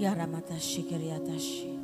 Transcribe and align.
Kiara 0.00 0.26
mata 0.26 0.56
shikiriatashi. 0.58 1.79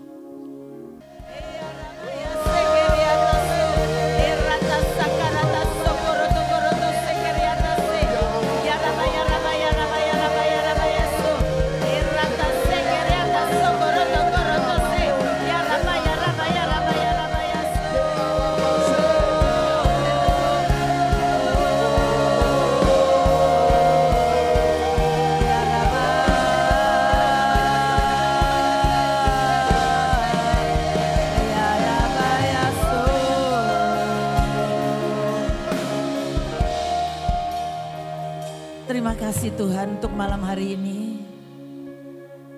Untuk 39.97 40.13
malam 40.13 40.45
hari 40.45 40.77
ini. 40.77 41.25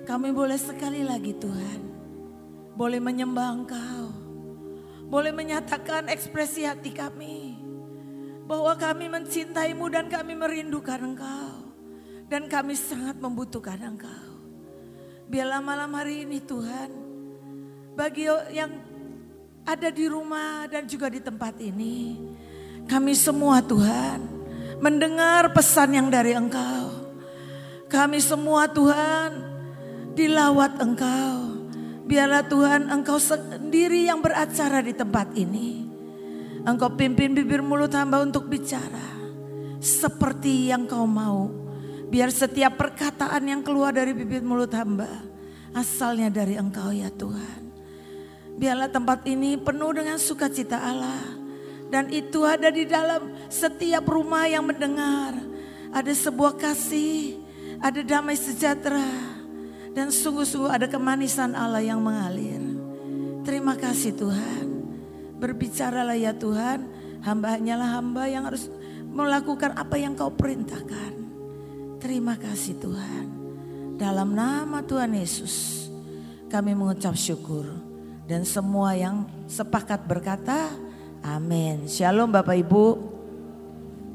Kami 0.03 0.35
boleh 0.35 0.59
sekali 0.59 1.07
lagi 1.07 1.31
Tuhan. 1.31 1.79
Boleh 2.75 2.99
menyembah 2.99 3.55
Engkau. 3.55 4.11
Boleh 5.07 5.31
menyatakan 5.31 6.11
ekspresi 6.11 6.67
hati 6.67 6.91
kami. 6.91 7.55
Bahwa 8.43 8.75
kami 8.75 9.07
mencintaimu 9.07 9.87
dan 9.87 10.11
kami 10.11 10.35
merindukan 10.35 10.99
Engkau. 10.99 11.71
Dan 12.27 12.51
kami 12.51 12.75
sangat 12.75 13.15
membutuhkan 13.23 13.79
Engkau. 13.87 14.27
Biarlah 15.31 15.63
malam 15.63 15.95
hari 15.95 16.27
ini 16.27 16.43
Tuhan. 16.43 16.91
Bagi 17.95 18.27
yang 18.51 18.83
ada 19.63 19.87
di 19.87 20.11
rumah 20.11 20.67
dan 20.67 20.83
juga 20.91 21.07
di 21.07 21.23
tempat 21.23 21.55
ini. 21.63 22.19
Kami 22.83 23.15
semua 23.15 23.63
Tuhan 23.63 24.27
mendengar 24.83 25.55
pesan 25.55 25.95
yang 25.95 26.11
dari 26.11 26.35
Engkau. 26.35 26.78
Kami 27.89 28.21
semua 28.21 28.69
Tuhan 28.69 29.41
dilawat 30.13 30.77
Engkau. 30.77 31.65
Biarlah 32.05 32.45
Tuhan 32.45 32.89
Engkau 32.89 33.17
sendiri 33.17 34.05
yang 34.05 34.21
beracara 34.21 34.85
di 34.85 34.93
tempat 34.93 35.33
ini. 35.33 35.89
Engkau 36.63 36.93
pimpin 36.93 37.33
bibir 37.33 37.65
mulut 37.65 37.91
hamba 37.97 38.21
untuk 38.21 38.45
bicara. 38.45 39.17
Seperti 39.81 40.69
yang 40.69 40.85
kau 40.85 41.09
mau. 41.09 41.49
Biar 42.09 42.29
setiap 42.29 42.77
perkataan 42.77 43.45
yang 43.45 43.61
keluar 43.65 43.93
dari 43.93 44.13
bibir 44.13 44.45
mulut 44.45 44.73
hamba. 44.77 45.09
Asalnya 45.73 46.29
dari 46.29 46.57
engkau 46.57 46.89
ya 46.93 47.09
Tuhan. 47.13 47.61
Biarlah 48.59 48.91
tempat 48.91 49.23
ini 49.29 49.55
penuh 49.55 49.93
dengan 49.95 50.19
sukacita 50.19 50.81
Allah 50.83 51.39
dan 51.89 52.11
itu 52.13 52.45
ada 52.45 52.69
di 52.69 52.85
dalam 52.85 53.33
setiap 53.49 54.05
rumah 54.05 54.45
yang 54.45 54.67
mendengar. 54.67 55.33
Ada 55.89 56.13
sebuah 56.13 56.53
kasih, 56.59 57.38
ada 57.79 58.01
damai 58.03 58.35
sejahtera. 58.35 59.03
Dan 59.89 60.13
sungguh-sungguh 60.13 60.69
ada 60.69 60.85
kemanisan 60.85 61.57
Allah 61.57 61.81
yang 61.81 61.99
mengalir. 61.99 62.61
Terima 63.41 63.73
kasih 63.73 64.13
Tuhan. 64.13 64.65
Berbicaralah 65.39 66.15
ya 66.19 66.35
Tuhan, 66.35 66.85
hamba 67.25 67.57
hanyalah 67.57 67.89
hamba 67.97 68.23
yang 68.29 68.45
harus 68.45 68.69
melakukan 69.09 69.73
apa 69.73 69.97
yang 69.97 70.13
kau 70.13 70.29
perintahkan. 70.29 71.15
Terima 71.99 72.37
kasih 72.37 72.77
Tuhan. 72.79 73.25
Dalam 73.99 74.31
nama 74.31 74.79
Tuhan 74.85 75.11
Yesus 75.17 75.87
kami 76.47 76.77
mengucap 76.77 77.17
syukur. 77.17 77.65
Dan 78.29 78.45
semua 78.45 78.93
yang 78.93 79.25
sepakat 79.49 80.05
berkata, 80.05 80.69
Amin. 81.25 81.89
Shalom 81.89 82.29
Bapak 82.29 82.55
Ibu. 82.55 82.85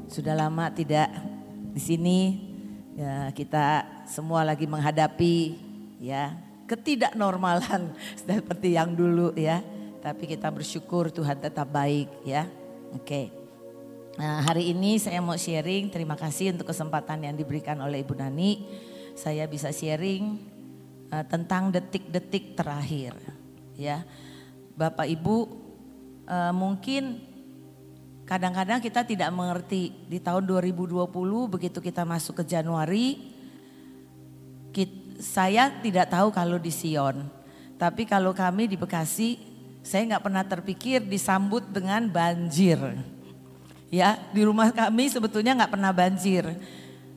Sudah 0.07 0.33
lama 0.39 0.71
tidak 0.71 1.11
di 1.75 1.81
sini. 1.83 2.44
Ya, 2.95 3.27
kita 3.35 3.83
semua 4.07 4.47
lagi 4.47 4.63
menghadapi 4.63 5.59
ya 5.99 6.31
ketidaknormalan 6.63 7.91
seperti 8.23 8.79
yang 8.79 8.95
dulu 8.95 9.35
ya. 9.35 9.59
Tapi 9.99 10.23
kita 10.23 10.47
bersyukur 10.47 11.11
Tuhan 11.11 11.43
tetap 11.43 11.67
baik 11.67 12.07
ya. 12.23 12.47
Oke. 12.95 13.35
Nah, 14.15 14.39
hari 14.47 14.71
ini 14.71 14.95
saya 14.95 15.19
mau 15.19 15.35
sharing. 15.35 15.91
Terima 15.91 16.15
kasih 16.15 16.55
untuk 16.55 16.71
kesempatan 16.71 17.27
yang 17.27 17.35
diberikan 17.35 17.75
oleh 17.83 17.99
Ibu 17.99 18.15
Nani. 18.15 18.63
Saya 19.11 19.43
bisa 19.43 19.75
sharing 19.75 20.39
uh, 21.11 21.25
tentang 21.27 21.75
detik-detik 21.75 22.55
terakhir 22.55 23.11
ya. 23.75 24.07
Bapak 24.79 25.03
Ibu 25.03 25.35
uh, 26.31 26.53
mungkin 26.55 27.19
kadang-kadang 28.25 28.81
kita 28.81 29.05
tidak 29.05 29.29
mengerti. 29.31 29.93
Di 30.09 30.17
tahun 30.19 30.45
2020 30.49 31.05
begitu 31.47 31.79
kita 31.79 32.03
masuk 32.03 32.41
ke 32.41 32.43
Januari 32.45 33.33
kita, 34.73 35.23
saya 35.23 35.71
tidak 35.79 36.11
tahu 36.11 36.33
kalau 36.35 36.59
di 36.59 36.73
Sion. 36.73 37.23
Tapi 37.79 38.03
kalau 38.03 38.35
kami 38.35 38.67
di 38.67 38.75
Bekasi 38.75 39.39
saya 39.85 40.03
nggak 40.09 40.23
pernah 40.25 40.43
terpikir 40.43 40.99
disambut 41.05 41.63
dengan 41.69 42.09
banjir. 42.09 42.79
Ya 43.93 44.17
di 44.33 44.41
rumah 44.43 44.73
kami 44.73 45.07
sebetulnya 45.07 45.55
nggak 45.55 45.71
pernah 45.71 45.93
banjir. 45.93 46.43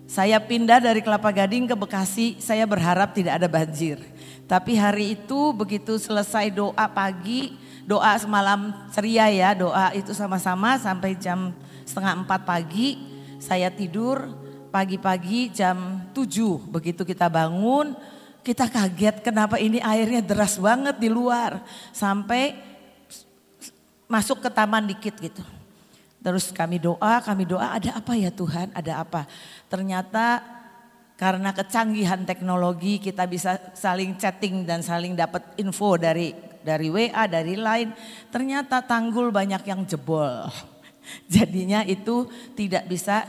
Saya 0.09 0.41
pindah 0.41 0.81
dari 0.81 1.05
Kelapa 1.05 1.29
Gading 1.33 1.69
ke 1.69 1.77
Bekasi 1.77 2.41
saya 2.41 2.65
berharap 2.65 3.13
tidak 3.17 3.41
ada 3.41 3.49
banjir. 3.49 4.01
Tapi 4.49 4.81
hari 4.81 5.17
itu 5.17 5.53
begitu 5.53 6.01
selesai 6.01 6.49
doa 6.49 6.87
pagi 6.89 7.68
doa 7.89 8.13
semalam 8.21 8.77
ceria 8.93 9.33
ya, 9.33 9.57
doa 9.57 9.97
itu 9.97 10.13
sama-sama 10.13 10.77
sampai 10.77 11.17
jam 11.17 11.57
setengah 11.89 12.21
empat 12.21 12.45
pagi. 12.45 13.01
Saya 13.41 13.73
tidur 13.73 14.29
pagi-pagi 14.69 15.49
jam 15.49 16.05
tujuh 16.13 16.69
begitu 16.69 17.01
kita 17.01 17.33
bangun 17.33 17.97
kita 18.49 18.65
kaget 18.69 19.21
kenapa 19.21 19.61
ini 19.61 19.77
airnya 19.81 20.25
deras 20.25 20.57
banget 20.57 20.97
di 20.97 21.13
luar 21.13 21.61
sampai 21.93 22.57
masuk 24.09 24.41
ke 24.41 24.49
taman 24.49 24.89
dikit 24.89 25.13
gitu. 25.21 25.45
Terus 26.25 26.49
kami 26.51 26.81
doa, 26.81 27.21
kami 27.21 27.45
doa 27.45 27.77
ada 27.77 28.01
apa 28.01 28.17
ya 28.17 28.33
Tuhan, 28.33 28.73
ada 28.73 29.05
apa. 29.05 29.29
Ternyata 29.69 30.41
karena 31.21 31.53
kecanggihan 31.53 32.25
teknologi 32.25 32.97
kita 32.97 33.29
bisa 33.29 33.61
saling 33.77 34.17
chatting 34.17 34.65
dan 34.65 34.81
saling 34.81 35.13
dapat 35.13 35.45
info 35.61 36.01
dari 36.01 36.48
dari 36.63 36.89
WA, 36.89 37.25
dari 37.27 37.55
lain. 37.59 37.95
Ternyata 38.33 38.83
tanggul 38.83 39.31
banyak 39.31 39.63
yang 39.67 39.85
jebol. 39.85 40.49
Jadinya 41.35 41.85
itu 41.85 42.29
tidak 42.53 42.87
bisa 42.89 43.27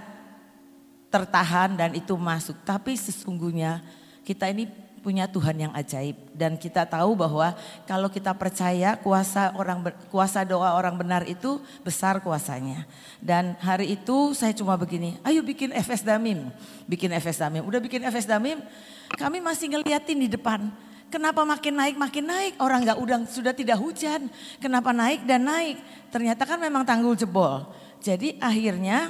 tertahan 1.09 1.73
dan 1.73 1.91
itu 1.97 2.13
masuk. 2.15 2.55
Tapi 2.63 2.93
sesungguhnya 2.95 3.81
kita 4.23 4.49
ini 4.49 4.69
punya 4.99 5.25
Tuhan 5.25 5.55
yang 5.55 5.73
ajaib 5.73 6.19
dan 6.35 6.59
kita 6.59 6.83
tahu 6.83 7.15
bahwa 7.15 7.55
kalau 7.87 8.11
kita 8.11 8.35
percaya 8.35 8.99
kuasa 8.99 9.55
orang 9.55 9.79
kuasa 10.11 10.43
doa 10.43 10.75
orang 10.75 10.93
benar 10.99 11.23
itu 11.25 11.57
besar 11.81 12.19
kuasanya. 12.19 12.83
Dan 13.23 13.55
hari 13.63 13.95
itu 13.95 14.35
saya 14.35 14.51
cuma 14.51 14.75
begini, 14.75 15.15
ayo 15.23 15.39
bikin 15.41 15.71
FS 15.71 16.03
Damim, 16.03 16.51
bikin 16.85 17.15
FS 17.15 17.39
Damim. 17.39 17.63
Udah 17.63 17.79
bikin 17.79 18.03
FS 18.05 18.27
Damim, 18.27 18.59
kami 19.15 19.39
masih 19.39 19.71
ngeliatin 19.71 20.19
di 20.19 20.29
depan 20.29 20.69
Kenapa 21.09 21.41
makin 21.41 21.73
naik 21.73 21.97
makin 21.97 22.25
naik? 22.29 22.53
Orang 22.61 22.85
nggak 22.85 23.01
udang 23.01 23.25
sudah 23.25 23.49
tidak 23.49 23.81
hujan. 23.81 24.29
Kenapa 24.61 24.93
naik 24.93 25.25
dan 25.25 25.41
naik? 25.49 25.81
Ternyata 26.13 26.45
kan 26.45 26.61
memang 26.61 26.85
tanggul 26.85 27.17
jebol. 27.17 27.65
Jadi 27.97 28.37
akhirnya 28.37 29.09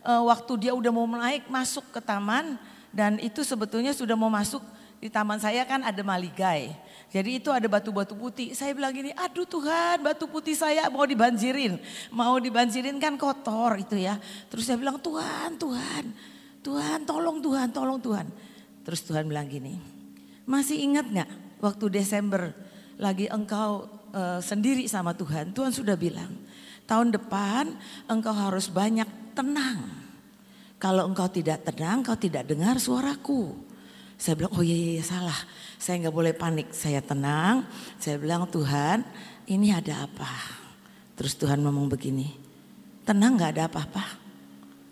uh, 0.00 0.24
waktu 0.32 0.68
dia 0.68 0.72
udah 0.72 0.88
mau 0.88 1.04
naik 1.04 1.44
masuk 1.52 1.92
ke 1.92 2.00
taman 2.00 2.56
dan 2.88 3.20
itu 3.20 3.44
sebetulnya 3.44 3.92
sudah 3.92 4.16
mau 4.16 4.32
masuk 4.32 4.64
di 4.96 5.12
taman 5.12 5.36
saya 5.36 5.68
kan 5.68 5.84
ada 5.84 6.00
maligai. 6.00 6.72
Jadi 7.12 7.38
itu 7.38 7.52
ada 7.52 7.68
batu-batu 7.68 8.16
putih. 8.16 8.56
Saya 8.56 8.72
bilang 8.72 8.90
gini, 8.90 9.12
aduh 9.12 9.44
Tuhan 9.46 10.02
batu 10.02 10.26
putih 10.26 10.56
saya 10.56 10.88
mau 10.88 11.04
dibanjirin. 11.04 11.78
Mau 12.10 12.40
dibanjirin 12.40 12.96
kan 12.96 13.14
kotor 13.20 13.76
itu 13.76 14.00
ya. 14.00 14.16
Terus 14.48 14.66
saya 14.66 14.80
bilang 14.80 14.98
Tuhan, 14.98 15.60
Tuhan, 15.60 16.04
Tuhan 16.64 16.98
tolong 17.04 17.38
Tuhan, 17.44 17.68
tolong 17.70 18.00
Tuhan. 18.00 18.26
Terus 18.82 19.00
Tuhan 19.06 19.28
bilang 19.28 19.46
gini, 19.46 19.95
masih 20.46 20.78
ingat 20.80 21.10
nggak 21.10 21.30
waktu 21.60 21.84
Desember 21.90 22.54
lagi 22.96 23.28
engkau 23.28 23.90
uh, 24.16 24.40
sendiri 24.40 24.88
sama 24.88 25.12
Tuhan, 25.12 25.52
Tuhan 25.52 25.74
sudah 25.74 25.98
bilang, 25.98 26.32
tahun 26.88 27.12
depan 27.12 27.74
engkau 28.08 28.32
harus 28.32 28.72
banyak 28.72 29.08
tenang. 29.36 29.84
Kalau 30.76 31.08
engkau 31.08 31.28
tidak 31.28 31.64
tenang, 31.66 32.04
engkau 32.04 32.16
tidak 32.16 32.48
dengar 32.48 32.76
suaraku. 32.80 33.52
Saya 34.16 34.36
bilang, 34.36 34.52
oh 34.56 34.64
iya, 34.64 34.76
iya, 34.76 34.90
iya 35.00 35.04
salah. 35.04 35.36
Saya 35.76 36.00
nggak 36.04 36.16
boleh 36.16 36.32
panik. 36.32 36.72
Saya 36.72 37.04
tenang. 37.04 37.68
Saya 38.00 38.16
bilang, 38.16 38.48
Tuhan 38.48 39.04
ini 39.48 39.72
ada 39.72 40.08
apa? 40.08 40.32
Terus 41.16 41.36
Tuhan 41.36 41.64
ngomong 41.64 41.88
begini, 41.88 42.28
tenang 43.08 43.40
nggak 43.40 43.56
ada 43.56 43.64
apa-apa. 43.68 44.04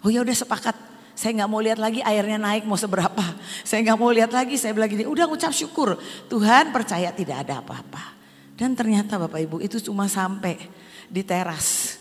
Oh 0.04 0.12
ya 0.12 0.24
udah 0.24 0.36
sepakat. 0.36 0.76
Saya 1.14 1.30
nggak 1.40 1.50
mau 1.50 1.62
lihat 1.62 1.78
lagi 1.78 2.02
airnya 2.02 2.42
naik 2.42 2.66
mau 2.66 2.74
seberapa. 2.74 3.22
Saya 3.62 3.86
nggak 3.86 3.98
mau 3.98 4.10
lihat 4.10 4.34
lagi. 4.34 4.58
Saya 4.58 4.74
bilang 4.74 4.90
gini, 4.90 5.06
udah 5.06 5.30
ngucap 5.30 5.54
syukur. 5.54 5.94
Tuhan 6.26 6.74
percaya 6.74 7.14
tidak 7.14 7.46
ada 7.46 7.62
apa-apa. 7.62 8.18
Dan 8.58 8.74
ternyata 8.74 9.18
Bapak 9.18 9.38
Ibu 9.38 9.56
itu 9.62 9.78
cuma 9.78 10.10
sampai 10.10 10.58
di 11.06 11.22
teras. 11.22 11.98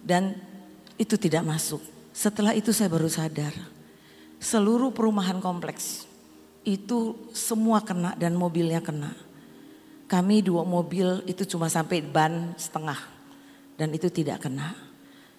Dan 0.00 0.36
itu 0.96 1.20
tidak 1.20 1.44
masuk. 1.44 1.84
Setelah 2.16 2.56
itu 2.56 2.72
saya 2.72 2.88
baru 2.88 3.08
sadar. 3.12 3.52
Seluruh 4.40 4.92
perumahan 4.92 5.40
kompleks 5.40 6.08
itu 6.64 7.16
semua 7.36 7.84
kena 7.84 8.16
dan 8.16 8.32
mobilnya 8.36 8.80
kena. 8.80 9.12
Kami 10.08 10.40
dua 10.40 10.64
mobil 10.64 11.20
itu 11.28 11.44
cuma 11.44 11.68
sampai 11.68 12.00
ban 12.00 12.56
setengah. 12.56 12.96
Dan 13.76 13.92
itu 13.92 14.08
tidak 14.08 14.48
kena. 14.48 14.72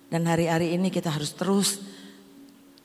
Dan 0.08 0.30
hari-hari 0.30 0.78
ini 0.78 0.94
kita 0.94 1.10
harus 1.10 1.34
terus 1.34 1.82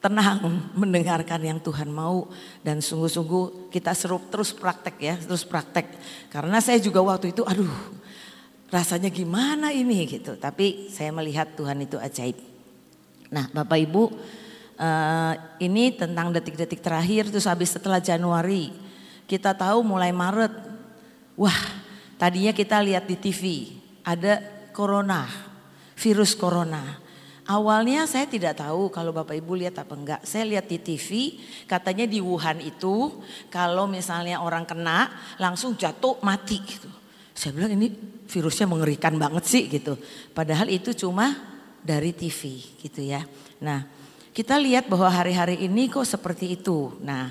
tenang 0.03 0.43
mendengarkan 0.75 1.39
yang 1.39 1.63
Tuhan 1.63 1.87
mau 1.87 2.27
dan 2.59 2.83
sungguh-sungguh 2.83 3.71
kita 3.71 3.95
seru 3.95 4.19
terus 4.27 4.51
praktek 4.51 4.95
ya, 4.99 5.15
terus 5.15 5.47
praktek. 5.47 5.87
Karena 6.27 6.59
saya 6.59 6.83
juga 6.83 6.99
waktu 6.99 7.31
itu 7.31 7.47
aduh 7.47 7.71
rasanya 8.67 9.07
gimana 9.07 9.71
ini 9.71 10.03
gitu. 10.03 10.35
Tapi 10.35 10.91
saya 10.91 11.15
melihat 11.15 11.55
Tuhan 11.55 11.79
itu 11.87 11.95
ajaib. 11.95 12.35
Nah 13.31 13.47
Bapak 13.55 13.79
Ibu 13.79 14.03
uh, 14.75 15.33
ini 15.63 15.95
tentang 15.95 16.35
detik-detik 16.35 16.83
terakhir 16.83 17.31
terus 17.31 17.47
habis 17.47 17.71
setelah 17.71 18.03
Januari. 18.03 18.75
Kita 19.23 19.55
tahu 19.55 19.87
mulai 19.87 20.11
Maret, 20.11 20.51
wah 21.39 21.59
tadinya 22.19 22.51
kita 22.51 22.83
lihat 22.83 23.07
di 23.07 23.15
TV 23.15 23.71
ada 24.03 24.43
corona, 24.75 25.31
virus 25.95 26.35
corona. 26.35 27.02
Awalnya 27.43 28.07
saya 28.07 28.23
tidak 28.23 28.55
tahu 28.55 28.87
kalau 28.87 29.11
Bapak 29.11 29.35
Ibu 29.35 29.59
lihat 29.59 29.75
apa 29.75 29.91
enggak. 29.99 30.23
Saya 30.23 30.47
lihat 30.47 30.71
di 30.71 30.79
TV 30.79 31.35
katanya 31.67 32.07
di 32.07 32.23
Wuhan 32.23 32.63
itu 32.63 33.19
kalau 33.51 33.83
misalnya 33.83 34.39
orang 34.39 34.63
kena 34.63 35.11
langsung 35.35 35.75
jatuh 35.75 36.23
mati 36.23 36.63
gitu. 36.63 36.87
Saya 37.35 37.51
bilang 37.51 37.75
ini 37.75 37.91
virusnya 38.31 38.63
mengerikan 38.63 39.19
banget 39.19 39.43
sih 39.43 39.63
gitu. 39.67 39.99
Padahal 40.31 40.71
itu 40.71 40.95
cuma 40.95 41.35
dari 41.83 42.15
TV 42.15 42.63
gitu 42.79 43.03
ya. 43.03 43.27
Nah 43.59 43.91
kita 44.31 44.55
lihat 44.55 44.87
bahwa 44.87 45.11
hari-hari 45.11 45.67
ini 45.67 45.91
kok 45.91 46.07
seperti 46.07 46.55
itu. 46.55 46.95
Nah 47.03 47.27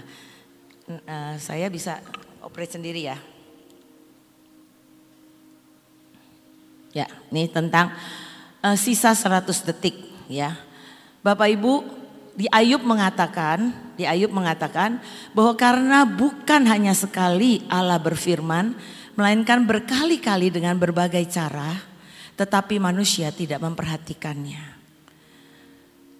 uh, 0.92 1.34
saya 1.40 1.72
bisa 1.72 2.04
operate 2.44 2.76
sendiri 2.76 3.08
ya. 3.08 3.16
Ya 6.92 7.08
ini 7.32 7.48
tentang 7.48 7.96
uh, 8.62 8.78
sisa 8.78 9.12
100 9.12 9.68
detik 9.68 9.98
ya. 10.30 10.56
Bapak 11.22 11.50
Ibu 11.50 11.82
di 12.32 12.48
Ayub 12.48 12.82
mengatakan, 12.82 13.74
di 13.94 14.08
Ayub 14.08 14.32
mengatakan 14.32 14.98
bahwa 15.36 15.52
karena 15.54 16.02
bukan 16.08 16.64
hanya 16.66 16.96
sekali 16.96 17.62
Allah 17.68 18.00
berfirman, 18.00 18.74
melainkan 19.14 19.62
berkali-kali 19.68 20.48
dengan 20.48 20.80
berbagai 20.80 21.22
cara, 21.28 21.76
tetapi 22.34 22.80
manusia 22.80 23.28
tidak 23.30 23.60
memperhatikannya. 23.60 24.80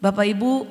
Bapak 0.03 0.27
Ibu, 0.29 0.67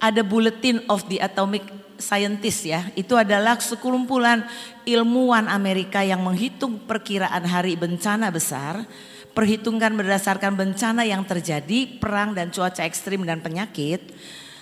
ada 0.00 0.24
Bulletin 0.24 0.82
of 0.88 1.06
the 1.06 1.20
Atomic 1.20 1.62
Scientist 2.00 2.64
ya, 2.64 2.88
itu 2.96 3.12
adalah 3.12 3.60
sekumpulan 3.60 4.40
ilmuwan 4.88 5.52
Amerika 5.52 6.00
yang 6.00 6.24
menghitung 6.24 6.80
perkiraan 6.88 7.44
hari 7.44 7.76
bencana 7.76 8.32
besar 8.32 8.88
perhitungkan 9.32 9.94
berdasarkan 9.94 10.58
bencana 10.58 11.06
yang 11.06 11.22
terjadi, 11.22 11.98
perang 11.98 12.34
dan 12.34 12.50
cuaca 12.50 12.82
ekstrim 12.82 13.22
dan 13.22 13.38
penyakit, 13.38 14.12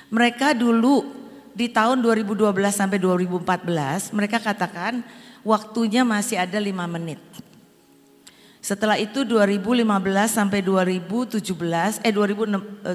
mereka 0.09 0.57
dulu 0.57 1.05
di 1.59 1.67
tahun 1.67 1.99
2012 2.01 2.55
sampai 2.71 3.03
2014 3.03 4.15
mereka 4.15 4.39
katakan 4.39 5.03
waktunya 5.43 6.07
masih 6.07 6.39
ada 6.39 6.57
lima 6.63 6.87
menit. 6.87 7.19
Setelah 8.63 8.95
itu 8.95 9.27
2015 9.27 9.83
sampai 10.31 10.61
2017 10.63 11.43
eh 12.07 12.15
2017 12.15 12.95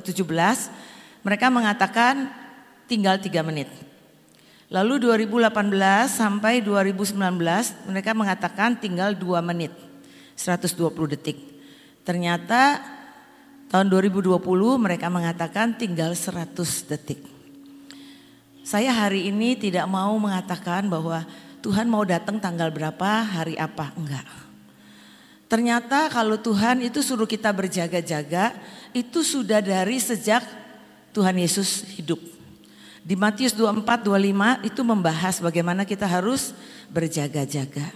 mereka 1.27 1.45
mengatakan 1.51 2.31
tinggal 2.87 3.19
tiga 3.19 3.43
menit. 3.43 3.67
Lalu 4.71 5.05
2018 5.05 5.53
sampai 6.09 6.63
2019 6.63 7.19
mereka 7.89 8.11
mengatakan 8.15 8.79
tinggal 8.79 9.13
dua 9.13 9.43
menit 9.43 9.75
120 10.33 11.13
detik. 11.13 11.52
Ternyata 12.03 12.83
tahun 13.71 13.87
2020 13.87 14.35
mereka 14.75 15.07
mengatakan 15.07 15.75
tinggal 15.79 16.11
100 16.11 16.51
detik. 16.91 17.23
Saya 18.63 18.95
hari 18.95 19.27
ini 19.27 19.59
tidak 19.59 19.87
mau 19.91 20.15
mengatakan 20.19 20.87
bahwa 20.87 21.27
Tuhan 21.63 21.87
mau 21.87 22.03
datang 22.03 22.43
tanggal 22.43 22.71
berapa, 22.71 23.23
hari 23.23 23.55
apa, 23.55 23.95
enggak. 23.95 24.27
Ternyata 25.47 26.11
kalau 26.11 26.35
Tuhan 26.39 26.83
itu 26.83 26.99
suruh 26.99 27.27
kita 27.27 27.51
berjaga-jaga, 27.55 28.51
itu 28.91 29.23
sudah 29.23 29.63
dari 29.63 29.95
sejak 29.99 30.43
Tuhan 31.15 31.39
Yesus 31.39 31.87
hidup. 31.95 32.19
Di 33.03 33.15
Matius 33.19 33.55
24, 33.55 34.03
25 34.03 34.67
itu 34.67 34.81
membahas 34.83 35.43
bagaimana 35.43 35.83
kita 35.83 36.07
harus 36.07 36.55
berjaga-jaga. 36.91 37.91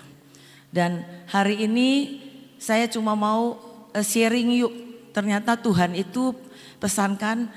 Dan 0.72 1.04
hari 1.32 1.64
ini 1.64 2.20
saya 2.60 2.92
cuma 2.92 3.16
mau 3.16 3.67
sharing 4.02 4.54
yuk. 4.58 4.74
Ternyata 5.14 5.58
Tuhan 5.58 5.98
itu 5.98 6.34
pesankan 6.78 7.50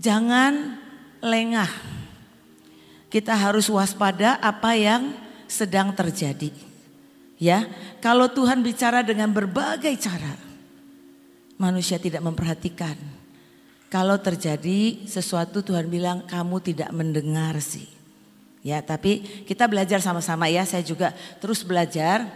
jangan 0.00 0.78
lengah. 1.22 1.70
Kita 3.06 3.32
harus 3.32 3.70
waspada 3.70 4.36
apa 4.42 4.74
yang 4.74 5.14
sedang 5.46 5.94
terjadi. 5.94 6.50
Ya, 7.36 7.68
kalau 8.00 8.26
Tuhan 8.32 8.64
bicara 8.64 9.04
dengan 9.04 9.28
berbagai 9.28 9.92
cara, 10.00 10.34
manusia 11.60 12.00
tidak 12.00 12.24
memperhatikan. 12.24 12.96
Kalau 13.86 14.18
terjadi 14.18 15.06
sesuatu 15.06 15.62
Tuhan 15.62 15.86
bilang 15.86 16.26
kamu 16.26 16.58
tidak 16.64 16.90
mendengar 16.90 17.60
sih. 17.62 17.86
Ya, 18.66 18.82
tapi 18.82 19.22
kita 19.46 19.70
belajar 19.70 20.02
sama-sama 20.02 20.50
ya. 20.50 20.66
Saya 20.66 20.82
juga 20.82 21.14
terus 21.38 21.62
belajar 21.62 22.26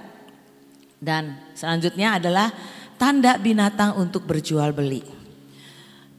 dan 1.01 1.41
selanjutnya 1.57 2.21
adalah 2.21 2.53
tanda 3.01 3.41
binatang 3.41 3.97
untuk 3.97 4.29
berjual 4.29 4.77
beli. 4.77 5.01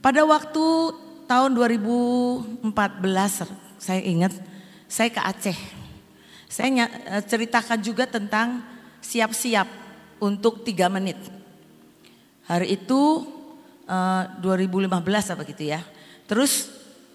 Pada 0.02 0.26
waktu 0.26 0.66
tahun 1.30 1.54
2014 1.54 2.66
saya 3.78 4.02
ingat 4.02 4.34
saya 4.90 5.08
ke 5.08 5.22
Aceh. 5.22 5.58
Saya 6.50 6.84
eh, 6.84 7.22
ceritakan 7.24 7.80
juga 7.80 8.04
tentang 8.04 8.60
siap-siap 9.00 9.64
untuk 10.20 10.66
tiga 10.66 10.90
menit. 10.92 11.16
Hari 12.50 12.76
itu 12.76 13.24
2015 13.86 14.42
eh, 14.42 15.32
apa 15.32 15.42
gitu 15.48 15.64
ya. 15.64 15.80
Terus 16.26 16.68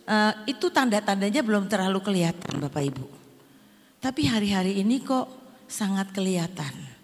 eh, 0.07 0.33
itu 0.49 0.71
tanda-tandanya 0.71 1.43
belum 1.43 1.67
terlalu 1.67 1.99
kelihatan 2.01 2.63
Bapak 2.63 2.83
Ibu. 2.87 3.05
Tapi 3.99 4.21
hari-hari 4.25 4.79
ini 4.79 5.03
kok 5.03 5.27
sangat 5.67 6.15
kelihatan. 6.15 6.96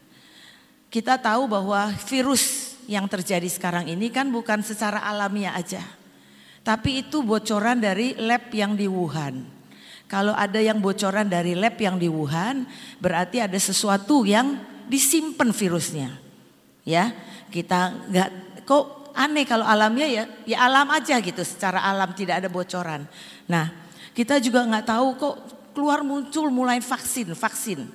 Kita 0.93 1.17
tahu 1.17 1.49
bahwa 1.49 1.89
virus 2.05 2.77
yang 2.85 3.09
terjadi 3.09 3.49
sekarang 3.49 3.89
ini 3.89 4.13
kan 4.13 4.29
bukan 4.29 4.61
secara 4.61 5.01
alamiah 5.01 5.57
aja. 5.57 5.81
Tapi 6.61 7.01
itu 7.01 7.25
bocoran 7.25 7.81
dari 7.81 8.13
lab 8.13 8.53
yang 8.53 8.77
di 8.77 8.85
Wuhan. 8.85 9.41
Kalau 10.05 10.37
ada 10.37 10.61
yang 10.61 10.77
bocoran 10.77 11.25
dari 11.25 11.57
lab 11.57 11.81
yang 11.81 11.97
di 11.97 12.05
Wuhan, 12.05 12.69
berarti 13.01 13.41
ada 13.41 13.57
sesuatu 13.57 14.21
yang 14.21 14.61
disimpan 14.85 15.49
virusnya. 15.49 16.13
Ya, 16.85 17.09
kita 17.49 17.97
nggak 18.13 18.29
kok 18.61 19.17
aneh 19.17 19.49
kalau 19.49 19.65
alamiah 19.65 20.13
ya, 20.13 20.23
ya 20.45 20.57
alam 20.61 20.93
aja 20.93 21.17
gitu. 21.17 21.41
Secara 21.41 21.81
alam 21.81 22.13
tidak 22.13 22.45
ada 22.45 22.53
bocoran. 22.53 23.09
Nah, 23.49 23.73
kita 24.13 24.37
juga 24.37 24.61
nggak 24.61 24.93
tahu 24.93 25.07
kok 25.17 25.35
keluar 25.73 26.05
muncul 26.05 26.53
mulai 26.53 26.77
vaksin, 26.77 27.33
vaksin 27.33 27.89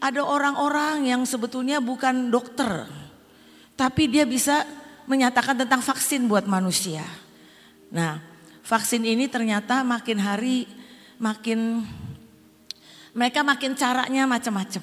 ada 0.00 0.24
orang-orang 0.24 1.12
yang 1.12 1.22
sebetulnya 1.28 1.78
bukan 1.78 2.32
dokter, 2.32 2.88
tapi 3.76 4.08
dia 4.08 4.24
bisa 4.24 4.64
menyatakan 5.04 5.60
tentang 5.60 5.84
vaksin 5.84 6.24
buat 6.24 6.48
manusia. 6.48 7.04
Nah, 7.92 8.18
vaksin 8.64 9.04
ini 9.04 9.28
ternyata 9.28 9.84
makin 9.84 10.16
hari 10.16 10.64
makin 11.20 11.84
mereka 13.12 13.44
makin 13.44 13.76
caranya 13.76 14.24
macam-macam. 14.24 14.82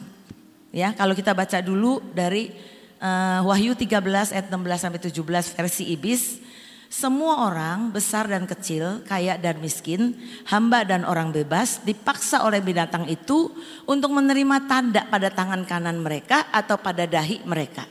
Ya, 0.70 0.94
kalau 0.94 1.18
kita 1.18 1.34
baca 1.34 1.58
dulu 1.64 2.04
dari 2.14 2.54
uh, 3.02 3.42
Wahyu 3.48 3.74
13 3.74 4.36
ayat 4.36 4.48
16 4.52 4.84
sampai 4.84 5.00
17 5.02 5.58
versi 5.58 5.84
Ibis, 5.96 6.44
semua 6.88 7.52
orang, 7.52 7.92
besar 7.92 8.32
dan 8.32 8.48
kecil, 8.48 9.04
kaya 9.04 9.36
dan 9.36 9.60
miskin, 9.60 10.16
hamba 10.48 10.88
dan 10.88 11.04
orang 11.04 11.36
bebas, 11.36 11.84
dipaksa 11.84 12.48
oleh 12.48 12.64
binatang 12.64 13.04
itu 13.12 13.52
untuk 13.84 14.16
menerima 14.16 14.72
tanda 14.72 15.04
pada 15.04 15.28
tangan 15.28 15.68
kanan 15.68 16.00
mereka 16.00 16.48
atau 16.48 16.80
pada 16.80 17.04
dahi 17.04 17.44
mereka. 17.44 17.84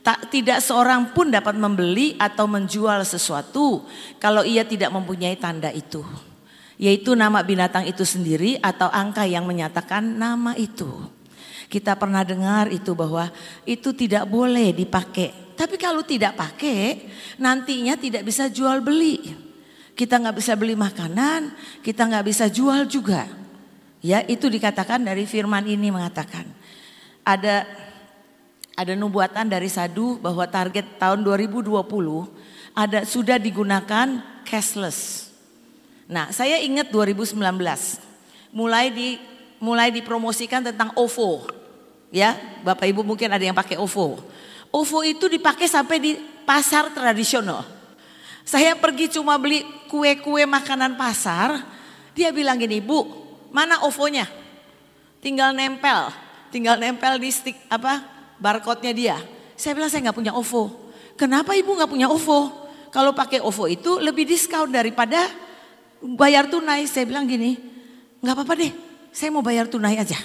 Tak 0.00 0.32
tidak 0.32 0.64
seorang 0.64 1.12
pun 1.12 1.28
dapat 1.28 1.60
membeli 1.60 2.16
atau 2.16 2.48
menjual 2.48 3.04
sesuatu 3.04 3.84
kalau 4.16 4.46
ia 4.48 4.64
tidak 4.64 4.94
mempunyai 4.94 5.36
tanda 5.36 5.68
itu. 5.68 6.00
Yaitu 6.80 7.12
nama 7.12 7.44
binatang 7.44 7.84
itu 7.84 8.06
sendiri 8.06 8.56
atau 8.64 8.88
angka 8.88 9.28
yang 9.28 9.44
menyatakan 9.44 10.04
nama 10.04 10.56
itu. 10.56 10.88
Kita 11.66 11.98
pernah 11.98 12.22
dengar 12.22 12.70
itu 12.70 12.94
bahwa 12.94 13.28
itu 13.66 13.90
tidak 13.92 14.24
boleh 14.30 14.70
dipakai. 14.72 15.45
Tapi 15.56 15.80
kalau 15.80 16.04
tidak 16.04 16.36
pakai 16.36 17.08
nantinya 17.40 17.96
tidak 17.96 18.28
bisa 18.28 18.52
jual 18.52 18.84
beli. 18.84 19.32
Kita 19.96 20.20
nggak 20.20 20.36
bisa 20.36 20.52
beli 20.52 20.76
makanan, 20.76 21.56
kita 21.80 22.04
nggak 22.04 22.26
bisa 22.28 22.52
jual 22.52 22.84
juga. 22.84 23.24
Ya 24.04 24.20
itu 24.28 24.52
dikatakan 24.52 25.00
dari 25.00 25.24
firman 25.24 25.64
ini 25.64 25.88
mengatakan. 25.88 26.44
Ada 27.24 27.64
ada 28.76 28.92
nubuatan 28.92 29.48
dari 29.48 29.72
Sadu 29.72 30.20
bahwa 30.20 30.44
target 30.44 31.00
tahun 31.00 31.24
2020 31.24 31.72
ada 32.76 33.08
sudah 33.08 33.40
digunakan 33.40 34.20
cashless. 34.44 35.32
Nah, 36.06 36.28
saya 36.30 36.60
ingat 36.60 36.92
2019 36.92 37.40
mulai 38.52 38.92
di 38.92 39.16
mulai 39.58 39.88
dipromosikan 39.88 40.60
tentang 40.60 40.92
OVO. 40.92 41.48
Ya, 42.12 42.36
Bapak 42.62 42.86
Ibu 42.86 43.02
mungkin 43.02 43.32
ada 43.32 43.42
yang 43.42 43.56
pakai 43.56 43.80
OVO. 43.80 44.20
OVO 44.72 45.00
itu 45.06 45.26
dipakai 45.30 45.66
sampai 45.70 45.96
di 45.98 46.12
pasar 46.46 46.94
tradisional. 46.94 47.66
Saya 48.46 48.78
pergi 48.78 49.10
cuma 49.18 49.34
beli 49.36 49.66
kue-kue 49.90 50.46
makanan 50.46 50.94
pasar, 50.94 51.66
dia 52.14 52.30
bilang 52.30 52.58
gini, 52.58 52.78
"Bu, 52.78 53.02
mana 53.50 53.82
OVO-nya?" 53.82 54.30
Tinggal 55.18 55.50
nempel, 55.50 56.14
tinggal 56.54 56.78
nempel 56.78 57.18
di 57.18 57.30
stick 57.34 57.58
apa? 57.66 58.16
barcode-nya 58.36 58.92
dia. 58.92 59.16
Saya 59.56 59.72
bilang 59.72 59.88
saya 59.88 60.08
nggak 60.08 60.16
punya 60.16 60.32
OVO. 60.36 60.92
Kenapa 61.16 61.56
ibu 61.56 61.72
nggak 61.72 61.88
punya 61.88 62.08
OVO? 62.12 62.68
Kalau 62.92 63.16
pakai 63.16 63.40
OVO 63.40 63.64
itu 63.68 63.96
lebih 64.00 64.28
diskon 64.28 64.68
daripada 64.68 65.18
bayar 66.00 66.48
tunai. 66.48 66.84
Saya 66.84 67.08
bilang 67.08 67.24
gini, 67.24 67.56
nggak 68.20 68.34
apa-apa 68.36 68.54
deh, 68.56 68.72
saya 69.12 69.32
mau 69.32 69.40
bayar 69.40 69.68
tunai 69.68 69.96
aja. 69.96 70.16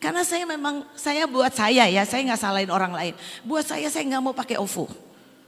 Karena 0.00 0.24
saya 0.24 0.48
memang, 0.48 0.88
saya 0.96 1.28
buat 1.28 1.52
saya 1.52 1.84
ya, 1.84 2.02
saya 2.08 2.24
nggak 2.24 2.40
salahin 2.40 2.72
orang 2.72 2.96
lain. 2.96 3.14
Buat 3.44 3.68
saya, 3.68 3.92
saya 3.92 4.08
nggak 4.08 4.24
mau 4.24 4.32
pakai 4.32 4.56
OVO. 4.56 4.88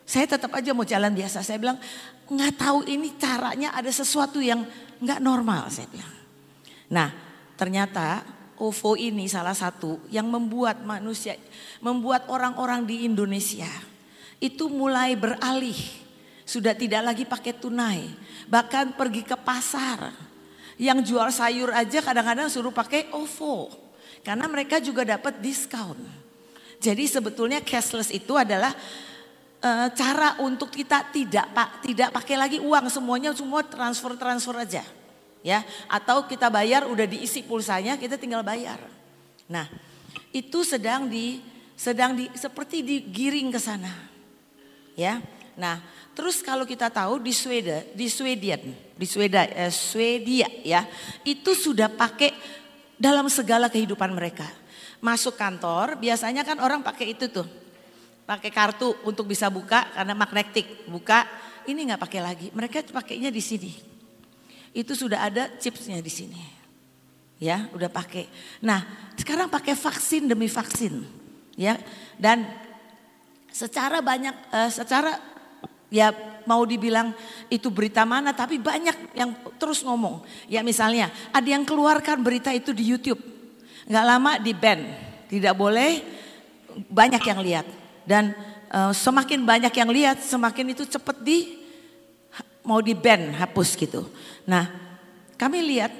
Saya 0.05 0.29
tetap 0.29 0.53
aja 0.53 0.77
mau 0.77 0.85
jalan 0.85 1.09
biasa. 1.09 1.41
Saya 1.41 1.57
bilang, 1.57 1.81
nggak 2.29 2.61
tahu 2.61 2.85
ini 2.85 3.17
caranya 3.17 3.73
ada 3.73 3.89
sesuatu 3.89 4.45
yang 4.45 4.61
nggak 5.01 5.25
normal. 5.25 5.73
Saya 5.73 5.89
bilang. 5.89 6.13
Nah, 6.93 7.09
ternyata 7.57 8.21
OVO 8.61 8.93
ini 9.01 9.25
salah 9.25 9.57
satu 9.57 10.05
yang 10.13 10.29
membuat 10.29 10.85
manusia, 10.85 11.33
membuat 11.81 12.29
orang-orang 12.29 12.85
di 12.85 13.09
Indonesia 13.09 13.73
itu 14.37 14.69
mulai 14.69 15.17
beralih. 15.17 16.05
Sudah 16.45 16.77
tidak 16.77 17.09
lagi 17.09 17.25
pakai 17.25 17.57
tunai, 17.57 18.05
bahkan 18.53 18.93
pergi 18.93 19.25
ke 19.25 19.39
pasar. 19.41 20.13
Yang 20.77 21.15
jual 21.15 21.29
sayur 21.33 21.71
aja 21.73 22.05
kadang-kadang 22.05 22.53
suruh 22.53 22.75
pakai 22.75 23.09
OVO. 23.17 23.82
Karena 24.23 24.47
mereka 24.47 24.79
juga 24.79 25.02
dapat 25.02 25.43
diskon. 25.43 25.99
Jadi 26.83 27.07
sebetulnya 27.07 27.62
cashless 27.62 28.11
itu 28.11 28.35
adalah 28.35 28.75
uh, 29.62 29.88
cara 29.95 30.38
untuk 30.43 30.71
kita 30.71 31.11
tidak 31.14 31.47
pak 31.55 31.69
tidak 31.87 32.09
pakai 32.11 32.35
lagi 32.35 32.59
uang 32.59 32.91
semuanya 32.91 33.31
semua 33.35 33.62
transfer 33.62 34.19
transfer 34.19 34.55
aja 34.59 34.83
ya 35.43 35.62
atau 35.87 36.26
kita 36.26 36.50
bayar 36.50 36.87
udah 36.87 37.07
diisi 37.07 37.43
pulsanya 37.43 37.99
kita 37.99 38.19
tinggal 38.19 38.43
bayar. 38.47 38.79
Nah, 39.50 39.67
itu 40.31 40.62
sedang 40.62 41.11
di 41.11 41.43
sedang 41.75 42.14
di 42.14 42.31
seperti 42.35 42.81
digiring 42.81 43.50
ke 43.50 43.61
sana. 43.61 43.91
Ya. 44.95 45.19
Nah, 45.52 45.85
terus 46.17 46.41
kalau 46.41 46.64
kita 46.64 46.88
tahu 46.88 47.21
di 47.21 47.35
Swedia, 47.35 47.85
di 47.93 48.09
Sweden, 48.09 48.73
di 48.97 49.05
eh, 49.05 49.69
Swedia 49.69 50.49
ya, 50.64 50.88
itu 51.29 51.52
sudah 51.52 51.93
pakai 51.93 52.33
dalam 53.03 53.27
segala 53.27 53.67
kehidupan 53.67 54.15
mereka. 54.15 54.47
Masuk 55.03 55.35
kantor, 55.35 55.99
biasanya 55.99 56.47
kan 56.47 56.63
orang 56.63 56.87
pakai 56.87 57.19
itu 57.19 57.27
tuh. 57.27 57.51
Pakai 58.23 58.55
kartu 58.55 58.95
untuk 59.03 59.27
bisa 59.27 59.51
buka 59.51 59.91
karena 59.91 60.15
magnetik, 60.15 60.87
buka. 60.87 61.27
Ini 61.67 61.91
nggak 61.91 62.03
pakai 62.07 62.21
lagi. 62.23 62.47
Mereka 62.55 62.95
pakainya 62.95 63.35
di 63.35 63.43
sini 63.43 63.75
itu 64.73 64.95
sudah 64.95 65.27
ada 65.27 65.51
chipsnya 65.59 65.99
di 65.99 66.13
sini. 66.13 66.39
Ya, 67.43 67.67
udah 67.75 67.91
pakai. 67.91 68.31
Nah, 68.63 68.87
sekarang 69.19 69.51
pakai 69.51 69.75
vaksin 69.75 70.31
demi 70.31 70.47
vaksin. 70.47 71.03
Ya, 71.59 71.77
dan 72.17 72.47
secara 73.51 73.99
banyak 73.99 74.33
uh, 74.55 74.71
secara 74.71 75.19
ya 75.93 76.11
mau 76.49 76.65
dibilang 76.67 77.15
itu 77.53 77.69
berita 77.69 78.03
mana 78.03 78.33
tapi 78.33 78.59
banyak 78.59 79.15
yang 79.15 79.37
terus 79.61 79.85
ngomong. 79.85 80.25
Ya 80.49 80.65
misalnya 80.65 81.13
ada 81.31 81.47
yang 81.47 81.63
keluarkan 81.63 82.25
berita 82.25 82.51
itu 82.51 82.73
di 82.73 82.89
YouTube. 82.89 83.21
Nggak 83.87 84.07
lama 84.09 84.33
di 84.41 84.53
ban. 84.57 84.81
Tidak 85.29 85.55
boleh 85.55 86.01
banyak 86.89 87.23
yang 87.23 87.41
lihat. 87.45 87.67
Dan 88.03 88.33
uh, 88.73 88.91
semakin 88.91 89.45
banyak 89.45 89.71
yang 89.77 89.91
lihat 89.93 90.19
semakin 90.25 90.75
itu 90.75 90.89
cepat 90.89 91.21
di 91.21 91.61
mau 92.65 92.81
di 92.81 92.97
ban 92.97 93.37
hapus 93.37 93.77
gitu. 93.77 94.09
Nah 94.49 94.71
kami 95.37 95.61
lihat 95.63 95.93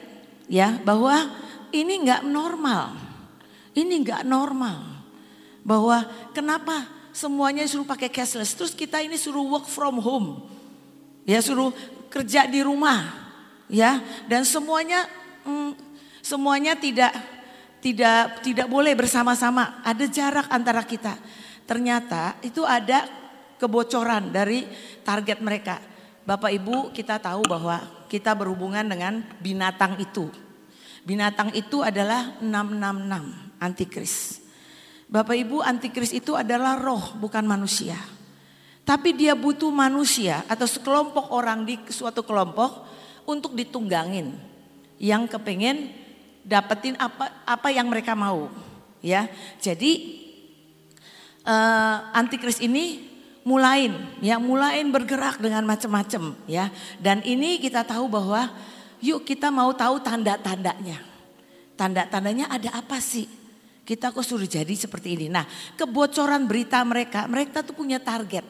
ya 0.49 0.81
bahwa 0.83 1.15
ini 1.71 2.03
nggak 2.09 2.23
normal. 2.27 2.97
Ini 3.73 3.95
nggak 4.05 4.23
normal. 4.25 5.05
Bahwa 5.63 6.03
kenapa 6.35 7.02
semuanya 7.13 7.69
suruh 7.69 7.87
pakai 7.87 8.09
cashless. 8.09 8.57
Terus 8.57 8.73
kita 8.73 9.05
ini 9.05 9.15
suruh 9.21 9.45
work 9.47 9.69
from 9.69 10.01
home. 10.01 10.29
Ya 11.29 11.39
suruh 11.39 11.71
kerja 12.11 12.49
di 12.49 12.65
rumah. 12.65 13.13
Ya 13.71 14.03
dan 14.27 14.43
semuanya 14.43 15.07
hmm, 15.47 15.77
semuanya 16.21 16.75
tidak 16.75 17.15
tidak 17.85 18.43
tidak 18.43 18.67
boleh 18.67 18.97
bersama-sama. 18.99 19.85
Ada 19.87 20.09
jarak 20.09 20.49
antara 20.51 20.83
kita. 20.83 21.15
Ternyata 21.69 22.41
itu 22.43 22.67
ada 22.67 23.07
kebocoran 23.63 24.35
dari 24.35 24.67
target 25.07 25.39
mereka. 25.39 25.79
Bapak 26.27 26.51
Ibu 26.51 26.91
kita 26.91 27.23
tahu 27.23 27.47
bahwa 27.47 27.79
kita 28.11 28.35
berhubungan 28.35 28.83
dengan 28.83 29.23
binatang 29.39 29.97
itu. 30.03 30.29
Binatang 31.03 31.51
itu 31.55 31.83
adalah 31.83 32.39
666 32.39 33.63
antikris. 33.63 34.42
Bapak 35.13 35.37
Ibu 35.37 35.61
antikris 35.61 36.17
itu 36.17 36.33
adalah 36.33 36.81
roh 36.81 37.21
bukan 37.21 37.45
manusia. 37.45 38.01
Tapi 38.83 39.13
dia 39.13 39.37
butuh 39.37 39.69
manusia 39.69 40.41
atau 40.49 40.65
sekelompok 40.65 41.29
orang 41.37 41.69
di 41.69 41.77
suatu 41.93 42.25
kelompok 42.25 42.89
untuk 43.29 43.53
ditunggangin. 43.53 44.33
Yang 44.97 45.37
kepengen 45.37 45.93
dapetin 46.49 46.97
apa 46.97 47.29
apa 47.45 47.69
yang 47.69 47.93
mereka 47.93 48.17
mau. 48.17 48.49
Ya, 49.05 49.29
jadi 49.61 50.17
uh, 51.45 51.97
antikris 52.17 52.65
ini 52.65 53.13
mulain 53.43 53.99
ya 54.23 54.39
mulain 54.39 54.87
bergerak 54.95 55.43
dengan 55.43 55.67
macam-macam 55.67 56.39
ya 56.47 56.71
dan 57.03 57.19
ini 57.27 57.59
kita 57.59 57.83
tahu 57.83 58.07
bahwa 58.07 58.55
yuk 59.03 59.27
kita 59.27 59.51
mau 59.51 59.75
tahu 59.75 59.99
tanda-tandanya 59.99 61.03
tanda-tandanya 61.75 62.47
ada 62.47 62.71
apa 62.79 63.03
sih 63.03 63.27
kita 63.93 64.09
kok 64.09 64.25
suruh 64.25 64.49
jadi 64.49 64.73
seperti 64.73 65.21
ini? 65.21 65.27
Nah 65.29 65.45
kebocoran 65.77 66.49
berita 66.49 66.81
mereka 66.81 67.29
mereka 67.29 67.61
tuh 67.61 67.77
punya 67.77 68.01
target. 68.01 68.49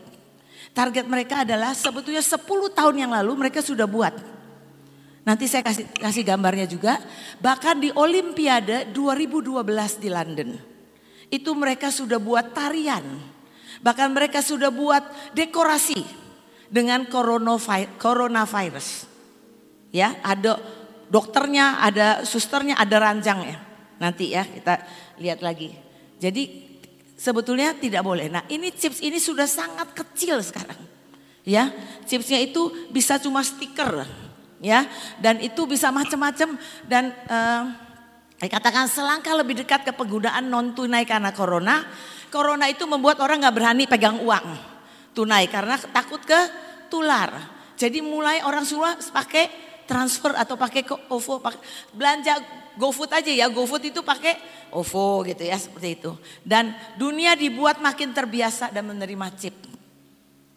Target 0.71 1.05
mereka 1.11 1.43
adalah 1.43 1.75
sebetulnya 1.75 2.23
10 2.23 2.47
tahun 2.71 2.95
yang 2.95 3.11
lalu 3.11 3.35
mereka 3.35 3.59
sudah 3.59 3.91
buat. 3.91 4.15
Nanti 5.27 5.51
saya 5.51 5.67
kasih 5.67 5.91
kasih 5.99 6.23
gambarnya 6.23 6.71
juga. 6.71 7.03
Bahkan 7.43 7.83
di 7.83 7.91
Olimpiade 7.91 8.95
2012 8.95 9.99
di 9.99 10.09
London 10.09 10.51
itu 11.27 11.51
mereka 11.59 11.91
sudah 11.91 12.23
buat 12.23 12.55
tarian. 12.55 13.03
Bahkan 13.83 14.09
mereka 14.15 14.39
sudah 14.39 14.71
buat 14.71 15.03
dekorasi 15.35 15.99
dengan 16.71 17.03
coronavirus. 17.99 19.11
Ya, 19.91 20.17
ada 20.23 20.57
dokternya, 21.11 21.83
ada 21.83 22.23
susternya, 22.23 22.79
ada 22.79 22.97
ranjangnya. 22.97 23.59
Nanti 24.01 24.35
ya 24.35 24.43
kita 24.43 24.83
lihat 25.19 25.45
lagi. 25.45 25.75
Jadi 26.23 26.73
sebetulnya 27.19 27.75
tidak 27.77 28.03
boleh. 28.07 28.31
Nah, 28.31 28.43
ini 28.49 28.71
chips 28.73 29.03
ini 29.03 29.19
sudah 29.19 29.47
sangat 29.47 29.93
kecil 29.95 30.43
sekarang. 30.43 30.79
Ya, 31.43 31.75
chipsnya 32.07 32.39
itu 32.39 32.71
bisa 32.95 33.19
cuma 33.19 33.43
stiker, 33.43 34.07
ya, 34.63 34.87
dan 35.19 35.43
itu 35.43 35.67
bisa 35.67 35.91
macam-macam 35.91 36.55
dan 36.87 37.11
uh, 37.27 37.67
katakan 38.47 38.87
selangkah 38.87 39.35
lebih 39.35 39.59
dekat 39.59 39.83
ke 39.83 39.91
penggunaan 39.91 40.47
non 40.47 40.71
tunai 40.71 41.03
karena 41.03 41.35
corona 41.35 41.83
corona 42.31 42.71
itu 42.71 42.87
membuat 42.87 43.19
orang 43.19 43.43
nggak 43.43 43.57
berani 43.59 43.85
pegang 43.91 44.23
uang 44.23 44.47
tunai 45.13 45.51
karena 45.51 45.77
takut 45.77 46.23
ke 46.23 46.41
tular. 46.87 47.31
Jadi 47.75 47.99
mulai 48.01 48.41
orang 48.47 48.63
semua 48.63 48.95
pakai 48.95 49.51
transfer 49.85 50.33
atau 50.39 50.55
pakai 50.55 50.87
ke 50.87 50.95
OVO, 51.11 51.43
pakai, 51.43 51.61
belanja 51.93 52.39
GoFood 52.77 53.11
aja 53.13 53.33
ya, 53.33 53.47
GoFood 53.49 53.93
itu 53.93 54.01
pakai 54.01 54.39
OVO 54.73 55.29
gitu 55.29 55.43
ya 55.45 55.61
seperti 55.61 56.01
itu. 56.01 56.11
Dan 56.41 56.73
dunia 56.97 57.37
dibuat 57.37 57.79
makin 57.79 58.17
terbiasa 58.17 58.73
dan 58.73 58.89
menerima 58.89 59.29
chip. 59.37 59.55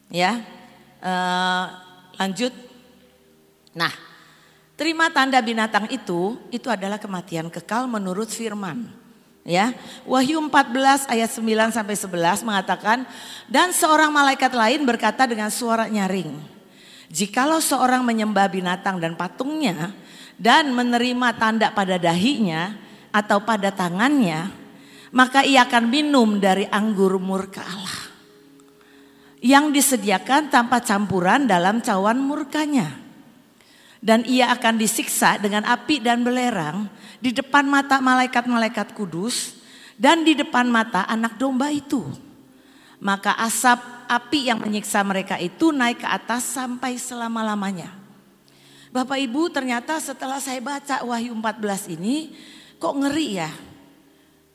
Ya, 0.08 0.40
uh, 1.04 1.66
lanjut. 2.16 2.54
Nah, 3.76 3.92
terima 4.80 5.12
tanda 5.12 5.42
binatang 5.44 5.92
itu, 5.92 6.40
itu 6.54 6.72
adalah 6.72 6.96
kematian 6.96 7.52
kekal 7.52 7.92
menurut 7.92 8.32
firman. 8.32 8.88
Ya, 9.46 9.78
Wahyu 10.10 10.42
14 10.42 11.06
ayat 11.06 11.30
9 11.30 11.70
sampai 11.70 11.94
11 11.94 12.42
mengatakan 12.42 13.06
dan 13.46 13.70
seorang 13.70 14.10
malaikat 14.10 14.50
lain 14.50 14.82
berkata 14.90 15.30
dengan 15.30 15.54
suara 15.54 15.86
nyaring, 15.86 16.34
jikalau 17.14 17.62
seorang 17.62 18.02
menyembah 18.02 18.50
binatang 18.50 18.98
dan 18.98 19.14
patungnya 19.14 19.94
dan 20.36 20.76
menerima 20.76 21.36
tanda 21.40 21.72
pada 21.72 21.96
dahinya 21.96 22.76
atau 23.16 23.40
pada 23.44 23.72
tangannya, 23.72 24.52
maka 25.16 25.48
ia 25.48 25.64
akan 25.64 25.88
minum 25.88 26.40
dari 26.44 26.68
anggur 26.68 27.16
murka 27.20 27.64
Allah 27.64 28.06
yang 29.46 29.70
disediakan 29.70 30.50
tanpa 30.50 30.82
campuran 30.82 31.46
dalam 31.46 31.80
cawan 31.80 32.18
murkanya. 32.18 33.06
Dan 34.06 34.22
ia 34.30 34.54
akan 34.54 34.78
disiksa 34.78 35.42
dengan 35.42 35.66
api 35.66 35.98
dan 35.98 36.22
belerang 36.22 36.86
di 37.18 37.34
depan 37.34 37.66
mata 37.66 37.98
malaikat-malaikat 37.98 38.94
kudus 38.94 39.58
dan 39.98 40.22
di 40.22 40.38
depan 40.38 40.70
mata 40.70 41.10
anak 41.10 41.42
domba 41.42 41.74
itu. 41.74 42.06
Maka 43.02 43.34
asap 43.42 43.82
api 44.06 44.54
yang 44.54 44.62
menyiksa 44.62 45.02
mereka 45.02 45.42
itu 45.42 45.74
naik 45.74 46.06
ke 46.06 46.08
atas 46.10 46.46
sampai 46.46 47.02
selama-lamanya. 47.02 48.05
Bapak 48.96 49.20
Ibu 49.20 49.52
ternyata 49.52 50.00
setelah 50.00 50.40
saya 50.40 50.64
baca 50.64 51.04
Wahyu 51.04 51.36
14 51.36 52.00
ini 52.00 52.32
kok 52.80 52.96
ngeri 52.96 53.44
ya. 53.44 53.52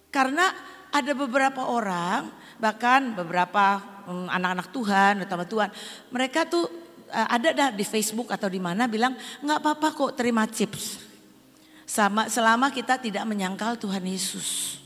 Karena 0.08 0.48
ada 0.88 1.12
beberapa 1.12 1.68
orang 1.68 2.32
bahkan 2.56 3.12
beberapa 3.12 3.84
mm, 4.08 4.32
anak-anak 4.32 4.68
Tuhan 4.72 5.14
atau 5.28 5.44
Tuhan 5.44 5.68
mereka 6.08 6.48
tuh 6.48 6.64
eh, 7.12 7.28
ada 7.36 7.52
dah 7.52 7.68
di 7.68 7.84
Facebook 7.84 8.32
atau 8.32 8.48
di 8.48 8.56
mana 8.56 8.88
bilang 8.88 9.12
nggak 9.44 9.60
apa-apa 9.60 9.88
kok 9.92 10.12
terima 10.16 10.48
chips 10.48 11.04
sama 11.84 12.32
selama 12.32 12.72
kita 12.72 12.96
tidak 12.96 13.28
menyangkal 13.28 13.76
Tuhan 13.76 14.08
Yesus. 14.08 14.80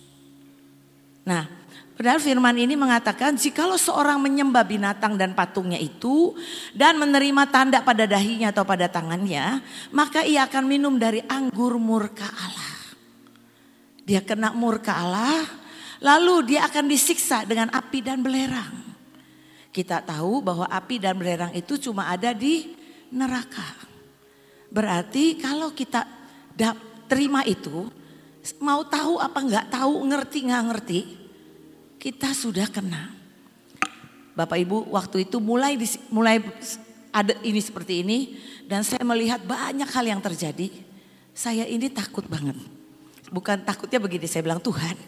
Nah, 1.22 1.46
padahal 1.94 2.18
firman 2.18 2.58
ini 2.58 2.74
mengatakan 2.74 3.38
jikalau 3.38 3.78
seorang 3.78 4.18
menyembah 4.18 4.66
binatang 4.66 5.14
dan 5.14 5.32
patungnya 5.32 5.78
itu 5.78 6.34
dan 6.74 6.98
menerima 6.98 7.48
tanda 7.48 7.80
pada 7.80 8.04
dahinya 8.04 8.50
atau 8.50 8.66
pada 8.66 8.90
tangannya, 8.90 9.62
maka 9.94 10.26
ia 10.26 10.46
akan 10.46 10.64
minum 10.66 10.94
dari 10.98 11.22
anggur 11.26 11.78
murka 11.78 12.26
Allah. 12.26 12.74
Dia 14.04 14.20
kena 14.20 14.52
murka 14.52 15.00
Allah, 15.00 15.48
lalu 16.04 16.54
dia 16.54 16.68
akan 16.68 16.84
disiksa 16.90 17.48
dengan 17.48 17.72
api 17.72 17.98
dan 18.04 18.20
belerang. 18.20 18.84
Kita 19.74 20.04
tahu 20.04 20.44
bahwa 20.44 20.68
api 20.68 21.00
dan 21.00 21.16
belerang 21.18 21.50
itu 21.56 21.80
cuma 21.80 22.12
ada 22.12 22.30
di 22.30 22.76
neraka. 23.10 23.64
Berarti 24.68 25.38
kalau 25.40 25.72
kita 25.72 26.04
terima 27.08 27.42
itu, 27.48 27.88
mau 28.60 28.84
tahu 28.84 29.18
apa 29.18 29.38
nggak 29.40 29.66
tahu, 29.72 29.94
ngerti 30.10 30.38
nggak 30.46 30.64
ngerti, 30.68 31.00
kita 32.04 32.36
sudah 32.36 32.68
kena. 32.68 33.16
Bapak 34.36 34.60
Ibu, 34.60 34.92
waktu 34.92 35.24
itu 35.24 35.40
mulai 35.40 35.80
mulai 36.12 36.36
ada 37.08 37.32
ini 37.40 37.64
seperti 37.64 38.04
ini 38.04 38.36
dan 38.68 38.84
saya 38.84 39.00
melihat 39.08 39.40
banyak 39.40 39.88
hal 39.88 40.04
yang 40.04 40.20
terjadi. 40.20 40.68
Saya 41.32 41.64
ini 41.64 41.88
takut 41.88 42.28
banget. 42.28 42.60
Bukan 43.32 43.64
takutnya 43.64 43.96
begini, 44.04 44.28
saya 44.28 44.44
bilang 44.44 44.60
Tuhan. 44.60 45.00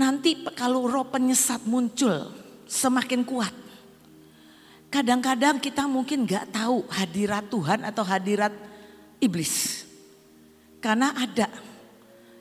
Nanti 0.00 0.40
kalau 0.56 0.88
roh 0.88 1.12
penyesat 1.12 1.68
muncul 1.68 2.32
semakin 2.64 3.20
kuat. 3.20 3.52
Kadang-kadang 4.88 5.60
kita 5.60 5.84
mungkin 5.84 6.24
nggak 6.24 6.56
tahu 6.56 6.88
hadirat 6.88 7.52
Tuhan 7.52 7.84
atau 7.84 8.00
hadirat 8.00 8.54
iblis. 9.20 9.84
Karena 10.80 11.12
ada 11.12 11.52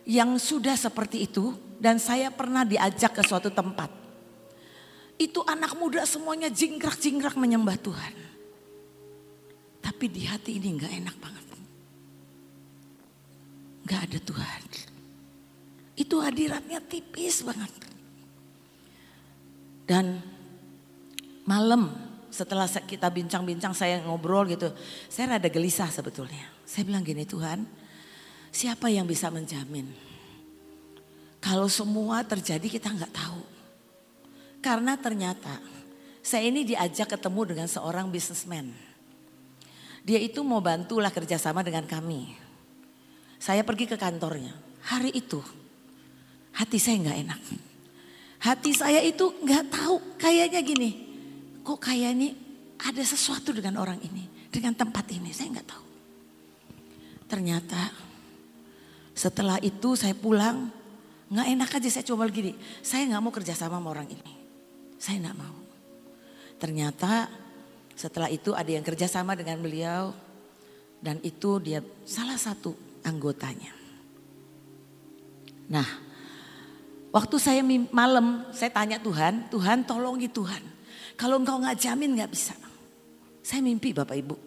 yang 0.08 0.40
sudah 0.40 0.78
seperti 0.80 1.28
itu 1.28 1.63
dan 1.84 2.00
saya 2.00 2.32
pernah 2.32 2.64
diajak 2.64 3.12
ke 3.12 3.24
suatu 3.28 3.52
tempat. 3.52 3.92
Itu 5.20 5.44
anak 5.44 5.76
muda 5.76 6.08
semuanya 6.08 6.48
jingkrak-jingkrak 6.48 7.36
menyembah 7.36 7.76
Tuhan. 7.76 8.16
Tapi 9.84 10.06
di 10.08 10.24
hati 10.24 10.64
ini 10.64 10.80
nggak 10.80 10.94
enak 11.04 11.16
banget. 11.20 11.46
Nggak 13.84 14.00
ada 14.00 14.20
Tuhan. 14.24 14.62
Itu 16.00 16.24
hadiratnya 16.24 16.80
tipis 16.80 17.44
banget. 17.44 17.72
Dan 19.84 20.24
malam 21.44 21.92
setelah 22.32 22.66
kita 22.88 23.12
bincang-bincang 23.12 23.76
saya 23.76 24.00
ngobrol 24.08 24.48
gitu. 24.48 24.72
Saya 25.12 25.36
rada 25.36 25.52
gelisah 25.52 25.92
sebetulnya. 25.92 26.48
Saya 26.64 26.88
bilang 26.88 27.04
gini 27.04 27.28
Tuhan, 27.28 27.68
siapa 28.56 28.88
yang 28.88 29.04
bisa 29.04 29.28
menjamin? 29.28 30.13
Kalau 31.44 31.68
semua 31.68 32.24
terjadi 32.24 32.64
kita 32.72 32.88
nggak 32.88 33.12
tahu. 33.12 33.44
Karena 34.64 34.96
ternyata 34.96 35.60
saya 36.24 36.48
ini 36.48 36.64
diajak 36.64 37.20
ketemu 37.20 37.52
dengan 37.52 37.68
seorang 37.68 38.08
bisnismen. 38.08 38.72
Dia 40.08 40.24
itu 40.24 40.40
mau 40.40 40.64
bantulah 40.64 41.12
kerjasama 41.12 41.60
dengan 41.68 41.84
kami. 41.84 42.32
Saya 43.44 43.68
pergi 43.68 43.92
ke 43.92 44.00
kantornya. 44.00 44.56
Hari 44.88 45.12
itu 45.12 45.44
hati 46.56 46.80
saya 46.80 47.04
nggak 47.04 47.20
enak. 47.28 47.42
Hati 48.40 48.72
saya 48.72 49.04
itu 49.04 49.36
nggak 49.44 49.68
tahu 49.68 49.96
kayaknya 50.16 50.64
gini. 50.64 50.92
Kok 51.64 51.80
kayaknya 51.80 52.36
ada 52.80 53.04
sesuatu 53.04 53.56
dengan 53.56 53.80
orang 53.80 54.00
ini, 54.04 54.28
dengan 54.52 54.76
tempat 54.76 55.08
ini, 55.12 55.32
saya 55.32 55.60
nggak 55.60 55.68
tahu. 55.68 55.86
Ternyata 57.28 57.82
setelah 59.16 59.60
itu 59.64 59.96
saya 59.96 60.12
pulang, 60.12 60.68
nggak 61.34 61.48
enak 61.58 61.70
aja 61.82 61.90
saya 61.90 62.06
coba 62.06 62.30
gini. 62.30 62.54
Saya 62.86 63.10
nggak 63.10 63.22
mau 63.26 63.34
kerja 63.34 63.58
sama 63.58 63.82
orang 63.82 64.06
ini. 64.06 64.34
Saya 65.02 65.18
nggak 65.26 65.38
mau. 65.42 65.58
Ternyata 66.62 67.26
setelah 67.98 68.30
itu 68.30 68.54
ada 68.54 68.70
yang 68.70 68.86
kerja 68.86 69.10
sama 69.10 69.34
dengan 69.34 69.58
beliau 69.58 70.14
dan 71.02 71.18
itu 71.26 71.58
dia 71.58 71.82
salah 72.06 72.38
satu 72.38 72.78
anggotanya. 73.02 73.74
Nah, 75.74 75.88
waktu 77.10 77.36
saya 77.42 77.66
malam 77.90 78.46
saya 78.54 78.70
tanya 78.70 79.02
Tuhan, 79.02 79.50
Tuhan 79.50 79.84
tolongi 79.90 80.30
Tuhan. 80.30 80.62
Kalau 81.18 81.42
engkau 81.42 81.58
nggak 81.58 81.82
jamin 81.82 82.14
nggak 82.14 82.32
bisa. 82.32 82.54
Saya 83.44 83.60
mimpi 83.66 83.92
Bapak 83.92 84.16
Ibu. 84.16 84.38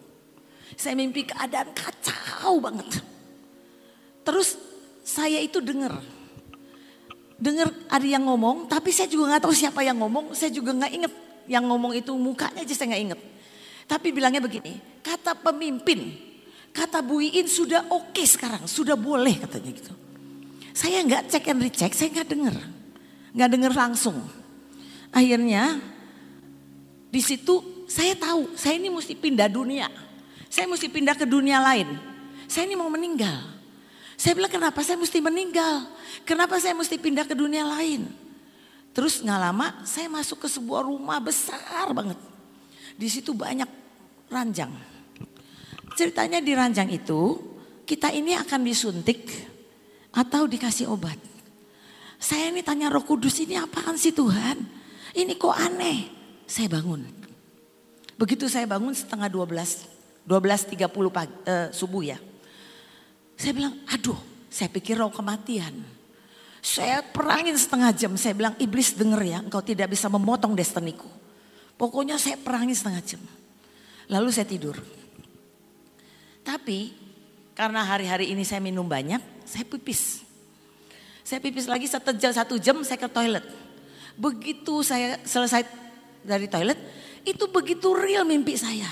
Saya 0.73 0.95
mimpi 0.95 1.27
keadaan 1.27 1.75
kacau 1.75 2.63
banget. 2.63 3.03
Terus 4.23 4.55
saya 5.05 5.39
itu 5.43 5.59
dengar. 5.61 6.16
Dengar 7.37 7.69
ada 7.85 8.07
yang 8.07 8.25
ngomong, 8.25 8.65
tapi 8.65 8.89
saya 8.89 9.05
juga 9.05 9.29
nggak 9.29 9.45
tahu 9.45 9.53
siapa 9.53 9.85
yang 9.85 10.01
ngomong. 10.01 10.33
Saya 10.33 10.49
juga 10.49 10.73
nggak 10.73 10.91
inget 10.93 11.13
yang 11.45 11.63
ngomong 11.69 11.93
itu 11.93 12.11
mukanya 12.17 12.65
aja 12.65 12.73
saya 12.73 12.93
nggak 12.93 13.03
inget. 13.05 13.19
Tapi 13.87 14.11
bilangnya 14.11 14.43
begini, 14.43 14.77
kata 14.99 15.37
pemimpin, 15.37 16.11
kata 16.75 16.99
Bu 16.99 17.23
Iin 17.23 17.47
sudah 17.47 17.87
oke 17.87 18.11
okay 18.11 18.27
sekarang, 18.27 18.67
sudah 18.67 18.99
boleh 18.99 19.39
katanya 19.39 19.71
gitu. 19.71 19.93
Saya 20.75 21.01
nggak 21.01 21.31
cek 21.31 21.45
and 21.49 21.61
recheck, 21.63 21.91
saya 21.95 22.11
nggak 22.11 22.27
dengar, 22.27 22.55
nggak 23.31 23.49
dengar 23.49 23.71
langsung. 23.73 24.19
Akhirnya 25.09 25.79
di 27.07 27.21
situ 27.23 27.87
saya 27.87 28.13
tahu, 28.19 28.53
saya 28.59 28.75
ini 28.75 28.91
mesti 28.91 29.15
pindah 29.15 29.47
dunia. 29.47 29.87
Saya 30.51 30.67
mesti 30.67 30.91
pindah 30.91 31.15
ke 31.15 31.23
dunia 31.23 31.63
lain. 31.63 31.87
Saya 32.51 32.67
ini 32.67 32.75
mau 32.75 32.91
meninggal. 32.91 33.56
Saya 34.17 34.33
bilang 34.33 34.49
kenapa 34.49 34.81
saya 34.81 34.97
mesti 34.97 35.21
meninggal? 35.21 35.85
Kenapa 36.25 36.57
saya 36.57 36.73
mesti 36.73 36.97
pindah 36.97 37.29
ke 37.29 37.37
dunia 37.37 37.61
lain? 37.61 38.09
Terus 38.97 39.21
nggak 39.21 39.39
lama 39.39 39.85
saya 39.85 40.09
masuk 40.09 40.41
ke 40.41 40.47
sebuah 40.49 40.89
rumah 40.89 41.21
besar 41.21 41.93
banget. 41.93 42.17
Di 42.97 43.05
situ 43.13 43.37
banyak 43.37 43.69
ranjang. 44.33 44.73
Ceritanya 45.93 46.41
di 46.41 46.49
ranjang 46.57 46.89
itu 46.89 47.37
kita 47.85 48.09
ini 48.09 48.33
akan 48.33 48.65
disuntik 48.65 49.29
atau 50.09 50.49
dikasih 50.49 50.89
obat. 50.89 51.21
Saya 52.17 52.49
ini 52.49 52.65
tanya 52.65 52.89
roh 52.89 53.05
kudus 53.05 53.37
ini 53.37 53.53
apaan 53.53 54.01
sih 54.01 54.09
Tuhan? 54.09 54.57
Ini 55.13 55.37
kok 55.37 55.53
aneh. 55.53 56.09
Saya 56.49 56.73
bangun. 56.73 57.05
Begitu 58.17 58.49
saya 58.49 58.65
bangun 58.65 58.97
setengah 58.97 59.29
12 59.29 59.93
12.30 60.27 60.89
pagi, 61.13 61.31
uh, 61.47 61.69
subuh 61.71 62.03
ya. 62.03 62.17
Saya 63.37 63.53
bilang, 63.53 63.77
aduh 63.85 64.17
saya 64.49 64.67
pikir 64.73 64.97
roh 64.97 65.13
kematian. 65.13 65.77
Saya 66.65 67.05
perangin 67.05 67.53
setengah 67.53 67.93
jam, 67.93 68.11
saya 68.17 68.33
bilang 68.33 68.57
iblis 68.57 68.97
denger 68.97 69.21
ya 69.23 69.39
engkau 69.45 69.61
tidak 69.61 69.93
bisa 69.93 70.09
memotong 70.09 70.57
destiniku. 70.57 71.07
Pokoknya 71.77 72.17
saya 72.17 72.35
perangin 72.41 72.73
setengah 72.73 73.01
jam. 73.05 73.21
Lalu 74.09 74.33
saya 74.33 74.49
tidur. 74.49 74.75
Tapi 76.41 76.91
karena 77.53 77.85
hari-hari 77.85 78.33
ini 78.33 78.41
saya 78.41 78.57
minum 78.57 78.89
banyak, 78.89 79.21
saya 79.45 79.63
pipis. 79.69 80.25
Saya 81.21 81.37
pipis 81.37 81.69
lagi 81.69 81.85
satu 81.85 82.17
jam, 82.17 82.33
satu 82.33 82.55
jam 82.57 82.81
saya 82.81 82.97
ke 82.97 83.09
toilet. 83.11 83.45
Begitu 84.17 84.81
saya 84.81 85.21
selesai 85.21 85.67
dari 86.25 86.49
toilet, 86.49 86.79
itu 87.21 87.45
begitu 87.53 87.93
real 87.93 88.25
mimpi 88.25 88.57
saya. 88.57 88.89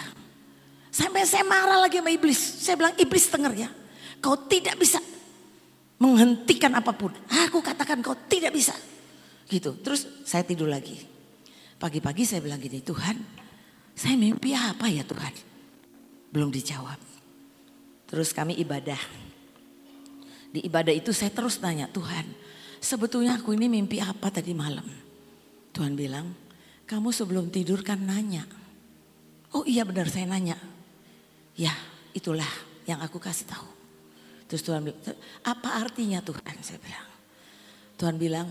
Sampai 0.94 1.26
saya 1.26 1.44
marah 1.44 1.82
lagi 1.82 2.00
sama 2.00 2.14
iblis. 2.14 2.38
Saya 2.38 2.76
bilang, 2.78 2.94
iblis 2.96 3.26
denger 3.28 3.54
ya. 3.56 3.70
Kau 4.26 4.50
tidak 4.50 4.82
bisa 4.82 4.98
menghentikan 6.02 6.74
apa 6.74 6.98
pun. 6.98 7.14
Aku 7.46 7.62
katakan 7.62 8.02
kau 8.02 8.18
tidak 8.26 8.58
bisa. 8.58 8.74
Gitu. 9.46 9.78
Terus 9.86 10.26
saya 10.26 10.42
tidur 10.42 10.66
lagi. 10.66 10.98
Pagi-pagi 11.78 12.26
saya 12.26 12.42
bilang 12.42 12.58
gini, 12.58 12.82
Tuhan 12.82 13.22
saya 13.94 14.18
mimpi 14.18 14.58
apa 14.58 14.90
ya 14.90 15.06
Tuhan? 15.06 15.30
Belum 16.34 16.50
dijawab. 16.50 16.98
Terus 18.10 18.34
kami 18.34 18.58
ibadah. 18.58 18.98
Di 20.50 20.66
ibadah 20.66 20.92
itu 20.92 21.14
saya 21.14 21.30
terus 21.30 21.62
tanya, 21.62 21.86
Tuhan 21.86 22.26
sebetulnya 22.82 23.38
aku 23.38 23.54
ini 23.54 23.70
mimpi 23.70 24.02
apa 24.02 24.34
tadi 24.34 24.58
malam? 24.58 24.86
Tuhan 25.70 25.94
bilang, 25.94 26.34
kamu 26.90 27.14
sebelum 27.14 27.54
tidur 27.54 27.86
kan 27.86 28.02
nanya. 28.02 28.48
Oh 29.54 29.62
iya 29.70 29.86
benar 29.86 30.10
saya 30.10 30.26
nanya. 30.26 30.58
Ya 31.54 31.78
itulah 32.12 32.48
yang 32.90 33.00
aku 33.06 33.22
kasih 33.22 33.46
tahu. 33.46 33.85
Terus 34.46 34.62
Tuhan 34.62 34.86
bilang, 34.86 35.02
apa 35.42 35.70
artinya 35.82 36.22
Tuhan? 36.22 36.56
Saya 36.62 36.78
bilang. 36.78 37.10
Tuhan 37.96 38.16
bilang, 38.22 38.48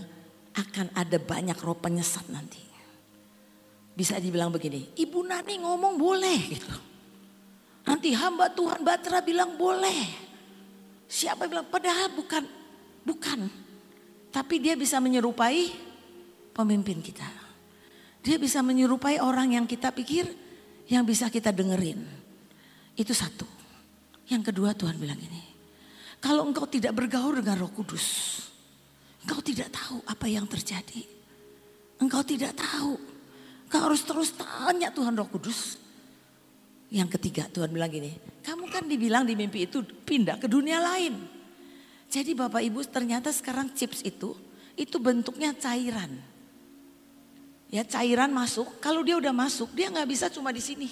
akan 0.55 0.95
ada 0.95 1.17
banyak 1.19 1.55
roh 1.59 1.75
penyesat 1.75 2.27
nanti. 2.31 2.63
Bisa 3.95 4.19
dibilang 4.19 4.51
begini, 4.51 4.91
Ibu 4.99 5.23
Nani 5.23 5.55
ngomong 5.63 5.95
boleh 5.95 6.39
gitu. 6.51 6.73
Nanti 7.87 8.11
hamba 8.11 8.51
Tuhan 8.51 8.83
Batra 8.83 9.23
bilang 9.23 9.55
boleh. 9.55 10.25
Siapa 11.07 11.47
bilang 11.47 11.69
padahal 11.69 12.11
bukan 12.11 12.43
bukan. 13.07 13.39
Tapi 14.35 14.55
dia 14.59 14.75
bisa 14.75 14.99
menyerupai 14.99 15.71
pemimpin 16.51 16.99
kita. 16.99 17.23
Dia 18.19 18.35
bisa 18.35 18.59
menyerupai 18.65 19.21
orang 19.21 19.55
yang 19.55 19.65
kita 19.69 19.95
pikir 19.95 20.27
yang 20.91 21.07
bisa 21.07 21.31
kita 21.31 21.55
dengerin. 21.55 22.03
Itu 22.99 23.15
satu. 23.15 23.47
Yang 24.27 24.51
kedua 24.51 24.75
Tuhan 24.75 24.97
bilang 24.99 25.21
ini. 25.21 25.54
Kalau 26.25 26.41
engkau 26.41 26.65
tidak 26.65 26.97
bergaul 26.97 27.37
dengan 27.37 27.61
roh 27.61 27.69
kudus. 27.69 28.41
Engkau 29.21 29.45
tidak 29.45 29.69
tahu 29.69 30.01
apa 30.09 30.25
yang 30.25 30.49
terjadi. 30.49 31.05
Engkau 32.01 32.25
tidak 32.25 32.57
tahu. 32.57 32.97
Engkau 33.69 33.81
harus 33.85 34.01
terus 34.01 34.33
tanya 34.33 34.89
Tuhan 34.89 35.13
roh 35.13 35.29
kudus. 35.29 35.77
Yang 36.89 37.21
ketiga 37.21 37.45
Tuhan 37.45 37.69
bilang 37.69 37.93
gini, 37.93 38.17
kamu 38.41 38.73
kan 38.73 38.89
dibilang 38.89 39.21
di 39.21 39.37
mimpi 39.37 39.69
itu 39.69 39.85
pindah 39.85 40.41
ke 40.41 40.49
dunia 40.49 40.81
lain. 40.81 41.13
Jadi 42.09 42.33
Bapak 42.33 42.61
Ibu 42.65 42.81
ternyata 42.89 43.29
sekarang 43.29 43.69
chips 43.77 44.01
itu, 44.01 44.33
itu 44.73 44.97
bentuknya 44.97 45.53
cairan. 45.53 46.09
Ya 47.69 47.85
cairan 47.85 48.33
masuk, 48.33 48.81
kalau 48.81 49.05
dia 49.05 49.17
udah 49.17 49.33
masuk 49.33 49.69
dia 49.77 49.93
nggak 49.93 50.09
bisa 50.09 50.25
cuma 50.33 50.49
di 50.49 50.61
sini. 50.61 50.89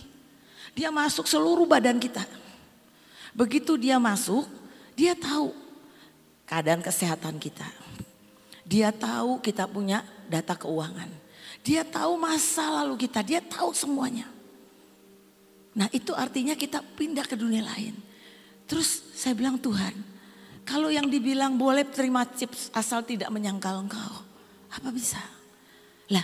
Dia 0.78 0.94
masuk 0.94 1.26
seluruh 1.26 1.66
badan 1.66 1.98
kita. 1.98 2.22
Begitu 3.34 3.78
dia 3.82 3.98
masuk, 3.98 4.46
dia 4.94 5.18
tahu 5.18 5.54
keadaan 6.46 6.82
kesehatan 6.86 7.42
kita. 7.42 7.66
Dia 8.64 8.94
tahu 8.94 9.44
kita 9.44 9.68
punya 9.68 10.06
data 10.30 10.56
keuangan. 10.56 11.10
Dia 11.64 11.88
tahu 11.88 12.20
masa 12.20 12.84
lalu 12.84 13.08
kita, 13.08 13.24
dia 13.24 13.40
tahu 13.40 13.72
semuanya. 13.72 14.28
Nah 15.74 15.90
itu 15.90 16.14
artinya 16.14 16.54
kita 16.54 16.84
pindah 16.84 17.26
ke 17.26 17.36
dunia 17.40 17.64
lain. 17.66 17.96
Terus 18.70 19.14
saya 19.16 19.36
bilang 19.36 19.60
Tuhan, 19.60 19.96
kalau 20.64 20.88
yang 20.88 21.08
dibilang 21.12 21.60
boleh 21.60 21.84
terima 21.88 22.24
chips 22.24 22.72
asal 22.72 23.04
tidak 23.04 23.28
menyangkal 23.34 23.84
engkau, 23.84 24.14
apa 24.72 24.90
bisa? 24.92 25.20
Lah, 26.12 26.24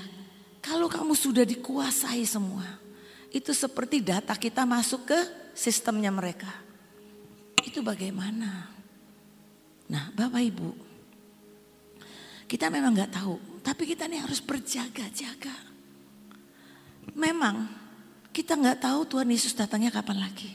kalau 0.64 0.88
kamu 0.88 1.16
sudah 1.16 1.44
dikuasai 1.44 2.24
semua, 2.24 2.64
itu 3.34 3.52
seperti 3.52 4.00
data 4.00 4.36
kita 4.36 4.64
masuk 4.64 5.08
ke 5.08 5.20
sistemnya 5.56 6.14
mereka. 6.14 6.69
Itu 7.70 7.86
bagaimana? 7.86 8.66
Nah, 9.94 10.10
Bapak 10.10 10.42
Ibu, 10.42 10.70
kita 12.50 12.74
memang 12.74 12.98
nggak 12.98 13.14
tahu, 13.14 13.62
tapi 13.62 13.86
kita 13.86 14.10
ini 14.10 14.18
harus 14.18 14.42
berjaga-jaga. 14.42 15.54
Memang 17.14 17.70
kita 18.34 18.58
nggak 18.58 18.82
tahu 18.82 19.06
Tuhan 19.06 19.30
Yesus 19.30 19.54
datangnya 19.54 19.94
kapan 19.94 20.18
lagi. 20.18 20.50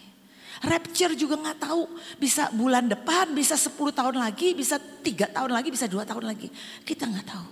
Rapture 0.66 1.14
juga 1.14 1.38
nggak 1.38 1.62
tahu 1.62 1.86
bisa 2.18 2.50
bulan 2.50 2.90
depan, 2.90 3.30
bisa 3.30 3.54
10 3.54 3.94
tahun 3.94 4.18
lagi, 4.18 4.58
bisa 4.58 4.82
tiga 5.06 5.30
tahun 5.30 5.54
lagi, 5.54 5.70
bisa 5.70 5.86
dua 5.86 6.02
tahun 6.02 6.34
lagi. 6.34 6.50
Kita 6.82 7.06
nggak 7.06 7.26
tahu. 7.30 7.48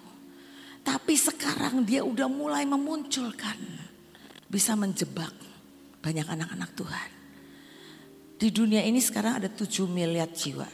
Tapi 0.82 1.14
sekarang 1.14 1.86
dia 1.86 2.02
udah 2.02 2.26
mulai 2.26 2.66
memunculkan, 2.66 3.58
bisa 4.50 4.74
menjebak 4.74 5.30
banyak 6.02 6.26
anak-anak 6.26 6.74
Tuhan. 6.74 7.21
Di 8.42 8.50
dunia 8.50 8.82
ini 8.82 8.98
sekarang 8.98 9.38
ada 9.38 9.46
7 9.46 9.86
miliar 9.86 10.26
jiwa. 10.26 10.66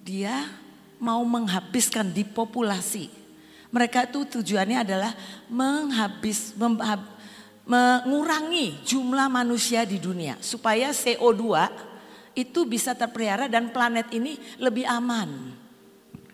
Dia 0.00 0.48
mau 0.96 1.20
menghabiskan 1.28 2.08
di 2.08 2.24
populasi. 2.24 3.12
Mereka 3.68 4.08
itu 4.08 4.40
tujuannya 4.40 4.80
adalah 4.80 5.12
menghabis, 5.52 6.56
menghab, 6.56 7.04
mengurangi 7.68 8.80
jumlah 8.88 9.28
manusia 9.28 9.84
di 9.84 10.00
dunia 10.00 10.40
supaya 10.40 10.88
CO2 10.88 11.68
itu 12.32 12.64
bisa 12.64 12.96
terpelihara 12.96 13.44
dan 13.44 13.68
planet 13.68 14.08
ini 14.16 14.40
lebih 14.56 14.88
aman. 14.88 15.52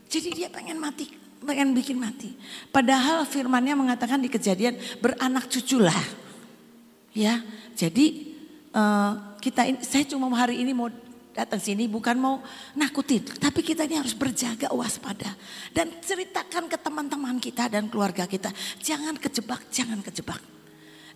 Jadi 0.07 0.31
dia 0.31 0.47
pengen 0.47 0.79
mati, 0.79 1.11
pengen 1.43 1.75
bikin 1.75 1.99
mati. 1.99 2.31
Padahal 2.71 3.27
firmannya 3.27 3.75
mengatakan 3.75 4.23
di 4.23 4.31
kejadian 4.31 4.79
beranak 5.03 5.51
cuculah. 5.51 6.23
Ya, 7.19 7.43
jadi 7.75 8.31
uh, 8.79 9.32
kita 9.43 9.67
ini, 9.67 9.83
saya 9.83 10.07
cuma 10.07 10.31
hari 10.39 10.63
ini 10.63 10.71
mau 10.71 10.87
datang 11.35 11.59
sini 11.59 11.91
bukan 11.91 12.15
mau 12.15 12.39
nakutin, 12.79 13.27
tapi 13.43 13.67
kita 13.67 13.83
ini 13.91 13.99
harus 13.99 14.15
berjaga 14.15 14.71
waspada 14.71 15.35
dan 15.75 15.91
ceritakan 15.99 16.71
ke 16.71 16.79
teman-teman 16.79 17.43
kita 17.43 17.67
dan 17.67 17.91
keluarga 17.91 18.31
kita, 18.31 18.55
jangan 18.79 19.19
kejebak, 19.19 19.67
jangan 19.75 19.99
kejebak. 19.99 20.39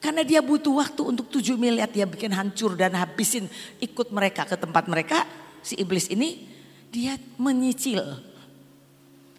Karena 0.02 0.26
dia 0.26 0.44
butuh 0.44 0.76
waktu 0.76 1.02
untuk 1.06 1.30
7 1.32 1.56
miliar 1.56 1.88
dia 1.88 2.04
bikin 2.04 2.34
hancur 2.34 2.76
dan 2.76 2.92
habisin 2.98 3.48
ikut 3.80 4.12
mereka 4.12 4.44
ke 4.44 4.56
tempat 4.58 4.84
mereka. 4.92 5.24
Si 5.64 5.72
iblis 5.80 6.12
ini 6.12 6.44
dia 6.92 7.16
menyicil. 7.40 8.04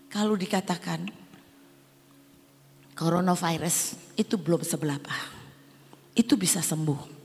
Kalau 0.09 0.33
dikatakan 0.33 1.05
coronavirus 2.97 3.95
itu 4.17 4.35
belum 4.35 4.65
seberapa. 4.65 5.13
Itu 6.17 6.33
bisa 6.33 6.65
sembuh. 6.65 7.15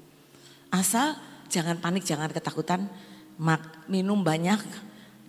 Asal 0.68 1.31
jangan 1.52 1.76
panik, 1.76 2.08
jangan 2.08 2.32
ketakutan. 2.32 2.88
Mak, 3.36 3.84
minum 3.92 4.24
banyak, 4.24 4.58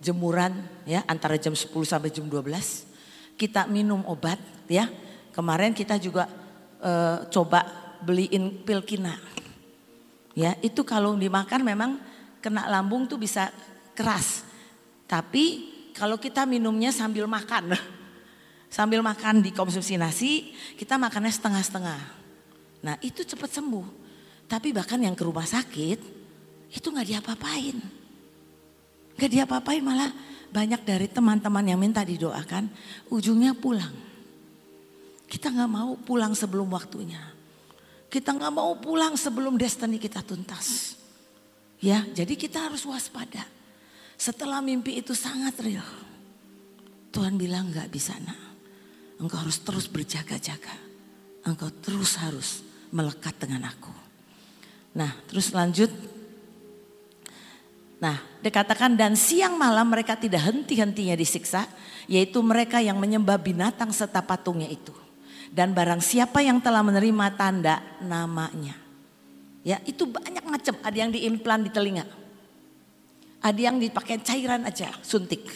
jemuran 0.00 0.64
ya 0.88 1.04
antara 1.04 1.36
jam 1.36 1.52
10 1.52 1.68
sampai 1.84 2.08
jam 2.08 2.24
12. 2.24 3.36
Kita 3.36 3.68
minum 3.68 4.00
obat 4.08 4.40
ya. 4.64 4.88
Kemarin 5.36 5.76
kita 5.76 6.00
juga 6.00 6.30
uh, 6.80 7.28
coba 7.28 7.66
beliin 8.00 8.64
pil 8.64 8.80
kina. 8.80 9.20
Ya, 10.32 10.56
itu 10.64 10.82
kalau 10.82 11.14
dimakan 11.14 11.60
memang 11.62 11.90
kena 12.40 12.66
lambung 12.66 13.04
tuh 13.04 13.20
bisa 13.20 13.52
keras. 13.92 14.46
Tapi 15.04 15.74
kalau 15.94 16.18
kita 16.18 16.46
minumnya 16.46 16.90
sambil 16.90 17.26
makan, 17.26 17.74
sambil 18.76 19.02
makan 19.02 19.42
dikonsumsi 19.42 19.98
nasi, 19.98 20.54
kita 20.78 20.98
makannya 20.98 21.30
setengah-setengah. 21.30 22.00
Nah 22.82 22.94
itu 23.00 23.24
cepat 23.26 23.50
sembuh. 23.58 24.03
Tapi 24.44 24.70
bahkan 24.76 25.00
yang 25.00 25.16
ke 25.16 25.24
rumah 25.24 25.48
sakit, 25.48 25.98
itu 26.74 26.86
nggak 26.90 27.08
diapa-apain. 27.08 27.76
Nggak 29.14 29.30
diapa-apain 29.30 29.82
malah 29.82 30.10
banyak 30.50 30.82
dari 30.86 31.06
teman-teman 31.10 31.64
yang 31.66 31.78
minta 31.78 32.02
didoakan, 32.02 32.70
ujungnya 33.10 33.54
pulang. 33.54 33.94
Kita 35.26 35.50
nggak 35.50 35.70
mau 35.70 35.98
pulang 35.98 36.36
sebelum 36.36 36.70
waktunya. 36.70 37.20
Kita 38.06 38.30
nggak 38.30 38.54
mau 38.54 38.78
pulang 38.78 39.18
sebelum 39.18 39.58
destiny 39.58 39.98
kita 39.98 40.22
tuntas. 40.22 40.94
Ya, 41.82 42.06
jadi 42.14 42.38
kita 42.38 42.70
harus 42.70 42.86
waspada. 42.86 43.42
Setelah 44.14 44.62
mimpi 44.62 45.02
itu 45.02 45.10
sangat 45.10 45.58
real. 45.58 45.90
Tuhan 47.10 47.34
bilang 47.34 47.74
nggak 47.74 47.90
bisa 47.90 48.14
nak. 48.22 48.38
Engkau 49.18 49.42
harus 49.42 49.58
terus 49.62 49.86
berjaga-jaga. 49.90 50.74
Engkau 51.42 51.70
terus 51.82 52.18
harus 52.18 52.62
melekat 52.94 53.34
dengan 53.42 53.66
aku. 53.70 54.03
Nah, 54.94 55.10
terus 55.26 55.50
lanjut. 55.50 55.90
Nah, 57.98 58.20
dikatakan 58.40 58.94
dan 58.94 59.18
siang 59.18 59.58
malam 59.58 59.90
mereka 59.90 60.14
tidak 60.14 60.46
henti-hentinya 60.46 61.18
disiksa, 61.18 61.66
yaitu 62.06 62.38
mereka 62.40 62.78
yang 62.78 62.96
menyembah 63.00 63.38
binatang 63.40 63.90
serta 63.90 64.22
patungnya 64.22 64.70
itu 64.70 64.94
dan 65.54 65.70
barang 65.70 66.02
siapa 66.02 66.42
yang 66.42 66.58
telah 66.58 66.82
menerima 66.82 67.38
tanda 67.38 67.78
namanya. 68.02 68.74
Ya, 69.62 69.78
itu 69.86 70.04
banyak 70.04 70.42
macam. 70.42 70.74
Ada 70.82 70.96
yang 71.06 71.10
diimplan 71.14 71.62
di 71.62 71.70
telinga. 71.70 72.04
Ada 73.38 73.60
yang 73.70 73.78
dipakai 73.78 74.18
cairan 74.20 74.66
aja, 74.66 74.90
suntik. 75.00 75.46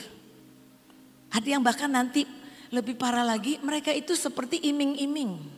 Ada 1.34 1.58
yang 1.58 1.62
bahkan 1.66 1.90
nanti 1.90 2.24
lebih 2.70 2.94
parah 2.94 3.26
lagi, 3.26 3.58
mereka 3.60 3.90
itu 3.92 4.14
seperti 4.14 4.62
iming-iming. 4.70 5.57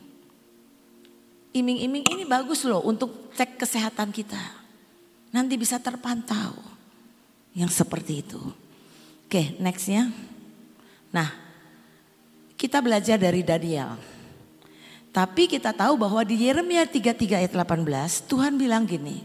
Iming-iming 1.51 2.07
ini 2.07 2.23
bagus 2.23 2.63
loh 2.63 2.79
untuk 2.87 3.35
cek 3.35 3.59
kesehatan 3.59 4.15
kita. 4.15 4.39
Nanti 5.35 5.59
bisa 5.59 5.79
terpantau. 5.83 6.55
Yang 7.51 7.83
seperti 7.83 8.23
itu. 8.23 8.39
Oke, 9.27 9.59
nextnya. 9.59 10.07
Nah, 11.11 11.27
kita 12.55 12.79
belajar 12.79 13.19
dari 13.19 13.43
Daniel. 13.43 13.99
Tapi 15.11 15.51
kita 15.51 15.75
tahu 15.75 15.99
bahwa 15.99 16.23
di 16.23 16.39
Yeremia 16.39 16.87
33 16.87 17.43
ayat 17.43 17.51
18 17.51 18.31
Tuhan 18.31 18.55
bilang 18.55 18.87
gini. 18.87 19.19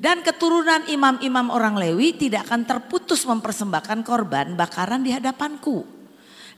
Dan 0.00 0.24
keturunan 0.24 0.88
imam-imam 0.88 1.52
orang 1.52 1.76
Lewi 1.76 2.16
tidak 2.16 2.48
akan 2.48 2.64
terputus 2.64 3.26
mempersembahkan 3.28 4.06
korban 4.06 4.56
bakaran 4.56 5.04
di 5.04 5.12
hadapanku. 5.12 5.97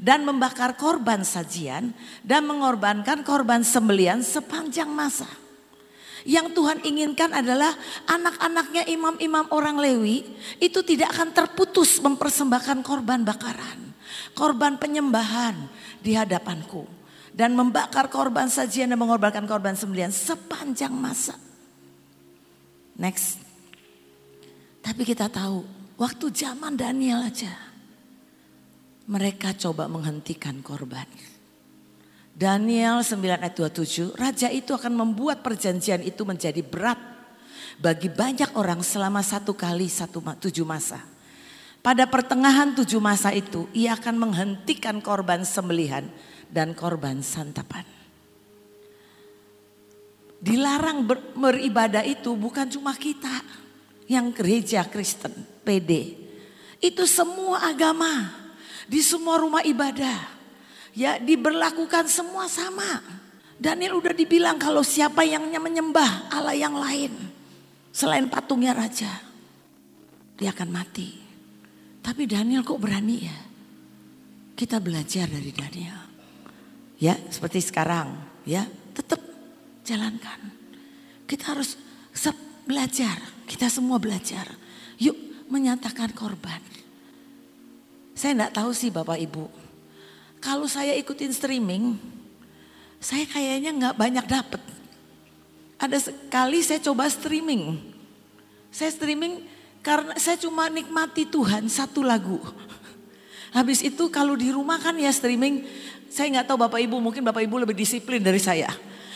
Dan 0.01 0.25
membakar 0.25 0.81
korban 0.81 1.21
sajian 1.21 1.93
dan 2.25 2.49
mengorbankan 2.49 3.21
korban 3.21 3.61
sembelian 3.61 4.25
sepanjang 4.25 4.89
masa. 4.89 5.29
Yang 6.25 6.57
Tuhan 6.57 6.79
inginkan 6.85 7.33
adalah 7.33 7.73
anak-anaknya 8.09 8.89
imam-imam 8.89 9.49
orang 9.53 9.77
Lewi 9.81 10.25
itu 10.61 10.81
tidak 10.85 11.17
akan 11.17 11.33
terputus 11.33 12.01
mempersembahkan 12.01 12.81
korban 12.81 13.25
bakaran. 13.25 13.93
Korban 14.33 14.81
penyembahan 14.81 15.69
di 16.01 16.17
hadapanku 16.17 16.89
dan 17.31 17.57
membakar 17.57 18.11
korban 18.13 18.49
sajian 18.51 18.91
dan 18.91 18.99
mengorbankan 19.01 19.45
korban 19.49 19.77
sembelian 19.77 20.13
sepanjang 20.13 20.93
masa. 20.93 21.37
Next. 23.01 23.41
Tapi 24.81 25.05
kita 25.05 25.29
tahu 25.29 25.65
waktu 26.01 26.33
zaman 26.33 26.77
Daniel 26.77 27.25
aja 27.25 27.70
mereka 29.11 29.51
coba 29.59 29.91
menghentikan 29.91 30.63
korban. 30.63 31.07
Daniel 32.31 33.03
9 33.03 33.19
ayat 33.27 33.53
27, 33.59 34.15
raja 34.15 34.49
itu 34.49 34.71
akan 34.71 34.95
membuat 34.95 35.43
perjanjian 35.43 36.01
itu 36.07 36.23
menjadi 36.23 36.63
berat 36.63 36.97
bagi 37.83 38.07
banyak 38.07 38.55
orang 38.55 38.81
selama 38.87 39.21
satu 39.21 39.53
kali 39.53 39.91
satu 39.91 40.23
tujuh 40.23 40.65
masa. 40.65 41.03
Pada 41.83 42.07
pertengahan 42.07 42.73
tujuh 42.77 43.03
masa 43.03 43.35
itu 43.35 43.67
ia 43.75 43.99
akan 43.99 44.31
menghentikan 44.31 45.03
korban 45.03 45.43
sembelihan 45.43 46.07
dan 46.49 46.73
korban 46.73 47.21
santapan. 47.21 47.85
Dilarang 50.41 51.05
ber, 51.05 51.21
beribadah 51.37 52.07
itu 52.07 52.33
bukan 52.33 52.69
cuma 52.73 52.97
kita 52.97 53.45
yang 54.09 54.33
gereja 54.33 54.87
Kristen, 54.89 55.33
PD. 55.61 56.17
Itu 56.81 57.05
semua 57.05 57.69
agama, 57.69 58.40
di 58.91 58.99
semua 58.99 59.39
rumah 59.39 59.63
ibadah. 59.63 60.43
Ya 60.91 61.23
diberlakukan 61.23 62.11
semua 62.11 62.51
sama. 62.51 62.99
Daniel 63.55 64.03
udah 64.03 64.11
dibilang 64.11 64.59
kalau 64.59 64.83
siapa 64.83 65.23
yang 65.23 65.47
menyembah 65.47 66.35
Allah 66.35 66.59
yang 66.59 66.75
lain. 66.75 67.15
Selain 67.95 68.27
patungnya 68.27 68.75
raja. 68.75 69.23
Dia 70.35 70.51
akan 70.51 70.69
mati. 70.75 71.15
Tapi 72.03 72.27
Daniel 72.27 72.67
kok 72.67 72.83
berani 72.83 73.17
ya? 73.23 73.39
Kita 74.59 74.83
belajar 74.83 75.31
dari 75.31 75.53
Daniel 75.55 76.11
ya 77.01 77.17
seperti 77.33 77.65
sekarang 77.65 78.13
ya 78.45 78.69
tetap 78.93 79.19
jalankan. 79.83 80.61
Kita 81.25 81.57
harus 81.57 81.75
belajar, 82.71 83.19
kita 83.51 83.67
semua 83.67 83.99
belajar. 83.99 84.47
Yuk 85.03 85.49
menyatakan 85.51 86.15
korban. 86.15 86.63
Saya 88.21 88.37
enggak 88.37 88.61
tahu 88.61 88.77
sih 88.77 88.93
Bapak 88.93 89.17
Ibu. 89.17 89.49
Kalau 90.45 90.69
saya 90.69 90.93
ikutin 90.93 91.33
streaming, 91.33 91.97
saya 93.01 93.25
kayaknya 93.25 93.73
nggak 93.73 93.97
banyak 93.97 94.27
dapet. 94.29 94.61
Ada 95.81 96.13
sekali 96.13 96.61
saya 96.61 96.85
coba 96.85 97.09
streaming. 97.09 97.81
Saya 98.69 98.93
streaming 98.93 99.41
karena 99.81 100.13
saya 100.21 100.37
cuma 100.37 100.69
nikmati 100.69 101.25
Tuhan 101.25 101.65
satu 101.73 102.05
lagu. 102.05 102.37
Habis 103.57 103.81
itu 103.81 104.13
kalau 104.13 104.37
di 104.37 104.53
rumah 104.53 104.77
kan 104.77 105.01
ya 105.01 105.09
streaming 105.09 105.65
saya 106.13 106.29
nggak 106.29 106.53
tahu 106.53 106.61
Bapak 106.61 106.85
Ibu, 106.85 107.01
mungkin 107.01 107.25
Bapak 107.25 107.41
Ibu 107.41 107.65
lebih 107.65 107.73
disiplin 107.73 108.21
dari 108.21 108.37
saya. 108.37 108.69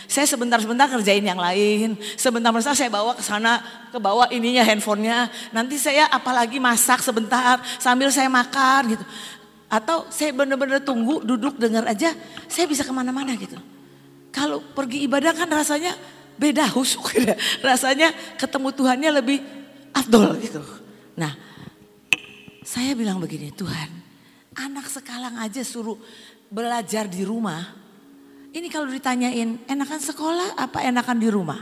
Saya 0.05 0.29
sebentar-sebentar 0.29 0.87
kerjain 0.88 1.25
yang 1.25 1.40
lain, 1.40 1.97
sebentar-sebentar 2.19 2.77
saya 2.77 2.90
bawa 2.93 3.17
ke 3.17 3.25
sana, 3.25 3.61
ke 3.88 3.99
bawah 3.99 4.29
ininya 4.31 4.62
handphonenya. 4.62 5.29
Nanti 5.51 5.81
saya 5.81 6.09
apalagi 6.12 6.61
masak 6.61 7.01
sebentar 7.01 7.61
sambil 7.81 8.12
saya 8.12 8.29
makan 8.29 8.99
gitu. 8.99 9.05
Atau 9.69 10.07
saya 10.12 10.31
benar-benar 10.31 10.85
tunggu, 10.85 11.25
duduk 11.25 11.59
dengar 11.59 11.88
aja, 11.88 12.14
saya 12.47 12.64
bisa 12.69 12.87
ke 12.87 12.93
mana-mana 12.95 13.35
gitu. 13.35 13.59
Kalau 14.31 14.62
pergi 14.62 15.07
ibadah 15.07 15.35
kan 15.35 15.51
rasanya 15.51 15.95
beda 16.38 16.67
husuk, 16.77 17.14
rasanya 17.62 18.11
ketemu 18.38 18.69
Tuhannya 18.75 19.11
lebih 19.23 19.38
afdol 19.95 20.38
gitu. 20.43 20.62
Nah, 21.14 21.35
saya 22.67 22.97
bilang 22.99 23.23
begini, 23.23 23.55
Tuhan, 23.55 23.90
anak 24.59 24.90
sekalang 24.90 25.38
aja 25.38 25.62
suruh 25.62 25.99
belajar 26.51 27.07
di 27.11 27.23
rumah, 27.27 27.84
ini 28.55 28.71
kalau 28.71 28.87
ditanyain 28.87 29.59
enakan 29.67 29.99
sekolah 29.99 30.55
apa 30.55 30.87
enakan 30.87 31.19
di 31.19 31.29
rumah? 31.29 31.61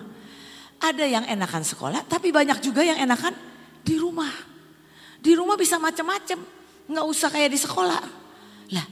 Ada 0.82 1.08
yang 1.08 1.24
enakan 1.24 1.64
sekolah, 1.64 2.04
tapi 2.04 2.28
banyak 2.28 2.60
juga 2.60 2.84
yang 2.84 3.00
enakan 3.00 3.32
di 3.80 3.96
rumah. 3.96 4.28
Di 5.22 5.32
rumah 5.32 5.56
bisa 5.56 5.78
macam-macam, 5.78 6.42
nggak 6.90 7.06
usah 7.06 7.30
kayak 7.32 7.50
di 7.54 7.58
sekolah. 7.58 8.02
Lah, 8.74 8.86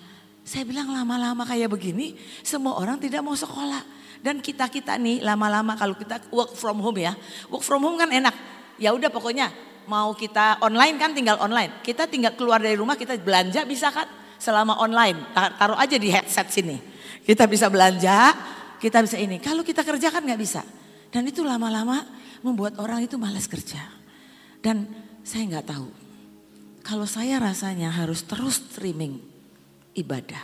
saya 0.47 0.63
bilang 0.65 0.89
lama-lama 0.89 1.43
kayak 1.45 1.69
begini, 1.69 2.17
semua 2.47 2.79
orang 2.79 2.97
tidak 2.97 3.21
mau 3.21 3.35
sekolah. 3.35 3.83
Dan 4.23 4.39
kita-kita 4.41 4.97
nih 4.97 5.21
lama-lama 5.21 5.75
kalau 5.77 5.99
kita 5.99 6.25
work 6.31 6.55
from 6.57 6.81
home 6.81 7.05
ya, 7.05 7.13
work 7.53 7.67
from 7.67 7.83
home 7.83 7.99
kan 7.99 8.09
enak. 8.09 8.33
Ya 8.81 8.95
udah 8.97 9.11
pokoknya 9.11 9.51
mau 9.91 10.15
kita 10.15 10.63
online 10.63 10.97
kan 10.97 11.11
tinggal 11.13 11.37
online. 11.43 11.83
Kita 11.85 12.07
tinggal 12.07 12.33
keluar 12.39 12.63
dari 12.63 12.79
rumah 12.79 12.97
kita 12.97 13.19
belanja 13.21 13.67
bisa 13.69 13.93
kan? 13.93 14.21
selama 14.41 14.81
online. 14.81 15.37
Taruh 15.37 15.77
aja 15.77 16.01
di 16.01 16.09
headset 16.09 16.49
sini. 16.49 16.81
Kita 17.25 17.45
bisa 17.47 17.69
belanja, 17.69 18.35
kita 18.81 19.05
bisa 19.05 19.21
ini. 19.21 19.37
Kalau 19.39 19.61
kita 19.61 19.85
kerja 19.85 20.09
kan 20.09 20.25
nggak 20.25 20.41
bisa. 20.41 20.65
Dan 21.11 21.29
itu 21.29 21.45
lama-lama 21.45 22.07
membuat 22.41 22.81
orang 22.81 23.05
itu 23.05 23.21
malas 23.21 23.45
kerja. 23.45 23.83
Dan 24.65 24.89
saya 25.21 25.45
nggak 25.47 25.69
tahu. 25.69 25.89
Kalau 26.81 27.05
saya 27.05 27.37
rasanya 27.37 27.93
harus 27.93 28.25
terus 28.25 28.57
streaming 28.61 29.21
ibadah. 29.93 30.43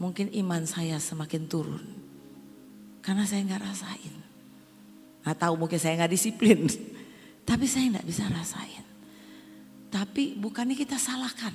Mungkin 0.00 0.32
iman 0.32 0.64
saya 0.64 0.96
semakin 0.96 1.44
turun. 1.44 1.84
Karena 3.04 3.28
saya 3.28 3.44
nggak 3.44 3.64
rasain. 3.64 4.14
Nggak 5.20 5.38
tahu 5.44 5.54
mungkin 5.60 5.76
saya 5.76 6.00
nggak 6.00 6.12
disiplin. 6.16 6.64
Tapi 7.48 7.64
saya 7.68 8.00
nggak 8.00 8.08
bisa 8.08 8.24
rasain. 8.32 8.86
Tapi 9.92 10.40
bukannya 10.40 10.72
kita 10.72 10.96
salahkan. 10.96 11.52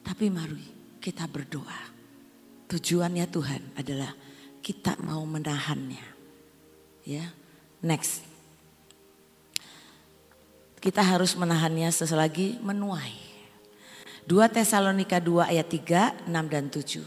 Tapi 0.00 0.32
mari 0.32 0.64
kita 0.96 1.28
berdoa. 1.28 1.91
Tujuannya 2.72 3.28
Tuhan 3.28 3.76
adalah 3.76 4.16
kita 4.64 4.96
mau 5.04 5.20
menahannya. 5.28 6.00
Ya, 7.04 7.28
next. 7.84 8.24
Kita 10.80 11.04
harus 11.04 11.36
menahannya 11.36 11.92
seselagi 11.92 12.56
menuai. 12.64 13.12
2 14.24 14.56
Tesalonika 14.56 15.20
2 15.20 15.52
ayat 15.52 15.68
3, 15.68 16.24
6 16.24 16.32
dan 16.48 16.72
7. 16.72 17.04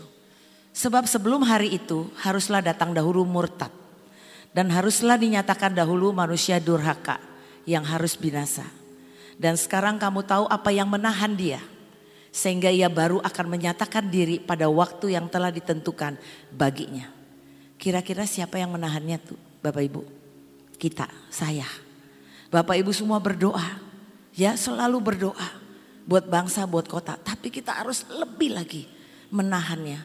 Sebab 0.70 1.10
sebelum 1.10 1.42
hari 1.42 1.74
itu 1.74 2.14
haruslah 2.22 2.62
datang 2.62 2.94
dahulu 2.94 3.26
murtad. 3.26 3.74
Dan 4.54 4.70
haruslah 4.70 5.18
dinyatakan 5.18 5.74
dahulu 5.74 6.14
manusia 6.14 6.62
durhaka 6.62 7.18
yang 7.66 7.82
harus 7.82 8.14
binasa. 8.14 8.70
Dan 9.34 9.58
sekarang 9.58 9.98
kamu 9.98 10.30
tahu 10.30 10.46
apa 10.46 10.70
yang 10.70 10.86
menahan 10.88 11.34
dia 11.34 11.60
sehingga 12.36 12.68
ia 12.68 12.92
baru 12.92 13.24
akan 13.24 13.48
menyatakan 13.48 14.12
diri 14.12 14.44
pada 14.44 14.68
waktu 14.68 15.16
yang 15.16 15.32
telah 15.32 15.56
ditentukan 15.56 16.20
baginya. 16.52 17.08
Kira-kira 17.80 18.28
siapa 18.28 18.60
yang 18.60 18.76
menahannya 18.76 19.16
tuh 19.24 19.40
Bapak 19.64 19.84
Ibu? 19.88 20.02
Kita, 20.76 21.08
saya. 21.32 21.64
Bapak 22.52 22.76
Ibu 22.76 22.92
semua 22.92 23.24
berdoa. 23.24 23.80
Ya 24.36 24.60
selalu 24.60 25.00
berdoa. 25.00 25.48
Buat 26.04 26.28
bangsa, 26.28 26.68
buat 26.68 26.92
kota. 26.92 27.16
Tapi 27.16 27.48
kita 27.48 27.72
harus 27.72 28.04
lebih 28.12 28.52
lagi 28.52 28.84
menahannya. 29.32 30.04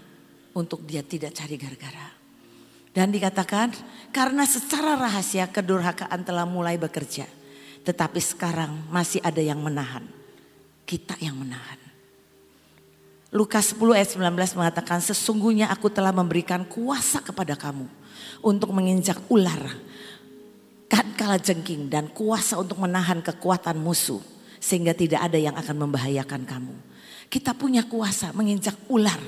Untuk 0.54 0.86
dia 0.86 1.02
tidak 1.02 1.34
cari 1.34 1.58
gara-gara. 1.58 2.14
Dan 2.94 3.10
dikatakan 3.10 3.74
karena 4.14 4.46
secara 4.46 4.94
rahasia 4.94 5.50
kedurhakaan 5.50 6.22
telah 6.22 6.46
mulai 6.46 6.78
bekerja. 6.78 7.26
Tetapi 7.82 8.22
sekarang 8.22 8.86
masih 8.86 9.18
ada 9.26 9.42
yang 9.42 9.58
menahan. 9.58 10.06
Kita 10.86 11.18
yang 11.18 11.34
menahan. 11.38 11.89
Lukas 13.30 13.70
10 13.78 13.94
ayat 13.94 14.10
19 14.18 14.58
mengatakan 14.58 14.98
sesungguhnya 14.98 15.70
aku 15.70 15.86
telah 15.86 16.10
memberikan 16.10 16.66
kuasa 16.66 17.22
kepada 17.22 17.54
kamu 17.54 17.86
untuk 18.42 18.74
menginjak 18.74 19.22
ular, 19.30 19.70
dan 20.90 21.06
kala 21.14 21.38
jengking 21.38 21.86
dan 21.86 22.10
kuasa 22.10 22.58
untuk 22.58 22.82
menahan 22.82 23.22
kekuatan 23.22 23.78
musuh 23.78 24.18
sehingga 24.58 24.90
tidak 24.90 25.22
ada 25.22 25.38
yang 25.38 25.54
akan 25.54 25.86
membahayakan 25.86 26.42
kamu. 26.42 26.74
Kita 27.30 27.54
punya 27.54 27.86
kuasa 27.86 28.34
menginjak 28.34 28.74
ular 28.90 29.22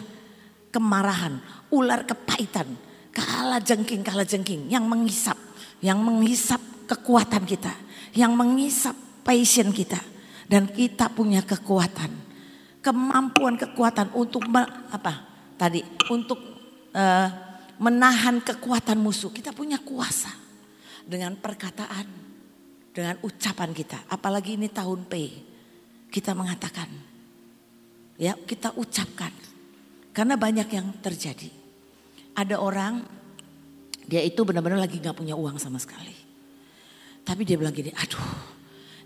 kemarahan, 0.74 1.38
ular 1.70 2.02
kepahitan, 2.02 2.66
kala 3.14 3.62
jengking, 3.62 4.02
kala 4.02 4.26
jengking 4.26 4.66
yang 4.66 4.82
menghisap, 4.82 5.38
yang 5.78 6.02
menghisap 6.02 6.58
kekuatan 6.90 7.46
kita, 7.46 7.70
yang 8.18 8.34
menghisap 8.34 8.98
passion 9.22 9.70
kita 9.70 10.02
dan 10.50 10.66
kita 10.66 11.06
punya 11.14 11.46
kekuatan, 11.46 12.10
kemampuan 12.82 13.54
kekuatan 13.54 14.10
untuk 14.12 14.44
apa? 14.50 15.30
Tadi 15.56 15.80
untuk 16.10 16.38
uh, 16.92 17.28
menahan 17.78 18.42
kekuatan 18.42 18.98
musuh. 18.98 19.30
Kita 19.30 19.54
punya 19.54 19.78
kuasa 19.78 20.34
dengan 21.06 21.38
perkataan, 21.38 22.06
dengan 22.90 23.16
ucapan 23.22 23.70
kita. 23.70 24.10
Apalagi 24.10 24.58
ini 24.58 24.66
tahun 24.68 25.06
P, 25.06 25.14
kita 26.10 26.34
mengatakan, 26.34 26.90
ya 28.18 28.34
kita 28.34 28.74
ucapkan. 28.74 29.32
Karena 30.12 30.36
banyak 30.36 30.68
yang 30.68 31.00
terjadi. 31.00 31.48
Ada 32.36 32.60
orang, 32.60 33.00
dia 34.04 34.20
itu 34.20 34.44
benar-benar 34.44 34.82
lagi 34.82 35.00
gak 35.00 35.16
punya 35.16 35.32
uang 35.32 35.56
sama 35.56 35.80
sekali. 35.80 36.12
Tapi 37.22 37.46
dia 37.46 37.56
bilang 37.56 37.72
gini, 37.72 37.94
aduh 37.94 38.28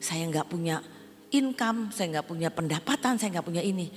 saya 0.01 0.27
gak 0.33 0.51
punya 0.51 0.83
income, 1.33 1.91
saya 1.91 2.21
gak 2.21 2.29
punya 2.29 2.49
pendapatan, 2.53 3.19
saya 3.19 3.41
gak 3.41 3.47
punya 3.47 3.63
ini. 3.63 3.91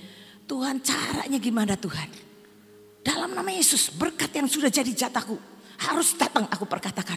Tuhan 0.46 0.82
caranya 0.82 1.38
gimana 1.38 1.78
Tuhan? 1.78 2.08
Dalam 3.00 3.32
nama 3.32 3.48
Yesus 3.48 3.94
berkat 3.94 4.34
yang 4.34 4.50
sudah 4.50 4.68
jadi 4.68 4.90
jatahku 4.90 5.38
harus 5.80 6.12
datang 6.18 6.44
aku 6.50 6.68
perkatakan. 6.68 7.16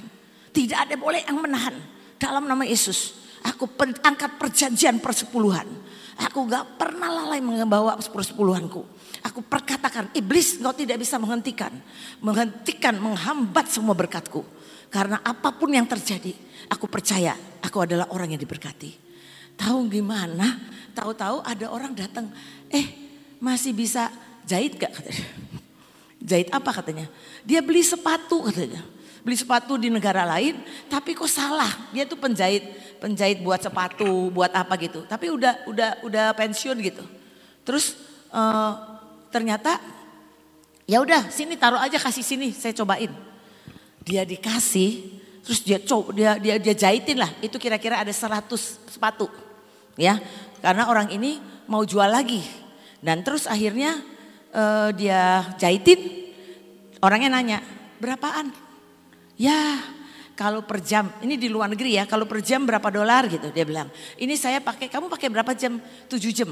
Tidak 0.53 0.77
ada 0.77 0.95
boleh 0.95 1.25
yang 1.25 1.41
menahan. 1.41 1.75
Dalam 2.15 2.45
nama 2.45 2.63
Yesus. 2.63 3.25
Aku 3.43 3.67
angkat 3.79 4.39
perjanjian 4.39 5.03
persepuluhan. 5.03 5.67
Aku 6.29 6.45
gak 6.47 6.79
pernah 6.79 7.11
lalai 7.11 7.43
membawa 7.43 7.97
persepuluhanku. 7.99 8.81
Aku 9.27 9.39
perkatakan 9.43 10.13
iblis 10.15 10.61
engkau 10.61 10.71
tidak 10.71 11.01
bisa 11.01 11.19
menghentikan. 11.19 11.73
Menghentikan, 12.23 12.95
menghambat 13.01 13.67
semua 13.67 13.97
berkatku. 13.97 14.45
Karena 14.93 15.19
apa 15.25 15.51
pun 15.57 15.73
yang 15.73 15.89
terjadi 15.89 16.31
aku 16.69 16.85
percaya 16.85 17.33
aku 17.65 17.81
adalah 17.83 18.13
orang 18.13 18.37
yang 18.37 18.41
diberkati. 18.41 19.12
Tahu 19.57 19.89
gimana? 19.89 20.59
Tahu-tahu 20.93 21.41
ada 21.45 21.65
orang 21.69 21.93
datang. 21.93 22.29
Eh 22.69 22.85
masih 23.41 23.73
bisa 23.73 24.09
jahit 24.45 24.77
gak? 24.77 24.93
Jahit 26.23 26.47
apa 26.55 26.71
katanya? 26.71 27.11
Dia 27.43 27.59
beli 27.59 27.83
sepatu 27.83 28.47
katanya 28.47 28.79
beli 29.23 29.39
sepatu 29.39 29.79
di 29.79 29.87
negara 29.87 30.27
lain, 30.27 30.59
tapi 30.91 31.15
kok 31.15 31.31
salah? 31.31 31.71
Dia 31.95 32.03
tuh 32.03 32.19
penjahit, 32.19 32.67
penjahit 32.99 33.39
buat 33.39 33.63
sepatu, 33.63 34.27
buat 34.29 34.51
apa 34.51 34.75
gitu. 34.75 35.07
Tapi 35.07 35.31
udah 35.31 35.63
udah 35.65 35.89
udah 36.03 36.25
pensiun 36.35 36.77
gitu. 36.83 37.03
Terus 37.63 37.95
uh, 38.35 38.99
ternyata 39.31 39.79
ya 40.83 40.99
udah 40.99 41.31
sini 41.31 41.55
taruh 41.55 41.79
aja 41.79 41.95
kasih 41.95 42.21
sini, 42.21 42.51
saya 42.51 42.75
cobain. 42.75 43.09
Dia 44.03 44.27
dikasih, 44.27 45.22
terus 45.43 45.59
dia 45.61 45.77
coba 45.77 46.15
dia 46.15 46.39
dia 46.39 46.55
dia 46.57 46.73
jahitin 46.73 47.19
lah. 47.19 47.31
Itu 47.43 47.59
kira-kira 47.59 47.99
ada 47.99 48.11
100 48.11 48.47
sepatu. 48.89 49.27
Ya. 49.99 50.17
Karena 50.63 50.87
orang 50.87 51.11
ini 51.11 51.37
mau 51.67 51.83
jual 51.83 52.07
lagi. 52.07 52.41
Dan 53.03 53.19
terus 53.21 53.45
akhirnya 53.51 53.99
uh, 54.55 54.89
dia 54.95 55.53
jahitin, 55.59 56.31
orangnya 57.03 57.35
nanya, 57.35 57.59
"Berapaan?" 57.99 58.55
Ya 59.35 59.83
kalau 60.33 60.65
per 60.65 60.81
jam, 60.81 61.13
ini 61.21 61.37
di 61.37 61.45
luar 61.45 61.69
negeri 61.69 61.93
ya, 61.93 62.09
kalau 62.09 62.25
per 62.25 62.41
jam 62.41 62.65
berapa 62.65 62.89
dolar 62.89 63.29
gitu 63.29 63.53
dia 63.53 63.61
bilang. 63.69 63.85
Ini 64.17 64.33
saya 64.33 64.57
pakai, 64.57 64.89
kamu 64.89 65.05
pakai 65.05 65.29
berapa 65.29 65.53
jam? 65.53 65.77
7 66.09 66.17
jam. 66.33 66.49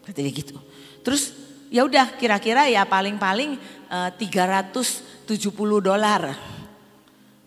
Katanya 0.00 0.30
gitu. 0.32 0.56
Terus 1.04 1.36
ya 1.68 1.84
udah 1.84 2.16
kira-kira 2.16 2.64
ya 2.72 2.88
paling-paling 2.88 3.60
uh, 3.92 4.08
370 4.16 5.28
dolar. 5.84 6.32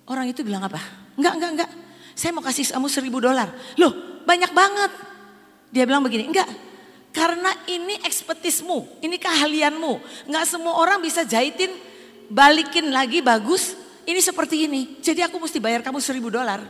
Orang 0.05 0.25
itu 0.29 0.41
bilang 0.41 0.65
apa? 0.65 0.81
Enggak, 1.17 1.33
enggak, 1.37 1.51
enggak. 1.57 1.71
Saya 2.15 2.31
mau 2.35 2.43
kasih 2.43 2.67
kamu 2.73 2.87
1000 2.89 3.27
dolar. 3.27 3.49
Loh 3.79 3.93
banyak 4.25 4.51
banget. 4.53 4.91
Dia 5.71 5.83
bilang 5.87 6.03
begini, 6.03 6.27
enggak. 6.29 6.49
Karena 7.11 7.51
ini 7.67 7.99
ekspertismu, 8.07 9.03
ini 9.03 9.19
keahlianmu. 9.19 9.93
Enggak 10.31 10.45
semua 10.47 10.79
orang 10.79 11.03
bisa 11.03 11.27
jahitin, 11.27 11.71
balikin 12.31 12.87
lagi 12.91 13.19
bagus, 13.19 13.75
ini 14.07 14.19
seperti 14.23 14.67
ini. 14.67 14.99
Jadi 15.03 15.23
aku 15.23 15.39
mesti 15.39 15.59
bayar 15.59 15.83
kamu 15.83 15.99
seribu 15.99 16.31
dolar. 16.31 16.63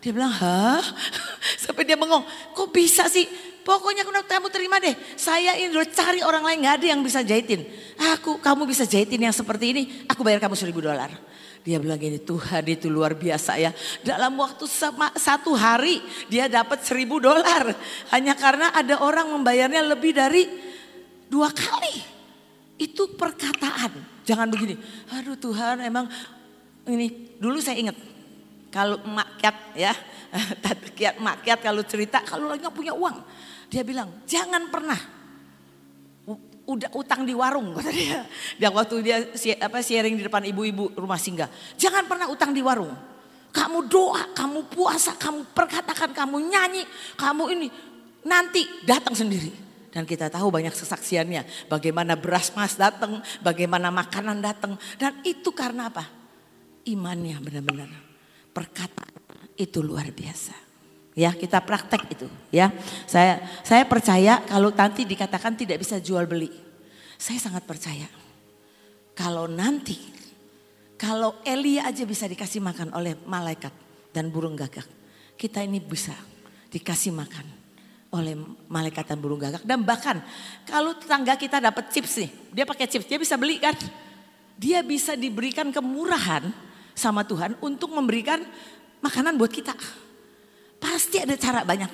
Dia 0.00 0.12
bilang, 0.12 0.30
hah? 0.30 0.84
Sampai 1.62 1.88
dia 1.88 1.96
bengong, 1.96 2.22
kok 2.52 2.68
bisa 2.70 3.08
sih? 3.08 3.26
Pokoknya 3.66 4.06
kamu 4.06 4.46
terima 4.54 4.78
deh. 4.78 4.94
Saya 5.18 5.58
ini 5.58 5.74
udah 5.74 5.90
cari 5.90 6.22
orang 6.22 6.46
lain, 6.46 6.62
gak 6.62 6.74
ada 6.78 6.86
yang 6.94 7.00
bisa 7.02 7.26
jahitin. 7.26 7.66
Aku, 8.14 8.38
kamu 8.38 8.62
bisa 8.62 8.86
jahitin 8.86 9.18
yang 9.18 9.34
seperti 9.34 9.74
ini, 9.74 9.82
aku 10.06 10.22
bayar 10.22 10.38
kamu 10.38 10.54
seribu 10.54 10.86
dolar. 10.86 11.10
Dia 11.66 11.82
bilang 11.82 11.98
gini, 11.98 12.22
Tuhan 12.22 12.62
itu 12.70 12.86
luar 12.86 13.18
biasa 13.18 13.58
ya. 13.58 13.74
Dalam 14.06 14.38
waktu 14.38 14.70
satu 15.18 15.50
hari 15.58 15.98
dia 16.30 16.46
dapat 16.46 16.86
seribu 16.86 17.18
dolar. 17.18 17.74
Hanya 18.14 18.38
karena 18.38 18.70
ada 18.70 19.02
orang 19.02 19.34
membayarnya 19.34 19.82
lebih 19.82 20.14
dari 20.14 20.46
dua 21.26 21.50
kali. 21.50 21.98
Itu 22.78 23.18
perkataan. 23.18 24.22
Jangan 24.22 24.46
begini, 24.46 24.78
aduh 25.10 25.34
Tuhan 25.34 25.82
emang 25.82 26.06
ini 26.86 27.34
dulu 27.38 27.58
saya 27.58 27.78
ingat 27.82 27.98
kalau 28.70 29.02
makyat 29.02 29.56
ya, 29.74 29.94
kiat 30.98 31.18
makyat 31.18 31.58
kalau 31.62 31.82
cerita 31.86 32.22
kalau 32.22 32.50
lagi 32.50 32.66
punya 32.74 32.94
uang, 32.94 33.22
dia 33.70 33.86
bilang 33.86 34.22
jangan 34.26 34.66
pernah 34.70 35.15
udah 36.66 36.90
utang 36.98 37.22
di 37.22 37.32
warung 37.32 37.72
kata 37.78 37.90
dia. 37.94 38.26
Dia 38.58 38.70
waktu 38.74 38.94
dia 39.00 39.16
apa 39.62 39.80
sharing 39.80 40.18
di 40.18 40.26
depan 40.26 40.42
ibu-ibu 40.44 40.92
rumah 40.98 41.18
singgah, 41.18 41.48
jangan 41.78 42.04
pernah 42.04 42.26
utang 42.26 42.50
di 42.50 42.60
warung. 42.60 42.92
Kamu 43.54 43.88
doa, 43.88 44.36
kamu 44.36 44.68
puasa, 44.68 45.16
kamu 45.16 45.56
perkatakan, 45.56 46.12
kamu 46.12 46.44
nyanyi, 46.44 46.84
kamu 47.16 47.56
ini 47.56 47.68
nanti 48.28 48.68
datang 48.84 49.16
sendiri. 49.16 49.64
Dan 49.88 50.04
kita 50.04 50.28
tahu 50.28 50.52
banyak 50.52 50.76
kesaksiannya. 50.76 51.72
Bagaimana 51.72 52.20
beras 52.20 52.52
mas 52.52 52.76
datang, 52.76 53.24
bagaimana 53.40 53.88
makanan 53.88 54.44
datang. 54.44 54.76
Dan 55.00 55.24
itu 55.24 55.56
karena 55.56 55.88
apa? 55.88 56.04
imannya 56.86 57.42
benar-benar 57.42 57.90
perkataan 58.54 59.12
itu 59.58 59.82
luar 59.82 60.08
biasa. 60.14 60.65
Ya, 61.16 61.32
kita 61.32 61.64
praktek 61.64 62.12
itu, 62.12 62.28
ya. 62.52 62.68
Saya 63.08 63.40
saya 63.64 63.88
percaya 63.88 64.44
kalau 64.44 64.68
nanti 64.68 65.08
dikatakan 65.08 65.56
tidak 65.56 65.80
bisa 65.80 65.96
jual 65.96 66.28
beli. 66.28 66.52
Saya 67.16 67.40
sangat 67.40 67.64
percaya. 67.64 68.04
Kalau 69.16 69.48
nanti 69.48 69.96
kalau 71.00 71.40
Elia 71.40 71.88
aja 71.88 72.04
bisa 72.04 72.28
dikasih 72.28 72.60
makan 72.60 72.92
oleh 72.92 73.16
malaikat 73.24 73.72
dan 74.12 74.28
burung 74.28 74.60
gagak, 74.60 74.84
kita 75.40 75.64
ini 75.64 75.80
bisa 75.80 76.12
dikasih 76.68 77.16
makan 77.16 77.48
oleh 78.12 78.36
malaikat 78.68 79.08
dan 79.08 79.16
burung 79.16 79.40
gagak. 79.40 79.64
Dan 79.64 79.84
bahkan 79.88 80.20
kalau 80.68 80.96
tetangga 81.00 81.32
kita 81.40 81.64
dapat 81.64 81.96
chips 81.96 82.20
nih, 82.20 82.30
dia 82.52 82.64
pakai 82.68 82.92
chips, 82.92 83.08
dia 83.08 83.16
bisa 83.16 83.40
beli 83.40 83.56
kan? 83.56 83.72
Dia 84.60 84.84
bisa 84.84 85.16
diberikan 85.16 85.72
kemurahan 85.72 86.48
sama 86.96 87.24
Tuhan 87.24 87.60
untuk 87.64 87.92
memberikan 87.92 88.40
makanan 89.04 89.36
buat 89.36 89.52
kita. 89.52 89.72
Pasti 90.86 91.18
ada 91.18 91.34
cara 91.34 91.66
banyak. 91.66 91.90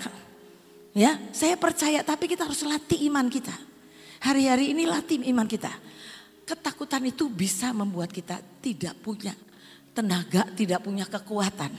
Ya, 0.93 1.17
saya 1.33 1.57
percaya 1.57 2.05
tapi 2.05 2.29
kita 2.29 2.45
harus 2.45 2.61
latih 2.69 3.09
iman 3.09 3.25
kita. 3.33 3.57
Hari-hari 4.21 4.77
ini 4.77 4.85
latih 4.85 5.25
iman 5.33 5.49
kita. 5.49 5.73
Ketakutan 6.45 7.01
itu 7.09 7.33
bisa 7.33 7.73
membuat 7.73 8.13
kita 8.13 8.37
tidak 8.61 8.93
punya 9.01 9.33
tenaga, 9.97 10.45
tidak 10.53 10.85
punya 10.85 11.09
kekuatan. 11.09 11.73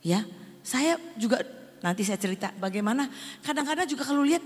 Ya, 0.00 0.24
saya 0.64 0.96
juga 1.20 1.44
nanti 1.84 2.00
saya 2.00 2.16
cerita 2.16 2.48
bagaimana 2.56 3.12
kadang-kadang 3.44 3.84
juga 3.84 4.08
kalau 4.08 4.24
lihat, 4.24 4.40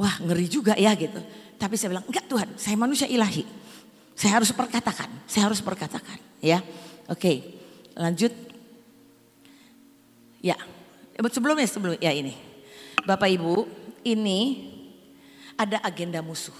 wah 0.00 0.16
ngeri 0.24 0.48
juga 0.48 0.72
ya 0.80 0.96
gitu. 0.96 1.20
Tapi 1.60 1.76
saya 1.76 1.92
bilang, 1.92 2.08
enggak 2.08 2.24
Tuhan, 2.24 2.48
saya 2.56 2.76
manusia 2.80 3.04
ilahi. 3.04 3.44
Saya 4.16 4.40
harus 4.40 4.48
perkatakan, 4.56 5.12
saya 5.28 5.52
harus 5.52 5.60
perkatakan, 5.60 6.16
ya. 6.40 6.64
Oke, 7.12 7.60
lanjut. 7.92 8.53
Ya, 10.44 10.60
sebelumnya 11.32 11.64
sebelum 11.64 11.96
ya 11.96 12.12
ini. 12.12 12.36
Bapak 13.08 13.32
Ibu, 13.32 13.64
ini 14.04 14.68
ada 15.56 15.80
agenda 15.80 16.20
musuh. 16.20 16.52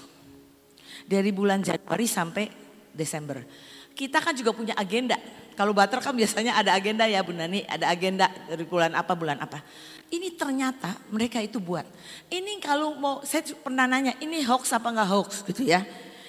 Dari 1.05 1.29
bulan 1.29 1.61
Januari 1.61 2.09
sampai 2.09 2.49
Desember. 2.89 3.45
Kita 3.93 4.17
kan 4.17 4.33
juga 4.33 4.57
punya 4.57 4.73
agenda. 4.73 5.21
Kalau 5.53 5.71
Bater 5.71 6.01
kan 6.01 6.17
biasanya 6.17 6.57
ada 6.57 6.73
agenda 6.73 7.05
ya 7.05 7.21
Bu 7.21 7.31
Nani, 7.31 7.61
ada 7.63 7.87
agenda 7.87 8.27
dari 8.49 8.65
bulan 8.65 8.91
apa 8.97 9.13
bulan 9.13 9.37
apa. 9.37 9.61
Ini 10.09 10.33
ternyata 10.33 10.97
mereka 11.13 11.39
itu 11.39 11.61
buat. 11.61 11.85
Ini 12.27 12.57
kalau 12.59 12.97
mau 12.97 13.21
saya 13.21 13.45
pernah 13.61 13.85
nanya, 13.85 14.17
ini 14.17 14.41
hoax 14.43 14.73
apa 14.73 14.91
enggak 14.91 15.09
hoax 15.13 15.45
gitu 15.47 15.63
ya. 15.63 15.85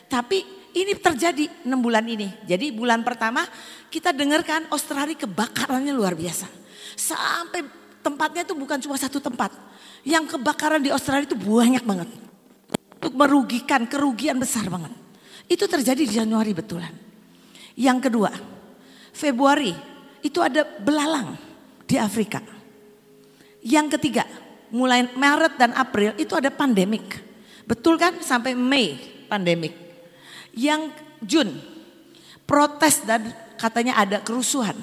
Tapi 0.06 0.44
ini 0.76 0.92
terjadi 0.94 1.48
enam 1.64 1.80
bulan 1.80 2.04
ini. 2.04 2.28
Jadi 2.44 2.70
bulan 2.70 3.00
pertama 3.00 3.48
kita 3.88 4.12
dengarkan 4.12 4.68
Australia 4.70 5.16
kebakarannya 5.16 5.90
luar 5.90 6.12
biasa. 6.12 6.65
Sampai 6.96 7.62
tempatnya 8.00 8.42
itu 8.42 8.56
bukan 8.56 8.80
cuma 8.80 8.96
satu 8.96 9.20
tempat. 9.20 9.52
Yang 10.02 10.34
kebakaran 10.34 10.80
di 10.80 10.88
Australia 10.88 11.28
itu 11.28 11.36
banyak 11.36 11.84
banget. 11.84 12.08
Untuk 12.96 13.14
merugikan, 13.14 13.84
kerugian 13.84 14.40
besar 14.40 14.66
banget. 14.72 14.90
Itu 15.46 15.68
terjadi 15.68 16.02
di 16.02 16.10
Januari 16.10 16.56
betulan. 16.56 16.90
Yang 17.76 18.08
kedua, 18.08 18.32
Februari 19.12 19.76
itu 20.24 20.40
ada 20.40 20.64
belalang 20.64 21.36
di 21.84 22.00
Afrika. 22.00 22.40
Yang 23.60 24.00
ketiga, 24.00 24.24
mulai 24.72 25.06
Maret 25.12 25.54
dan 25.60 25.76
April 25.76 26.16
itu 26.16 26.32
ada 26.34 26.48
pandemik. 26.50 27.20
Betul 27.68 28.00
kan? 28.00 28.18
Sampai 28.24 28.56
Mei 28.56 28.96
pandemik 29.28 29.86
yang 30.56 30.88
Jun 31.20 31.52
protes 32.48 33.04
dan 33.04 33.28
katanya 33.60 34.00
ada 34.00 34.24
kerusuhan. 34.24 34.74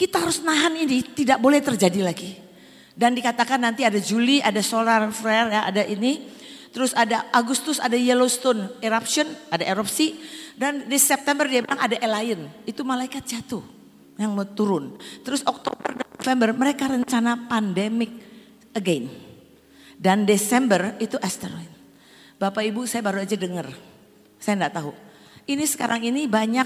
Kita 0.00 0.16
harus 0.24 0.40
nahan 0.40 0.80
ini, 0.80 1.04
tidak 1.12 1.36
boleh 1.44 1.60
terjadi 1.60 2.00
lagi. 2.00 2.32
Dan 2.96 3.12
dikatakan 3.12 3.60
nanti 3.60 3.84
ada 3.84 4.00
Juli, 4.00 4.40
ada 4.40 4.64
solar 4.64 5.12
flare, 5.12 5.52
ya, 5.52 5.60
ada 5.68 5.84
ini. 5.84 6.24
Terus 6.72 6.96
ada 6.96 7.28
Agustus, 7.36 7.76
ada 7.76 8.00
Yellowstone 8.00 8.80
eruption, 8.80 9.28
ada 9.52 9.60
erupsi. 9.60 10.16
Dan 10.56 10.88
di 10.88 10.96
September 10.96 11.44
dia 11.44 11.60
bilang 11.60 11.84
ada 11.84 12.00
Elion, 12.00 12.48
itu 12.64 12.80
malaikat 12.80 13.28
jatuh 13.28 13.60
yang 14.16 14.32
mau 14.32 14.48
turun. 14.48 14.96
Terus 15.20 15.44
Oktober 15.44 15.92
dan 15.92 16.08
November 16.16 16.48
mereka 16.56 16.88
rencana 16.88 17.36
pandemic 17.44 18.08
again. 18.72 19.12
Dan 20.00 20.24
Desember 20.24 20.96
itu 20.96 21.20
asteroid. 21.20 21.68
Bapak 22.40 22.64
Ibu 22.64 22.88
saya 22.88 23.04
baru 23.04 23.20
aja 23.20 23.36
dengar 23.36 23.68
saya 24.40 24.56
enggak 24.56 24.80
tahu. 24.80 24.96
Ini 25.44 25.64
sekarang 25.68 26.00
ini 26.08 26.24
banyak 26.24 26.64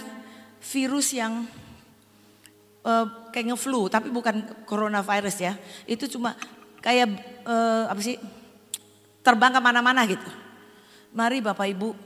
virus 0.63 1.11
yang 1.19 1.51
uh, 2.85 3.33
kayak 3.33 3.57
nge-flu, 3.57 3.89
tapi 3.89 4.13
bukan 4.13 4.45
coronavirus 4.69 5.37
ya. 5.41 5.53
Itu 5.89 6.07
cuma 6.07 6.37
kayak 6.85 7.17
uh, 7.49 7.91
apa 7.91 8.01
sih? 8.05 8.21
Terbang 9.25 9.57
ke 9.57 9.61
mana-mana 9.65 10.05
gitu. 10.05 10.29
Mari 11.17 11.41
Bapak 11.41 11.65
Ibu, 11.65 11.97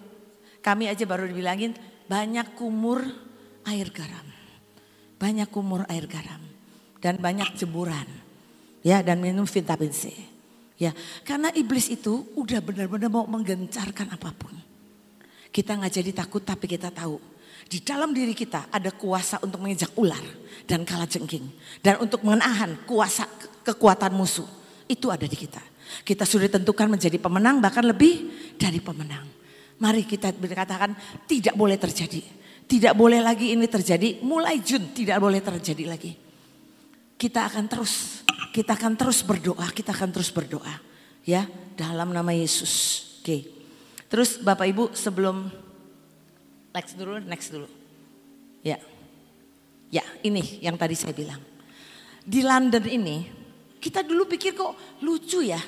kami 0.62 0.86
aja 0.86 1.02
baru 1.02 1.26
dibilangin 1.26 1.74
banyak 2.06 2.54
kumur 2.54 3.02
air 3.66 3.90
garam. 3.90 4.26
Banyak 5.18 5.50
kumur 5.50 5.82
air 5.90 6.06
garam. 6.06 6.38
Dan 7.02 7.18
banyak 7.18 7.58
jemuran. 7.58 8.06
Ya, 8.86 9.02
dan 9.02 9.18
minum 9.18 9.50
vitamin 9.50 9.90
C. 9.90 10.14
Ya, 10.78 10.94
karena 11.26 11.50
iblis 11.58 11.90
itu 11.90 12.22
udah 12.38 12.62
benar-benar 12.62 13.10
mau 13.10 13.26
menggencarkan 13.26 14.14
apa 14.14 14.30
pun. 14.30 14.54
Kita 15.50 15.74
nggak 15.74 15.90
jadi 15.90 16.10
takut 16.14 16.46
tapi 16.46 16.70
kita 16.70 16.94
tahu 16.94 17.18
di 17.68 17.84
dalam 17.84 18.16
diri 18.16 18.32
kita 18.32 18.72
ada 18.72 18.88
kuasa 18.88 19.36
untuk 19.44 19.60
menginjak 19.60 19.92
ular 20.00 20.24
dan 20.64 20.88
kala 20.88 21.04
jengking. 21.04 21.44
Dan 21.84 22.00
untuk 22.00 22.24
menahan 22.24 22.80
kuasa 22.88 23.28
kekuatan 23.60 24.16
musuh. 24.16 24.48
Itu 24.88 25.12
ada 25.12 25.28
di 25.28 25.36
kita. 25.36 25.60
Kita 26.00 26.24
sudah 26.24 26.48
tentukan 26.48 26.88
menjadi 26.88 27.20
pemenang 27.20 27.60
bahkan 27.60 27.84
lebih 27.84 28.32
dari 28.56 28.80
pemenang. 28.80 29.28
Mari 29.84 30.08
kita 30.08 30.32
berkatakan 30.32 30.96
tidak 31.28 31.52
boleh 31.52 31.76
terjadi. 31.76 32.24
Tidak 32.64 32.96
boleh 32.96 33.20
lagi 33.20 33.52
ini 33.52 33.68
terjadi. 33.68 34.24
Mulai 34.24 34.64
Jun 34.64 34.88
tidak 34.96 35.20
boleh 35.20 35.44
terjadi 35.44 35.84
lagi. 35.84 36.12
Kita 37.20 37.52
akan 37.52 37.68
terus, 37.68 38.24
kita 38.52 38.80
akan 38.80 38.96
terus 38.96 39.20
berdoa, 39.20 39.68
kita 39.76 39.92
akan 39.92 40.08
terus 40.08 40.32
berdoa. 40.32 40.80
Ya, 41.28 41.44
dalam 41.76 42.16
nama 42.16 42.32
Yesus. 42.32 43.04
Oke. 43.20 43.44
Terus 44.08 44.40
Bapak 44.40 44.64
Ibu 44.64 44.96
sebelum 44.96 45.67
next 46.78 46.94
dulu, 46.94 47.18
next 47.26 47.50
dulu. 47.50 47.66
Ya. 48.62 48.78
Ya, 49.90 50.06
ini 50.22 50.62
yang 50.62 50.78
tadi 50.78 50.94
saya 50.94 51.10
bilang. 51.10 51.42
Di 52.22 52.46
London 52.46 52.86
ini, 52.86 53.26
kita 53.82 54.06
dulu 54.06 54.30
pikir 54.30 54.54
kok 54.54 55.02
lucu 55.02 55.42
ya. 55.42 55.58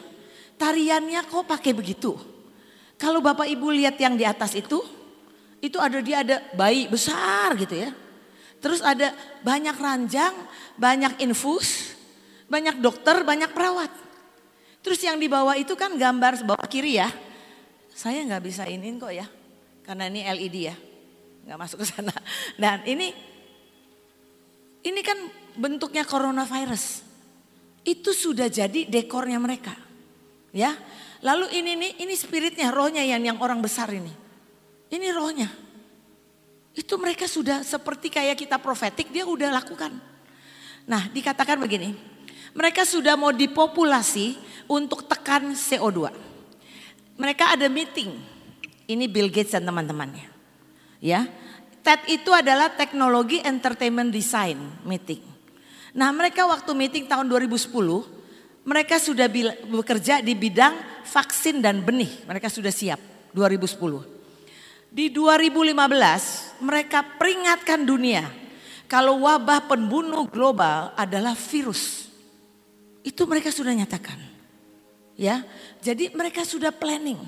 Tariannya 0.54 1.26
kok 1.26 1.50
pakai 1.50 1.74
begitu. 1.74 2.14
Kalau 3.00 3.18
Bapak 3.18 3.48
Ibu 3.48 3.72
lihat 3.74 3.96
yang 3.98 4.14
di 4.14 4.28
atas 4.28 4.54
itu, 4.54 4.78
itu 5.58 5.80
ada 5.80 5.98
dia 6.04 6.20
ada 6.20 6.36
bayi 6.52 6.86
besar 6.86 7.56
gitu 7.56 7.74
ya. 7.74 7.90
Terus 8.60 8.84
ada 8.84 9.16
banyak 9.40 9.72
ranjang, 9.80 10.36
banyak 10.76 11.16
infus, 11.24 11.96
banyak 12.44 12.76
dokter, 12.76 13.24
banyak 13.24 13.56
perawat. 13.56 13.88
Terus 14.84 15.00
yang 15.00 15.16
di 15.16 15.32
bawah 15.32 15.56
itu 15.56 15.72
kan 15.80 15.96
gambar 15.96 16.44
bawah 16.44 16.68
kiri 16.68 17.00
ya. 17.00 17.08
Saya 17.96 18.20
nggak 18.28 18.44
bisa 18.44 18.68
iniin 18.68 19.00
kok 19.00 19.12
ya, 19.12 19.24
karena 19.84 20.12
ini 20.12 20.24
LED 20.24 20.56
ya, 20.72 20.76
nggak 21.46 21.58
masuk 21.58 21.82
ke 21.82 21.86
sana. 21.88 22.14
Dan 22.62 22.84
ini, 22.88 23.12
ini 24.84 25.00
kan 25.00 25.18
bentuknya 25.56 26.04
coronavirus. 26.04 27.04
Itu 27.84 28.12
sudah 28.12 28.52
jadi 28.52 28.84
dekornya 28.88 29.40
mereka, 29.40 29.72
ya. 30.52 30.76
Lalu 31.20 31.52
ini 31.52 31.72
nih, 31.76 31.92
ini 32.04 32.14
spiritnya, 32.16 32.72
rohnya 32.72 33.04
yang 33.04 33.20
yang 33.20 33.38
orang 33.40 33.60
besar 33.60 33.92
ini. 33.92 34.12
Ini 34.88 35.08
rohnya. 35.12 35.48
Itu 36.72 36.96
mereka 36.96 37.28
sudah 37.28 37.60
seperti 37.60 38.08
kayak 38.08 38.40
kita 38.40 38.56
profetik, 38.56 39.12
dia 39.12 39.28
udah 39.28 39.52
lakukan. 39.52 39.92
Nah, 40.88 41.08
dikatakan 41.12 41.60
begini, 41.60 41.92
mereka 42.56 42.88
sudah 42.88 43.16
mau 43.20 43.32
dipopulasi 43.32 44.36
untuk 44.68 45.04
tekan 45.04 45.52
CO2 45.52 46.30
mereka 47.20 47.52
ada 47.52 47.68
meeting. 47.68 48.16
Ini 48.88 49.04
Bill 49.04 49.28
Gates 49.28 49.52
dan 49.52 49.68
teman-temannya. 49.68 50.29
Ya. 51.00 51.26
TED 51.80 52.20
itu 52.20 52.30
adalah 52.30 52.76
teknologi 52.76 53.40
entertainment 53.40 54.12
design 54.12 54.84
meeting. 54.84 55.24
Nah, 55.96 56.12
mereka 56.12 56.44
waktu 56.44 56.70
meeting 56.76 57.08
tahun 57.08 57.24
2010, 57.26 57.72
mereka 58.68 59.00
sudah 59.00 59.26
bekerja 59.64 60.20
di 60.20 60.36
bidang 60.36 60.76
vaksin 61.08 61.64
dan 61.64 61.80
benih. 61.80 62.28
Mereka 62.28 62.52
sudah 62.52 62.70
siap 62.70 63.00
2010. 63.32 64.04
Di 64.90 65.08
2015 65.08 66.66
mereka 66.66 67.06
peringatkan 67.06 67.86
dunia 67.86 68.26
kalau 68.90 69.22
wabah 69.22 69.70
pembunuh 69.70 70.26
global 70.26 70.90
adalah 70.98 71.38
virus. 71.38 72.10
Itu 73.06 73.24
mereka 73.30 73.54
sudah 73.54 73.70
nyatakan. 73.70 74.18
Ya, 75.14 75.46
jadi 75.78 76.10
mereka 76.10 76.42
sudah 76.42 76.74
planning. 76.74 77.22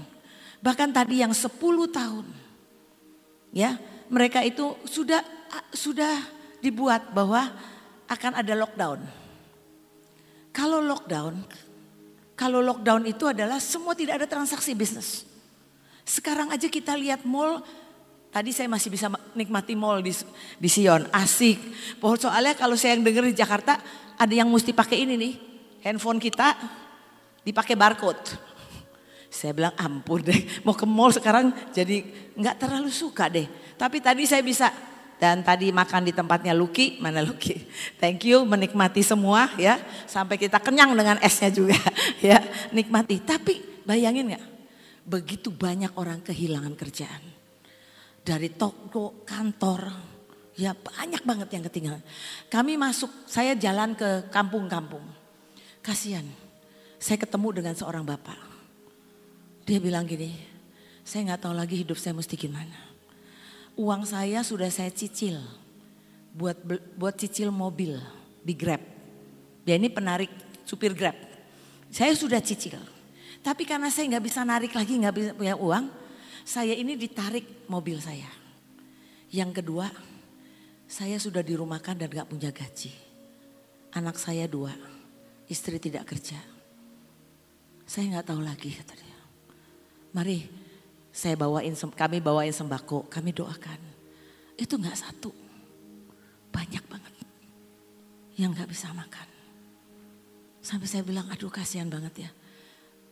Bahkan 0.59 0.91
tadi 0.91 1.23
yang 1.23 1.31
10 1.31 1.47
tahun. 1.87 2.42
Ya, 3.53 3.77
mereka 4.09 4.41
itu 4.41 4.75
sudah 4.89 5.21
sudah 5.77 6.25
dibuat 6.65 7.13
bahwa 7.13 7.53
akan 8.09 8.33
ada 8.41 8.53
lockdown. 8.57 9.01
Kalau 10.53 10.85
lockdown, 10.85 11.35
kalau 12.37 12.61
lockdown 12.61 13.09
itu 13.09 13.25
adalah 13.29 13.61
semua 13.61 13.97
tidak 13.97 14.21
ada 14.21 14.27
transaksi 14.29 14.73
bisnis. 14.77 15.25
Sekarang 16.05 16.53
aja 16.53 16.69
kita 16.69 16.93
lihat 16.97 17.25
mall, 17.25 17.65
tadi 18.29 18.53
saya 18.53 18.69
masih 18.69 18.93
bisa 18.93 19.09
nikmati 19.33 19.73
mall 19.73 20.05
di, 20.05 20.13
di 20.61 20.69
Sion, 20.69 21.09
asik. 21.13 21.57
Soalnya 22.01 22.53
kalau 22.57 22.77
saya 22.77 22.97
yang 22.97 23.05
dengar 23.05 23.25
di 23.25 23.37
Jakarta, 23.37 23.81
ada 24.17 24.35
yang 24.35 24.49
mesti 24.53 24.77
pakai 24.77 25.05
ini 25.09 25.15
nih, 25.17 25.33
handphone 25.89 26.21
kita 26.21 26.53
dipakai 27.45 27.77
barcode. 27.77 28.52
Saya 29.33 29.57
bilang 29.57 29.73
ampun 29.81 30.21
deh, 30.21 30.45
mau 30.61 30.77
ke 30.77 30.85
mall 30.85 31.09
sekarang 31.09 31.57
jadi 31.73 32.05
nggak 32.37 32.57
terlalu 32.61 32.93
suka 32.93 33.33
deh. 33.33 33.49
Tapi 33.81 33.97
tadi 34.05 34.29
saya 34.29 34.45
bisa 34.45 34.69
dan 35.17 35.41
tadi 35.41 35.73
makan 35.73 36.05
di 36.05 36.13
tempatnya 36.13 36.53
Lucky, 36.53 37.01
mana 37.01 37.25
Lucky? 37.25 37.65
Thank 37.97 38.29
you 38.29 38.45
menikmati 38.45 39.01
semua 39.01 39.49
ya, 39.57 39.81
sampai 40.05 40.37
kita 40.37 40.61
kenyang 40.61 40.93
dengan 40.93 41.17
esnya 41.25 41.49
juga 41.49 41.81
ya, 42.21 42.45
nikmati. 42.77 43.25
Tapi 43.25 43.87
bayangin 43.89 44.37
nggak, 44.37 44.45
begitu 45.09 45.49
banyak 45.49 45.97
orang 45.97 46.21
kehilangan 46.21 46.77
kerjaan. 46.77 47.23
Dari 48.21 48.53
toko, 48.53 49.25
kantor, 49.25 49.89
ya 50.61 50.77
banyak 50.77 51.25
banget 51.25 51.49
yang 51.57 51.65
ketinggalan. 51.73 52.05
Kami 52.53 52.77
masuk, 52.77 53.09
saya 53.25 53.57
jalan 53.57 53.97
ke 53.97 54.29
kampung-kampung. 54.29 55.09
Kasihan, 55.81 56.27
saya 57.01 57.17
ketemu 57.17 57.63
dengan 57.63 57.75
seorang 57.79 58.05
bapak. 58.05 58.52
Dia 59.63 59.79
bilang 59.79 60.03
gini, 60.11 60.35
saya 61.07 61.31
nggak 61.31 61.47
tahu 61.47 61.55
lagi 61.55 61.79
hidup 61.79 61.95
saya 61.95 62.19
mesti 62.19 62.35
gimana. 62.35 62.75
Uang 63.79 64.03
saya 64.03 64.43
sudah 64.43 64.67
saya 64.69 64.91
cicil 64.91 65.39
buat 66.35 66.59
buat 66.99 67.15
cicil 67.15 67.55
mobil 67.55 67.95
di 68.43 68.55
Grab. 68.59 68.83
Dia 69.63 69.79
ini 69.79 69.87
penarik 69.87 70.31
supir 70.67 70.99
Grab. 70.99 71.15
Saya 71.95 72.11
sudah 72.19 72.43
cicil. 72.43 72.75
Tapi 73.43 73.63
karena 73.63 73.87
saya 73.91 74.11
nggak 74.11 74.25
bisa 74.27 74.43
narik 74.43 74.75
lagi, 74.75 74.99
nggak 74.99 75.15
bisa 75.15 75.31
punya 75.35 75.55
uang, 75.59 75.91
saya 76.43 76.75
ini 76.75 76.99
ditarik 76.99 77.67
mobil 77.71 78.03
saya. 78.03 78.31
Yang 79.31 79.63
kedua, 79.63 79.91
saya 80.91 81.19
sudah 81.19 81.43
dirumahkan 81.43 81.99
dan 81.99 82.11
nggak 82.11 82.29
punya 82.31 82.51
gaji. 82.51 82.91
Anak 83.95 84.19
saya 84.19 84.47
dua, 84.51 84.75
istri 85.47 85.79
tidak 85.79 86.11
kerja. 86.11 86.39
Saya 87.87 88.15
nggak 88.15 88.27
tahu 88.31 88.41
lagi 88.43 88.71
kata 88.75 88.95
dia. 88.95 89.12
Mari 90.13 90.45
saya 91.13 91.37
bawain, 91.37 91.77
kami 91.77 92.25
bawain 92.25 92.53
sembako, 92.53 93.09
kami 93.09 93.37
doakan. 93.37 93.81
Itu 94.57 94.81
nggak 94.81 94.97
satu, 94.97 95.33
banyak 96.53 96.85
banget 96.89 97.15
yang 98.41 98.53
nggak 98.53 98.69
bisa 98.69 98.93
makan. 98.93 99.29
Sampai 100.63 100.89
saya 100.89 101.03
bilang, 101.05 101.29
aduh 101.29 101.53
kasihan 101.53 101.89
banget 101.89 102.29
ya. 102.29 102.31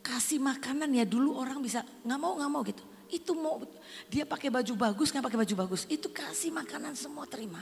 Kasih 0.01 0.41
makanan 0.41 0.89
ya 0.97 1.05
dulu 1.05 1.37
orang 1.37 1.61
bisa 1.61 1.85
nggak 2.07 2.21
mau 2.21 2.39
nggak 2.41 2.51
mau 2.53 2.63
gitu. 2.65 2.85
Itu 3.11 3.37
mau 3.37 3.61
dia 4.09 4.25
pakai 4.25 4.49
baju 4.49 4.73
bagus 4.79 5.13
nggak 5.13 5.25
pakai 5.29 5.41
baju 5.45 5.55
bagus. 5.67 5.83
Itu 5.91 6.09
kasih 6.09 6.55
makanan 6.55 6.97
semua 6.97 7.29
terima. 7.29 7.61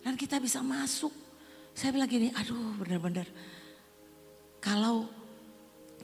Dan 0.00 0.14
kita 0.14 0.38
bisa 0.38 0.62
masuk. 0.62 1.12
Saya 1.76 1.92
bilang 1.92 2.08
gini, 2.08 2.32
aduh 2.32 2.78
benar-benar. 2.80 3.28
Kalau 4.62 5.10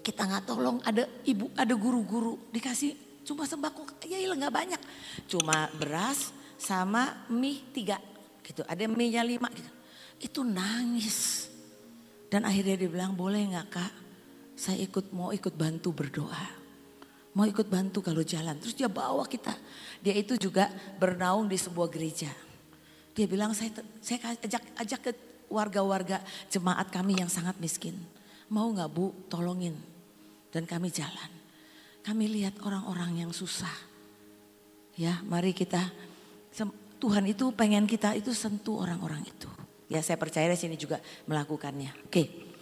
kita 0.02 0.26
nggak 0.26 0.44
tolong 0.50 0.82
ada 0.82 1.06
ibu 1.22 1.46
ada 1.54 1.72
guru-guru 1.78 2.50
dikasih 2.50 3.12
cuma 3.22 3.46
sembako. 3.46 3.86
Ya 4.06 4.18
ilah 4.18 4.36
nggak 4.36 4.54
banyak. 4.54 4.80
Cuma 5.30 5.70
beras 5.78 6.34
sama 6.58 7.14
mie 7.30 7.62
tiga 7.70 8.02
gitu. 8.42 8.66
Ada 8.66 8.90
mie 8.90 9.14
nya 9.14 9.22
lima 9.22 9.48
gitu. 9.54 9.70
Itu 10.18 10.40
nangis. 10.42 11.48
Dan 12.26 12.42
akhirnya 12.42 12.74
dia 12.74 12.90
bilang 12.90 13.14
boleh 13.14 13.54
nggak 13.54 13.68
kak? 13.70 13.92
Saya 14.58 14.82
ikut 14.82 15.14
mau 15.14 15.30
ikut 15.30 15.54
bantu 15.54 15.94
berdoa. 15.94 16.60
Mau 17.32 17.48
ikut 17.48 17.64
bantu 17.64 18.04
kalau 18.04 18.20
jalan. 18.20 18.58
Terus 18.60 18.76
dia 18.76 18.90
bawa 18.90 19.24
kita. 19.24 19.54
Dia 20.04 20.12
itu 20.12 20.36
juga 20.36 20.68
bernaung 21.00 21.48
di 21.48 21.56
sebuah 21.56 21.88
gereja. 21.88 22.28
Dia 23.14 23.24
bilang 23.30 23.54
saya 23.56 23.72
saya 24.02 24.36
ajak 24.42 24.62
ajak 24.76 25.00
ke 25.00 25.12
warga-warga 25.48 26.20
jemaat 26.50 26.90
kami 26.90 27.20
yang 27.22 27.30
sangat 27.30 27.56
miskin. 27.60 27.96
Mau 28.52 28.68
nggak 28.72 28.90
bu? 28.92 29.12
Tolongin 29.32 29.91
dan 30.52 30.68
kami 30.68 30.92
jalan. 30.92 31.30
Kami 32.04 32.28
lihat 32.28 32.60
orang-orang 32.62 33.24
yang 33.26 33.32
susah. 33.32 33.72
Ya, 34.94 35.24
mari 35.24 35.56
kita 35.56 35.80
Tuhan 37.02 37.26
itu 37.26 37.50
pengen 37.50 37.82
kita 37.90 38.14
itu 38.14 38.30
sentuh 38.30 38.78
orang-orang 38.78 39.26
itu. 39.26 39.50
Ya, 39.90 39.98
saya 40.06 40.14
percaya 40.14 40.46
di 40.46 40.54
sini 40.54 40.78
juga 40.78 41.02
melakukannya. 41.26 42.06
Oke. 42.06 42.54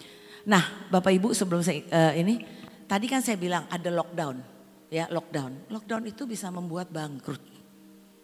Nah, 0.49 0.89
Bapak 0.89 1.13
Ibu 1.13 1.37
sebelum 1.37 1.61
saya 1.61 1.85
uh, 1.93 2.13
ini 2.17 2.41
tadi 2.89 3.05
kan 3.05 3.21
saya 3.21 3.37
bilang 3.37 3.69
ada 3.69 3.93
lockdown. 3.93 4.41
Ya, 4.89 5.05
lockdown. 5.13 5.69
Lockdown 5.69 6.09
itu 6.09 6.25
bisa 6.25 6.49
membuat 6.49 6.89
bangkrut 6.89 7.45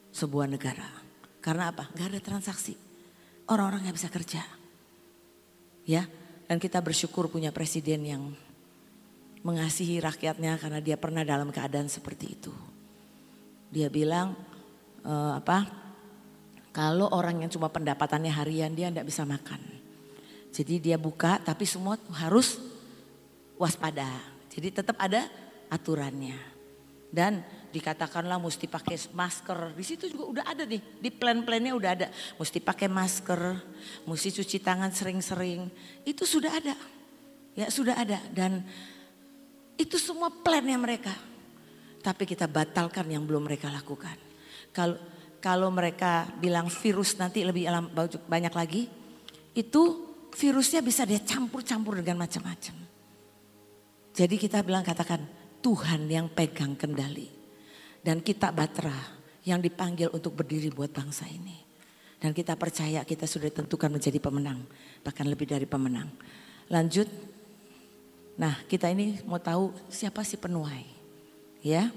sebuah 0.09 0.49
negara. 0.49 0.89
Karena 1.45 1.69
apa? 1.69 1.93
Gak 1.93 2.17
ada 2.17 2.21
transaksi. 2.25 2.73
Orang-orang 3.47 3.85
nggak 3.87 3.97
bisa 4.01 4.09
kerja. 4.09 4.43
Ya, 5.87 6.09
dan 6.49 6.57
kita 6.57 6.81
bersyukur 6.81 7.29
punya 7.29 7.53
presiden 7.53 8.03
yang 8.09 8.23
mengasihi 9.47 10.03
rakyatnya 10.03 10.59
karena 10.59 10.83
dia 10.83 10.99
pernah 10.99 11.23
dalam 11.23 11.55
keadaan 11.55 11.87
seperti 11.87 12.35
itu. 12.35 12.51
Dia 13.71 13.87
bilang 13.87 14.35
e, 15.07 15.15
apa? 15.39 15.87
Kalau 16.75 17.09
orang 17.15 17.47
yang 17.47 17.51
cuma 17.55 17.71
pendapatannya 17.71 18.35
harian 18.35 18.75
dia 18.75 18.91
tidak 18.91 19.07
bisa 19.07 19.23
makan. 19.23 19.63
Jadi 20.51 20.83
dia 20.83 20.99
buka 20.99 21.39
tapi 21.39 21.63
semua 21.63 21.95
harus 22.19 22.59
waspada. 23.55 24.11
Jadi 24.51 24.83
tetap 24.83 24.99
ada 24.99 25.31
aturannya. 25.71 26.37
Dan 27.07 27.41
dikatakanlah 27.71 28.37
mesti 28.43 28.67
pakai 28.67 28.99
masker. 29.15 29.73
Di 29.79 29.85
situ 29.87 30.11
juga 30.11 30.25
udah 30.27 30.45
ada 30.49 30.67
nih, 30.67 30.83
di 31.01 31.09
plan-plannya 31.09 31.73
udah 31.73 31.91
ada. 31.97 32.07
Mesti 32.37 32.59
pakai 32.61 32.91
masker, 32.91 33.41
mesti 34.05 34.29
cuci 34.43 34.59
tangan 34.61 34.91
sering-sering. 34.91 35.71
Itu 36.03 36.27
sudah 36.27 36.51
ada. 36.51 36.77
Ya 37.57 37.73
sudah 37.73 37.97
ada 37.97 38.21
dan 38.37 38.69
itu 39.77 39.97
semua 40.01 40.33
plannya 40.33 40.77
mereka. 40.81 41.13
Tapi 42.01 42.25
kita 42.25 42.49
batalkan 42.49 43.07
yang 43.09 43.25
belum 43.25 43.49
mereka 43.49 43.69
lakukan. 43.69 44.17
Kalau 44.73 44.97
kalau 45.41 45.71
mereka 45.71 46.27
bilang 46.43 46.67
virus 46.67 47.15
nanti 47.21 47.47
lebih 47.47 47.71
banyak 48.27 48.51
lagi, 48.51 48.91
itu 49.55 49.83
virusnya 50.35 50.83
bisa 50.83 51.07
dia 51.07 51.23
campur-campur 51.23 52.03
dengan 52.03 52.27
macam-macam. 52.27 52.75
Jadi 54.17 54.35
kita 54.41 54.65
bilang 54.65 54.83
katakan 54.83 55.23
Tuhan 55.61 56.09
yang 56.09 56.33
pegang 56.33 56.75
kendali. 56.75 57.29
Dan 58.01 58.23
kita 58.23 58.55
batra 58.55 58.95
yang 59.43 59.59
dipanggil 59.59 60.11
untuk 60.15 60.39
berdiri 60.39 60.71
buat 60.71 60.95
bangsa 60.95 61.27
ini. 61.27 61.59
Dan 62.17 62.33
kita 62.33 62.55
percaya 62.55 63.03
kita 63.03 63.27
sudah 63.27 63.51
tentukan 63.51 63.91
menjadi 63.91 64.19
pemenang. 64.23 64.63
Bahkan 65.03 65.27
lebih 65.27 65.51
dari 65.51 65.67
pemenang. 65.67 66.11
Lanjut 66.71 67.07
Nah 68.37 68.61
kita 68.69 68.93
ini 68.93 69.17
mau 69.25 69.41
tahu 69.41 69.73
siapa 69.89 70.21
si 70.21 70.37
penuai. 70.37 70.85
Ya. 71.65 71.89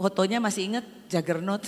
Fotonya 0.00 0.40
masih 0.40 0.72
ingat 0.72 0.84
Juggernaut 1.12 1.60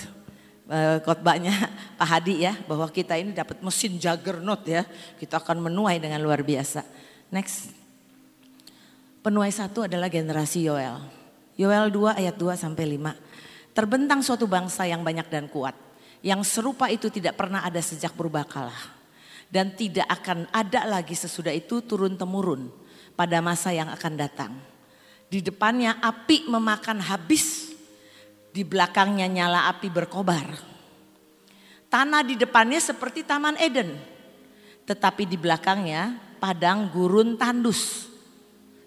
eh, 0.65 0.97
khotbahnya 1.05 1.53
Pak 2.01 2.07
Hadi 2.09 2.49
ya 2.49 2.57
bahwa 2.65 2.89
kita 2.89 3.13
ini 3.13 3.29
dapat 3.31 3.61
mesin 3.61 4.01
Juggernaut 4.01 4.65
ya. 4.65 4.83
Kita 5.21 5.37
akan 5.37 5.69
menuai 5.69 6.01
dengan 6.01 6.19
luar 6.25 6.41
biasa. 6.41 6.81
Next. 7.29 7.69
Penuai 9.23 9.53
satu 9.53 9.87
adalah 9.87 10.11
generasi 10.11 10.67
Yoel. 10.67 10.99
Yoel 11.55 11.87
2 11.93 12.19
ayat 12.19 12.35
2 12.35 12.59
sampai 12.59 12.97
5. 12.97 13.71
Terbentang 13.71 14.19
suatu 14.19 14.49
bangsa 14.49 14.83
yang 14.83 14.99
banyak 15.05 15.29
dan 15.31 15.47
kuat. 15.47 15.77
Yang 16.19 16.59
serupa 16.59 16.91
itu 16.91 17.07
tidak 17.07 17.39
pernah 17.39 17.63
ada 17.63 17.79
sejak 17.79 18.11
berbakalah. 18.19 18.75
Dan 19.47 19.71
tidak 19.77 20.09
akan 20.09 20.49
ada 20.51 20.83
lagi 20.89 21.15
sesudah 21.15 21.55
itu 21.55 21.79
turun 21.85 22.17
temurun 22.19 22.82
pada 23.13 23.39
masa 23.39 23.73
yang 23.73 23.89
akan 23.89 24.13
datang. 24.17 24.51
Di 25.29 25.41
depannya 25.41 25.97
api 25.97 26.45
memakan 26.45 27.01
habis, 27.01 27.73
di 28.53 28.61
belakangnya 28.61 29.25
nyala 29.25 29.69
api 29.73 29.89
berkobar. 29.89 30.45
Tanah 31.89 32.21
di 32.25 32.37
depannya 32.37 32.81
seperti 32.81 33.25
Taman 33.25 33.57
Eden, 33.57 33.97
tetapi 34.85 35.25
di 35.25 35.37
belakangnya 35.37 36.17
padang 36.37 36.89
gurun 36.89 37.37
tandus. 37.37 38.09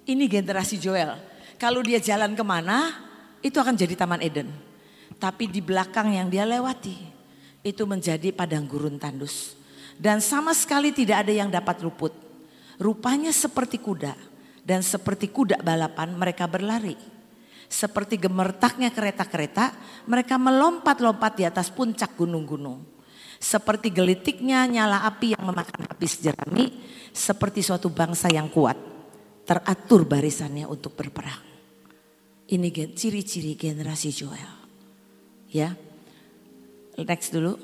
Ini 0.06 0.26
generasi 0.30 0.78
Joel. 0.78 1.18
Kalau 1.58 1.82
dia 1.82 1.98
jalan 1.98 2.34
ke 2.38 2.44
mana, 2.46 2.94
itu 3.42 3.58
akan 3.58 3.74
jadi 3.74 3.94
Taman 3.98 4.22
Eden. 4.22 4.50
Tapi 5.18 5.50
di 5.50 5.58
belakang 5.62 6.14
yang 6.14 6.30
dia 6.30 6.46
lewati, 6.46 6.94
itu 7.66 7.82
menjadi 7.86 8.30
padang 8.30 8.66
gurun 8.66 8.98
tandus. 8.98 9.58
Dan 9.96 10.20
sama 10.20 10.52
sekali 10.52 10.92
tidak 10.92 11.26
ada 11.26 11.32
yang 11.32 11.48
dapat 11.48 11.80
luput 11.80 12.25
Rupanya 12.76 13.32
seperti 13.32 13.80
kuda 13.80 14.12
dan 14.66 14.82
seperti 14.82 15.32
kuda 15.32 15.62
balapan 15.62 16.12
mereka 16.12 16.44
berlari. 16.50 16.96
Seperti 17.66 18.14
gemertaknya 18.20 18.94
kereta-kereta, 18.94 19.74
mereka 20.06 20.38
melompat-lompat 20.38 21.32
di 21.34 21.44
atas 21.46 21.70
puncak 21.74 22.14
gunung-gunung. 22.14 22.84
Seperti 23.36 23.90
gelitiknya 23.90 24.64
nyala 24.70 25.02
api 25.02 25.34
yang 25.34 25.44
memakan 25.44 25.90
habis 25.90 26.22
jerami, 26.22 26.70
seperti 27.10 27.66
suatu 27.66 27.90
bangsa 27.90 28.30
yang 28.30 28.48
kuat, 28.48 28.78
teratur 29.42 30.06
barisannya 30.06 30.64
untuk 30.70 30.94
berperang. 30.94 31.42
Ini 32.46 32.70
ciri-ciri 32.94 33.58
generasi 33.58 34.14
Joel. 34.14 34.52
Ya. 35.50 35.74
Next 36.96 37.34
dulu. 37.34 37.58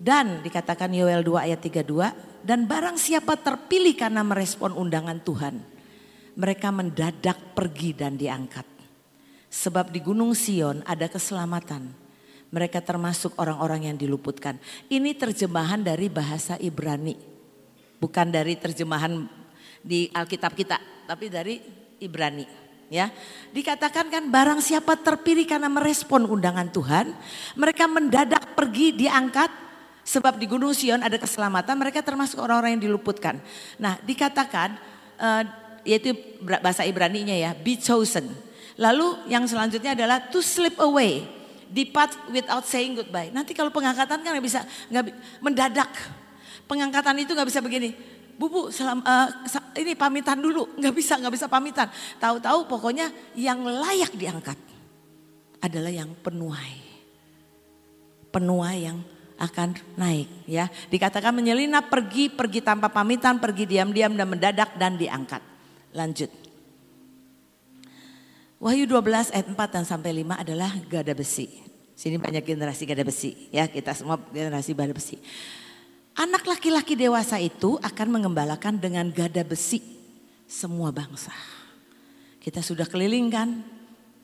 Dan 0.00 0.40
dikatakan 0.40 0.88
Yoel 0.96 1.20
2 1.20 1.52
ayat 1.52 1.60
32, 1.60 1.84
dan 2.40 2.64
barang 2.64 2.96
siapa 2.96 3.36
terpilih 3.36 3.96
karena 3.96 4.24
merespon 4.24 4.72
undangan 4.72 5.20
Tuhan, 5.20 5.60
mereka 6.36 6.72
mendadak 6.72 7.52
pergi 7.52 7.92
dan 7.92 8.16
diangkat. 8.16 8.64
Sebab 9.50 9.90
di 9.90 10.00
Gunung 10.00 10.32
Sion 10.32 10.80
ada 10.86 11.10
keselamatan. 11.10 11.90
Mereka 12.50 12.82
termasuk 12.82 13.38
orang-orang 13.38 13.86
yang 13.90 13.96
diluputkan. 13.98 14.58
Ini 14.90 15.14
terjemahan 15.14 15.86
dari 15.86 16.10
bahasa 16.10 16.58
Ibrani. 16.58 17.14
Bukan 18.02 18.26
dari 18.34 18.58
terjemahan 18.58 19.22
di 19.82 20.10
Alkitab 20.10 20.58
kita, 20.58 20.78
tapi 21.06 21.30
dari 21.30 21.62
Ibrani. 22.02 22.58
Ya, 22.90 23.14
dikatakan 23.54 24.10
kan 24.10 24.24
barang 24.34 24.58
siapa 24.58 24.98
terpilih 24.98 25.46
karena 25.46 25.70
merespon 25.70 26.26
undangan 26.26 26.74
Tuhan, 26.74 27.14
mereka 27.54 27.86
mendadak 27.86 28.58
pergi 28.58 28.90
diangkat 28.98 29.69
Sebab 30.10 30.42
di 30.42 30.50
Gunung 30.50 30.74
Sion 30.74 30.98
ada 31.06 31.14
keselamatan, 31.14 31.78
mereka 31.78 32.02
termasuk 32.02 32.42
orang-orang 32.42 32.74
yang 32.74 32.90
diluputkan. 32.90 33.38
Nah 33.78 33.94
dikatakan, 34.02 34.74
uh, 35.22 35.46
yaitu 35.86 36.18
bahasa 36.42 36.82
Ibrani-nya 36.82 37.38
ya, 37.38 37.50
be 37.54 37.78
chosen. 37.78 38.26
Lalu 38.74 39.30
yang 39.30 39.46
selanjutnya 39.46 39.94
adalah 39.94 40.18
to 40.34 40.42
slip 40.42 40.74
away, 40.82 41.22
depart 41.70 42.10
without 42.34 42.66
saying 42.66 42.98
goodbye. 42.98 43.30
Nanti 43.30 43.54
kalau 43.54 43.70
pengangkatan 43.70 44.18
kan 44.18 44.30
nggak 44.34 44.42
bisa 44.42 44.66
nggak 44.90 45.14
mendadak. 45.38 45.90
Pengangkatan 46.66 47.14
itu 47.22 47.30
nggak 47.30 47.46
bisa 47.46 47.62
begini. 47.62 47.94
Bubu, 48.34 48.74
selam, 48.74 49.06
uh, 49.06 49.30
ini 49.78 49.94
pamitan 49.94 50.42
dulu, 50.42 50.66
nggak 50.80 50.94
bisa 50.96 51.22
nggak 51.22 51.38
bisa 51.38 51.46
pamitan. 51.46 51.86
Tahu-tahu 52.18 52.66
pokoknya 52.66 53.14
yang 53.38 53.62
layak 53.62 54.10
diangkat 54.18 54.58
adalah 55.62 55.92
yang 55.94 56.10
penuai, 56.18 56.74
penuai 58.34 58.90
yang 58.90 58.98
akan 59.40 59.72
naik 59.96 60.28
ya. 60.44 60.68
Dikatakan 60.92 61.32
menyelinap 61.32 61.88
pergi, 61.88 62.28
pergi 62.28 62.60
tanpa 62.60 62.92
pamitan, 62.92 63.40
pergi 63.40 63.64
diam-diam 63.64 64.12
dan 64.12 64.28
mendadak 64.28 64.76
dan 64.76 65.00
diangkat. 65.00 65.40
Lanjut. 65.96 66.28
Wahyu 68.60 68.84
12 68.84 69.32
ayat 69.32 69.46
4 69.48 69.56
dan 69.72 69.84
sampai 69.88 70.20
5 70.20 70.36
adalah 70.44 70.70
gada 70.84 71.16
besi. 71.16 71.48
Sini 71.96 72.20
banyak 72.20 72.44
generasi 72.44 72.84
gada 72.84 73.04
besi 73.04 73.48
ya, 73.48 73.64
kita 73.64 73.96
semua 73.96 74.20
generasi 74.20 74.76
gada 74.76 74.92
besi. 74.92 75.16
Anak 76.20 76.44
laki-laki 76.44 76.92
dewasa 76.92 77.40
itu 77.40 77.80
akan 77.80 78.08
mengembalakan 78.20 78.76
dengan 78.76 79.08
gada 79.08 79.40
besi 79.40 79.80
semua 80.44 80.92
bangsa. 80.92 81.32
Kita 82.40 82.60
sudah 82.60 82.84
kelilingkan 82.84 83.64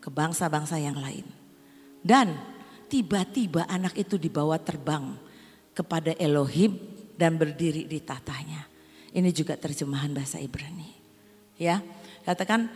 ke 0.00 0.08
bangsa-bangsa 0.12 0.76
yang 0.76 0.96
lain. 1.00 1.24
Dan 2.04 2.55
tiba-tiba 2.86 3.66
anak 3.66 3.98
itu 3.98 4.16
dibawa 4.16 4.56
terbang 4.56 5.18
kepada 5.76 6.16
Elohim 6.16 6.78
dan 7.18 7.36
berdiri 7.36 7.84
di 7.84 8.00
tatanya. 8.00 8.64
Ini 9.12 9.30
juga 9.32 9.56
terjemahan 9.56 10.12
bahasa 10.12 10.36
Ibrani. 10.40 10.92
Ya, 11.56 11.80
katakan 12.24 12.68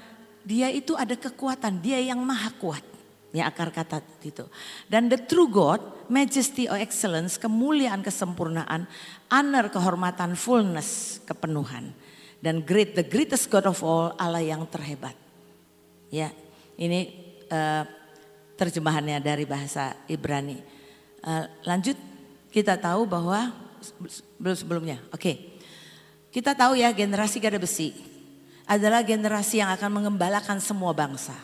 dia 0.44 0.72
itu 0.72 0.96
ada 0.96 1.12
kekuatan, 1.12 1.84
dia 1.84 2.00
yang 2.00 2.20
maha 2.24 2.48
kuat. 2.56 2.84
Ya 3.30 3.46
akar 3.46 3.70
kata 3.70 4.02
itu. 4.26 4.42
Dan 4.90 5.06
the 5.06 5.20
true 5.20 5.46
God, 5.46 5.78
majesty 6.10 6.66
or 6.66 6.74
excellence, 6.74 7.38
kemuliaan, 7.38 8.02
kesempurnaan, 8.02 8.90
honor, 9.30 9.70
kehormatan, 9.70 10.34
fullness, 10.34 11.22
kepenuhan. 11.22 11.94
Dan 12.42 12.64
great, 12.66 12.98
the 12.98 13.06
greatest 13.06 13.46
God 13.46 13.70
of 13.70 13.78
all, 13.86 14.16
Allah 14.18 14.42
yang 14.42 14.66
terhebat. 14.66 15.14
Ya, 16.10 16.34
ini 16.74 17.14
uh, 17.52 17.86
terjemahannya 18.60 19.16
dari 19.24 19.48
bahasa 19.48 19.96
Ibrani. 20.04 20.60
Uh, 21.24 21.48
lanjut, 21.64 21.96
kita 22.52 22.76
tahu 22.76 23.08
bahwa 23.08 23.56
belum 24.36 24.56
sebelumnya, 24.56 25.00
oke. 25.16 25.56
Kita 26.28 26.52
tahu 26.52 26.76
ya 26.76 26.92
generasi 26.92 27.40
gada 27.40 27.56
besi 27.56 27.96
adalah 28.68 29.00
generasi 29.00 29.64
yang 29.64 29.72
akan 29.72 29.90
mengembalakan 29.98 30.60
semua 30.60 30.92
bangsa 30.92 31.34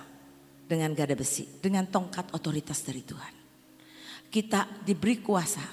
dengan 0.68 0.92
gada 0.92 1.16
besi, 1.16 1.48
dengan 1.58 1.88
tongkat 1.88 2.30
otoritas 2.36 2.84
dari 2.84 3.00
Tuhan. 3.02 3.34
Kita 4.28 4.68
diberi 4.84 5.24
kuasa 5.24 5.64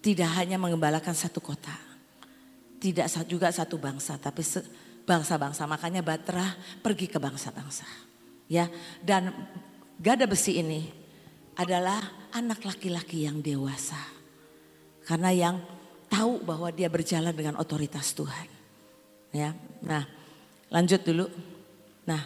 tidak 0.00 0.32
hanya 0.36 0.56
mengembalakan 0.56 1.12
satu 1.12 1.38
kota, 1.44 1.76
tidak 2.80 3.06
juga 3.28 3.52
satu 3.52 3.76
bangsa, 3.76 4.16
tapi 4.16 4.40
bangsa-bangsa. 5.04 5.68
Makanya 5.68 6.00
Batra 6.00 6.44
pergi 6.80 7.06
ke 7.08 7.20
bangsa-bangsa. 7.20 7.84
Ya, 8.50 8.66
dan 9.04 9.30
gada 10.00 10.24
besi 10.24 10.58
ini 10.58 10.88
adalah 11.60 12.00
anak 12.32 12.64
laki-laki 12.64 13.28
yang 13.28 13.44
dewasa. 13.44 14.00
Karena 15.04 15.30
yang 15.30 15.56
tahu 16.08 16.40
bahwa 16.40 16.72
dia 16.72 16.88
berjalan 16.88 17.36
dengan 17.36 17.60
otoritas 17.60 18.16
Tuhan. 18.16 18.48
Ya. 19.30 19.52
Nah, 19.84 20.08
Lanjut 20.70 21.02
dulu. 21.02 21.26
Nah, 22.06 22.22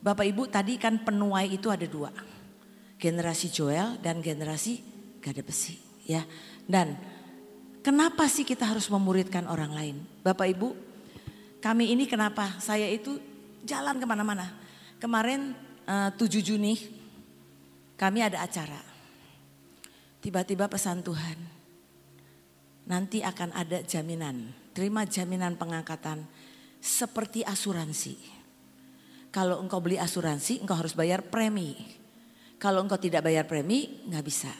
Bapak 0.00 0.24
Ibu 0.24 0.48
tadi 0.48 0.80
kan 0.80 1.04
penuai 1.04 1.52
itu 1.52 1.68
ada 1.68 1.84
dua. 1.84 2.10
Generasi 2.96 3.52
Joel 3.52 4.00
dan 4.00 4.24
generasi 4.24 4.80
Gada 5.20 5.44
Besi. 5.44 5.76
Ya. 6.08 6.24
Dan 6.64 6.96
kenapa 7.84 8.24
sih 8.24 8.48
kita 8.48 8.64
harus 8.64 8.88
memuridkan 8.88 9.44
orang 9.44 9.72
lain? 9.76 9.96
Bapak 10.24 10.48
Ibu, 10.56 10.68
kami 11.60 11.92
ini 11.92 12.08
kenapa? 12.08 12.56
Saya 12.56 12.88
itu 12.88 13.20
jalan 13.68 14.00
ke 14.00 14.06
mana-mana. 14.08 14.48
Kemarin 14.96 15.52
eh, 15.84 16.10
7 16.16 16.40
Juni 16.40 16.80
kami 17.94 18.26
ada 18.26 18.42
acara. 18.42 18.80
Tiba-tiba 20.18 20.66
pesan 20.66 21.04
Tuhan. 21.04 21.38
Nanti 22.84 23.20
akan 23.24 23.54
ada 23.54 23.80
jaminan. 23.84 24.52
Terima 24.74 25.06
jaminan 25.06 25.54
pengangkatan 25.54 26.26
seperti 26.82 27.46
asuransi. 27.46 28.16
Kalau 29.30 29.58
engkau 29.62 29.80
beli 29.80 29.96
asuransi, 29.96 30.62
engkau 30.62 30.78
harus 30.78 30.92
bayar 30.92 31.22
premi. 31.24 31.74
Kalau 32.58 32.82
engkau 32.82 32.98
tidak 32.98 33.24
bayar 33.24 33.44
premi, 33.48 34.04
nggak 34.06 34.24
bisa. 34.24 34.52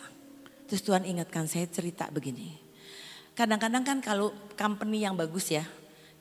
Terus 0.66 0.82
Tuhan 0.82 1.04
ingatkan 1.04 1.46
saya 1.46 1.68
cerita 1.68 2.08
begini. 2.10 2.58
Kadang-kadang 3.34 3.82
kan 3.82 3.98
kalau 3.98 4.30
company 4.54 5.02
yang 5.02 5.18
bagus 5.18 5.50
ya, 5.50 5.66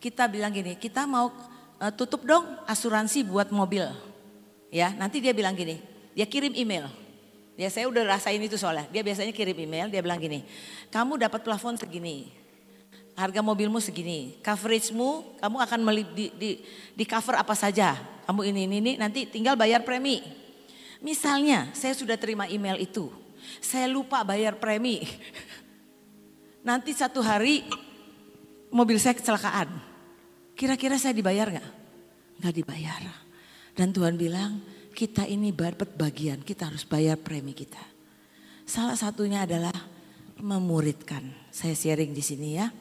kita 0.02 0.26
bilang 0.28 0.52
gini, 0.52 0.76
kita 0.76 1.06
mau 1.06 1.30
uh, 1.78 1.94
tutup 1.94 2.26
dong 2.26 2.46
asuransi 2.66 3.24
buat 3.24 3.54
mobil. 3.54 3.86
Ya, 4.74 4.92
nanti 4.98 5.22
dia 5.22 5.32
bilang 5.32 5.54
gini, 5.54 5.78
dia 6.18 6.26
kirim 6.26 6.58
email. 6.58 7.03
Ya 7.54 7.70
saya 7.70 7.86
udah 7.86 8.18
rasain 8.18 8.42
itu 8.42 8.58
soalnya. 8.58 8.90
Dia 8.90 9.06
biasanya 9.06 9.30
kirim 9.30 9.54
email, 9.54 9.88
dia 9.90 10.02
bilang 10.02 10.18
gini, 10.18 10.42
kamu 10.90 11.22
dapat 11.22 11.46
plafon 11.46 11.78
segini, 11.78 12.34
harga 13.14 13.46
mobilmu 13.46 13.78
segini, 13.78 14.42
coveragemu 14.42 15.38
kamu 15.38 15.58
akan 15.62 15.80
di, 16.18 16.26
di, 16.34 16.52
di 16.98 17.06
cover 17.06 17.38
apa 17.38 17.54
saja, 17.54 17.94
kamu 18.26 18.42
ini 18.50 18.62
ini 18.66 18.76
ini 18.82 18.92
nanti 18.98 19.30
tinggal 19.30 19.54
bayar 19.54 19.86
premi. 19.86 20.26
Misalnya 21.04 21.70
saya 21.78 21.94
sudah 21.94 22.18
terima 22.18 22.50
email 22.50 22.82
itu, 22.82 23.14
saya 23.62 23.86
lupa 23.86 24.24
bayar 24.26 24.58
premi. 24.58 25.04
Nanti 26.64 26.96
satu 26.96 27.20
hari 27.20 27.60
mobil 28.72 28.96
saya 28.96 29.12
kecelakaan, 29.12 29.68
kira-kira 30.56 30.96
saya 30.96 31.12
dibayar 31.12 31.52
nggak? 31.52 31.70
Nggak 32.40 32.56
dibayar. 32.56 33.02
Dan 33.76 33.92
Tuhan 33.92 34.16
bilang 34.16 34.64
kita 34.94 35.26
ini 35.26 35.50
dapat 35.50 35.90
bagian, 35.98 36.40
kita 36.46 36.70
harus 36.70 36.86
bayar 36.86 37.18
premi 37.18 37.52
kita. 37.52 37.82
Salah 38.64 38.96
satunya 38.96 39.44
adalah 39.44 39.74
memuridkan. 40.40 41.26
Saya 41.50 41.74
sharing 41.76 42.14
di 42.16 42.24
sini 42.24 42.56
ya 42.62 42.72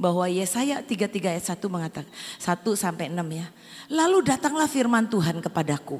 bahwa 0.00 0.26
Yesaya 0.26 0.82
33 0.82 1.32
ayat 1.38 1.44
1 1.46 1.62
mengatakan 1.70 2.08
1 2.10 2.74
sampai 2.76 3.06
6 3.10 3.22
ya. 3.32 3.46
Lalu 3.92 4.18
datanglah 4.26 4.66
firman 4.66 5.08
Tuhan 5.08 5.38
kepadaku. 5.38 5.98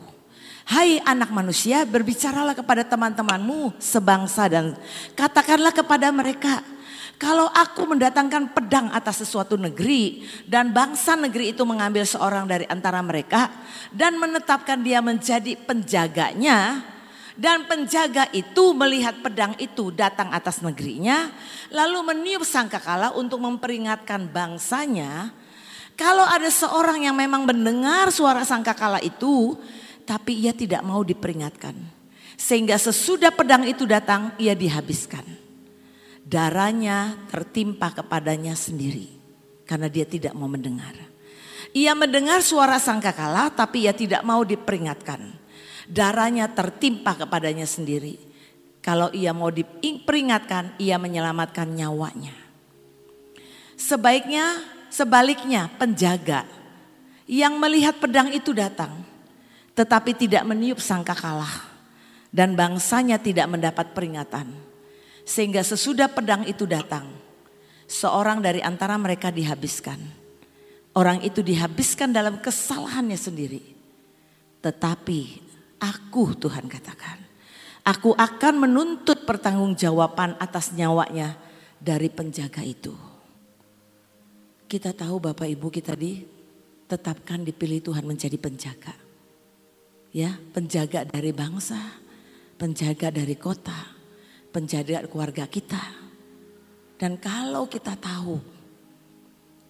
Hai 0.62 1.02
anak 1.02 1.34
manusia, 1.34 1.82
berbicaralah 1.82 2.54
kepada 2.54 2.86
teman-temanmu 2.86 3.82
sebangsa 3.82 4.46
dan 4.46 4.78
katakanlah 5.18 5.74
kepada 5.74 6.06
mereka, 6.14 6.62
kalau 7.22 7.46
aku 7.54 7.86
mendatangkan 7.86 8.50
pedang 8.50 8.90
atas 8.90 9.22
sesuatu 9.22 9.54
negeri 9.54 10.26
dan 10.42 10.74
bangsa 10.74 11.14
negeri 11.14 11.54
itu 11.54 11.62
mengambil 11.62 12.02
seorang 12.02 12.50
dari 12.50 12.66
antara 12.66 12.98
mereka 12.98 13.46
dan 13.94 14.18
menetapkan 14.18 14.82
dia 14.82 14.98
menjadi 14.98 15.54
penjaganya, 15.62 16.82
dan 17.38 17.62
penjaga 17.70 18.26
itu 18.34 18.74
melihat 18.74 19.22
pedang 19.22 19.54
itu 19.62 19.94
datang 19.94 20.34
atas 20.34 20.66
negerinya, 20.66 21.30
lalu 21.70 22.10
meniup 22.10 22.42
sangkakala 22.42 23.14
untuk 23.14 23.38
memperingatkan 23.38 24.26
bangsanya. 24.26 25.30
Kalau 25.94 26.26
ada 26.26 26.50
seorang 26.50 27.06
yang 27.06 27.14
memang 27.14 27.46
mendengar 27.46 28.10
suara 28.10 28.42
sangkakala 28.42 28.98
itu, 28.98 29.54
tapi 30.02 30.42
ia 30.42 30.50
tidak 30.50 30.82
mau 30.82 31.06
diperingatkan. 31.06 31.78
Sehingga 32.34 32.74
sesudah 32.74 33.30
pedang 33.30 33.62
itu 33.62 33.86
datang, 33.86 34.34
ia 34.42 34.58
dihabiskan. 34.58 35.41
Darahnya 36.22 37.28
tertimpa 37.28 37.90
kepadanya 37.90 38.54
sendiri. 38.54 39.10
Karena 39.66 39.90
dia 39.90 40.06
tidak 40.06 40.32
mau 40.38 40.46
mendengar. 40.46 40.94
Ia 41.72 41.96
mendengar 41.96 42.44
suara 42.44 42.76
sangkakala 42.76 43.50
tapi 43.52 43.88
ia 43.88 43.96
tidak 43.96 44.20
mau 44.22 44.44
diperingatkan 44.44 45.42
darahnya 45.92 46.50
tertimpa 46.50 47.12
kepadanya 47.12 47.66
sendiri. 47.66 48.18
Kalau 48.82 49.14
ia 49.14 49.30
mau 49.30 49.52
diperingatkan, 49.52 50.74
ia 50.82 50.98
menyelamatkan 50.98 51.70
nyawanya. 51.70 52.34
Sebaiknya, 53.78 54.58
sebaliknya 54.90 55.70
penjaga 55.78 56.42
yang 57.30 57.62
melihat 57.62 58.02
pedang 58.02 58.34
itu 58.34 58.50
datang, 58.50 59.06
tetapi 59.78 60.18
tidak 60.18 60.42
meniup 60.42 60.82
sangka 60.82 61.14
kalah. 61.14 61.70
Dan 62.32 62.56
bangsanya 62.56 63.20
tidak 63.20 63.44
mendapat 63.44 63.92
peringatan. 63.92 64.48
Sehingga 65.32 65.64
sesudah 65.64 66.12
pedang 66.12 66.44
itu 66.44 66.68
datang, 66.68 67.08
seorang 67.88 68.44
dari 68.44 68.60
antara 68.60 69.00
mereka 69.00 69.32
dihabiskan. 69.32 69.96
Orang 70.92 71.24
itu 71.24 71.40
dihabiskan 71.40 72.12
dalam 72.12 72.36
kesalahannya 72.44 73.16
sendiri. 73.16 73.64
Tetapi 74.60 75.52
Aku 75.82 76.38
Tuhan 76.38 76.70
katakan. 76.70 77.18
Aku 77.82 78.14
akan 78.14 78.62
menuntut 78.62 79.26
pertanggungjawaban 79.26 80.38
atas 80.38 80.70
nyawanya 80.70 81.34
dari 81.82 82.06
penjaga 82.06 82.62
itu. 82.62 82.94
Kita 84.70 84.94
tahu 84.94 85.18
Bapak 85.18 85.50
Ibu 85.50 85.66
kita 85.74 85.98
ditetapkan 85.98 87.42
dipilih 87.42 87.82
Tuhan 87.82 88.06
menjadi 88.06 88.38
penjaga. 88.38 88.94
Ya, 90.14 90.38
penjaga 90.54 91.02
dari 91.02 91.34
bangsa, 91.34 91.98
penjaga 92.54 93.10
dari 93.10 93.34
kota, 93.34 93.98
penjaga 94.52 95.08
keluarga 95.08 95.48
kita. 95.48 95.80
Dan 97.00 97.18
kalau 97.18 97.66
kita 97.66 97.98
tahu, 97.98 98.38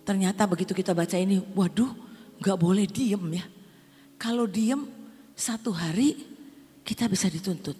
ternyata 0.04 0.44
begitu 0.44 0.76
kita 0.76 0.92
baca 0.92 1.16
ini, 1.16 1.40
waduh 1.56 1.88
gak 2.42 2.58
boleh 2.60 2.84
diem 2.84 3.40
ya. 3.40 3.46
Kalau 4.20 4.44
diem 4.44 4.84
satu 5.32 5.72
hari 5.72 6.18
kita 6.84 7.08
bisa 7.08 7.30
dituntut. 7.30 7.78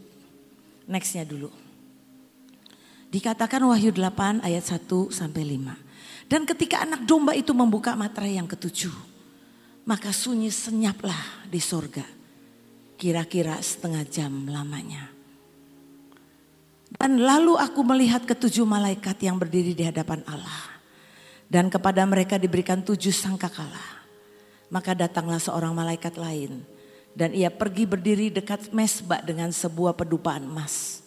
Nextnya 0.88 1.26
dulu. 1.28 1.50
Dikatakan 3.12 3.60
Wahyu 3.68 3.92
8 3.92 4.40
ayat 4.40 4.64
1 4.64 4.88
sampai 5.12 5.44
5. 5.44 6.32
Dan 6.32 6.48
ketika 6.48 6.80
anak 6.80 7.04
domba 7.04 7.36
itu 7.36 7.52
membuka 7.52 7.92
materai 7.92 8.40
yang 8.40 8.48
ketujuh. 8.48 9.12
Maka 9.84 10.16
sunyi 10.16 10.48
senyaplah 10.48 11.44
di 11.44 11.60
sorga. 11.60 12.06
Kira-kira 12.96 13.60
setengah 13.60 14.08
jam 14.08 14.48
lamanya. 14.48 15.11
Dan 16.98 17.24
lalu 17.24 17.56
aku 17.56 17.80
melihat 17.86 18.24
ketujuh 18.28 18.68
malaikat 18.68 19.16
yang 19.24 19.40
berdiri 19.40 19.72
di 19.72 19.84
hadapan 19.86 20.20
Allah. 20.28 20.76
Dan 21.48 21.72
kepada 21.72 22.04
mereka 22.04 22.36
diberikan 22.36 22.80
tujuh 22.84 23.12
sangkakala. 23.12 24.02
Maka 24.72 24.96
datanglah 24.96 25.40
seorang 25.40 25.72
malaikat 25.72 26.16
lain. 26.16 26.64
Dan 27.12 27.36
ia 27.36 27.52
pergi 27.52 27.84
berdiri 27.84 28.32
dekat 28.32 28.72
mesbah 28.72 29.20
dengan 29.20 29.52
sebuah 29.52 29.96
pedupaan 29.96 30.48
emas. 30.48 31.04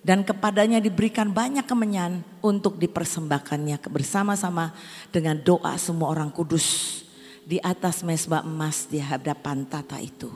Dan 0.00 0.24
kepadanya 0.24 0.80
diberikan 0.80 1.28
banyak 1.28 1.64
kemenyan 1.68 2.24
untuk 2.40 2.80
dipersembahkannya 2.80 3.84
bersama-sama 3.92 4.72
dengan 5.12 5.36
doa 5.36 5.76
semua 5.76 6.08
orang 6.08 6.32
kudus 6.32 7.00
di 7.44 7.60
atas 7.60 8.00
mesbah 8.00 8.40
emas 8.40 8.88
di 8.88 8.96
hadapan 8.96 9.68
tata 9.68 10.00
itu. 10.00 10.32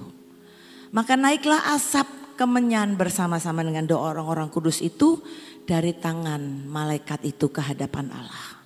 Maka 0.92 1.16
naiklah 1.16 1.72
asap 1.72 2.23
kemenyan 2.34 2.98
bersama-sama 2.98 3.62
dengan 3.62 3.86
doa 3.88 4.12
orang-orang 4.12 4.50
kudus 4.50 4.82
itu 4.82 5.22
dari 5.64 5.96
tangan 5.96 6.68
malaikat 6.68 7.24
itu 7.24 7.48
ke 7.48 7.62
hadapan 7.62 8.12
Allah. 8.12 8.60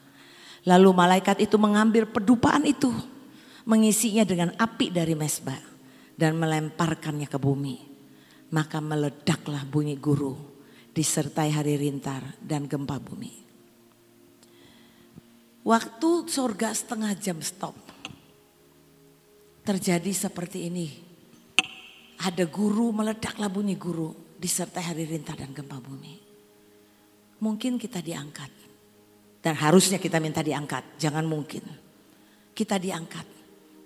Lalu 0.66 0.90
malaikat 0.92 1.40
itu 1.40 1.56
mengambil 1.56 2.04
pedupaan 2.04 2.66
itu, 2.66 2.90
mengisinya 3.64 4.26
dengan 4.26 4.50
api 4.58 4.92
dari 4.92 5.14
mesbah 5.14 5.60
dan 6.18 6.36
melemparkannya 6.36 7.30
ke 7.30 7.38
bumi. 7.38 7.76
Maka 8.48 8.80
meledaklah 8.80 9.64
bunyi 9.68 10.00
guru 10.00 10.34
disertai 10.96 11.52
hari 11.52 11.76
rintar 11.76 12.36
dan 12.40 12.64
gempa 12.64 12.96
bumi. 12.98 13.46
Waktu 15.62 16.10
surga 16.26 16.72
setengah 16.72 17.12
jam 17.20 17.38
stop. 17.44 17.76
Terjadi 19.68 20.16
seperti 20.16 20.64
ini 20.72 21.07
ada 22.18 22.44
guru 22.50 22.90
meledaklah 22.90 23.46
bunyi 23.46 23.78
guru 23.78 24.10
disertai 24.38 24.94
hari 24.94 25.06
rintah 25.06 25.38
dan 25.38 25.54
gempa 25.54 25.78
bumi. 25.78 26.14
Mungkin 27.38 27.78
kita 27.78 28.02
diangkat. 28.02 28.50
Dan 29.38 29.54
harusnya 29.54 30.02
kita 30.02 30.18
minta 30.18 30.42
diangkat, 30.42 30.98
jangan 30.98 31.22
mungkin. 31.22 31.62
Kita 32.50 32.74
diangkat, 32.74 33.26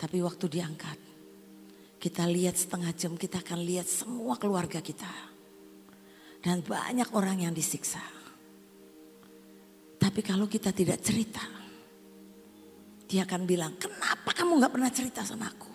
tapi 0.00 0.24
waktu 0.24 0.48
diangkat, 0.48 0.98
kita 2.00 2.24
lihat 2.24 2.56
setengah 2.56 2.92
jam 2.96 3.12
kita 3.20 3.44
akan 3.44 3.60
lihat 3.60 3.84
semua 3.84 4.40
keluarga 4.40 4.80
kita. 4.80 5.12
Dan 6.40 6.64
banyak 6.64 7.12
orang 7.12 7.44
yang 7.44 7.52
disiksa. 7.52 8.00
Tapi 10.00 10.20
kalau 10.24 10.48
kita 10.48 10.72
tidak 10.72 10.98
cerita, 11.04 11.44
dia 13.06 13.28
akan 13.28 13.44
bilang, 13.44 13.76
kenapa 13.76 14.32
kamu 14.32 14.56
gak 14.56 14.72
pernah 14.72 14.90
cerita 14.90 15.20
sama 15.22 15.52
aku? 15.52 15.71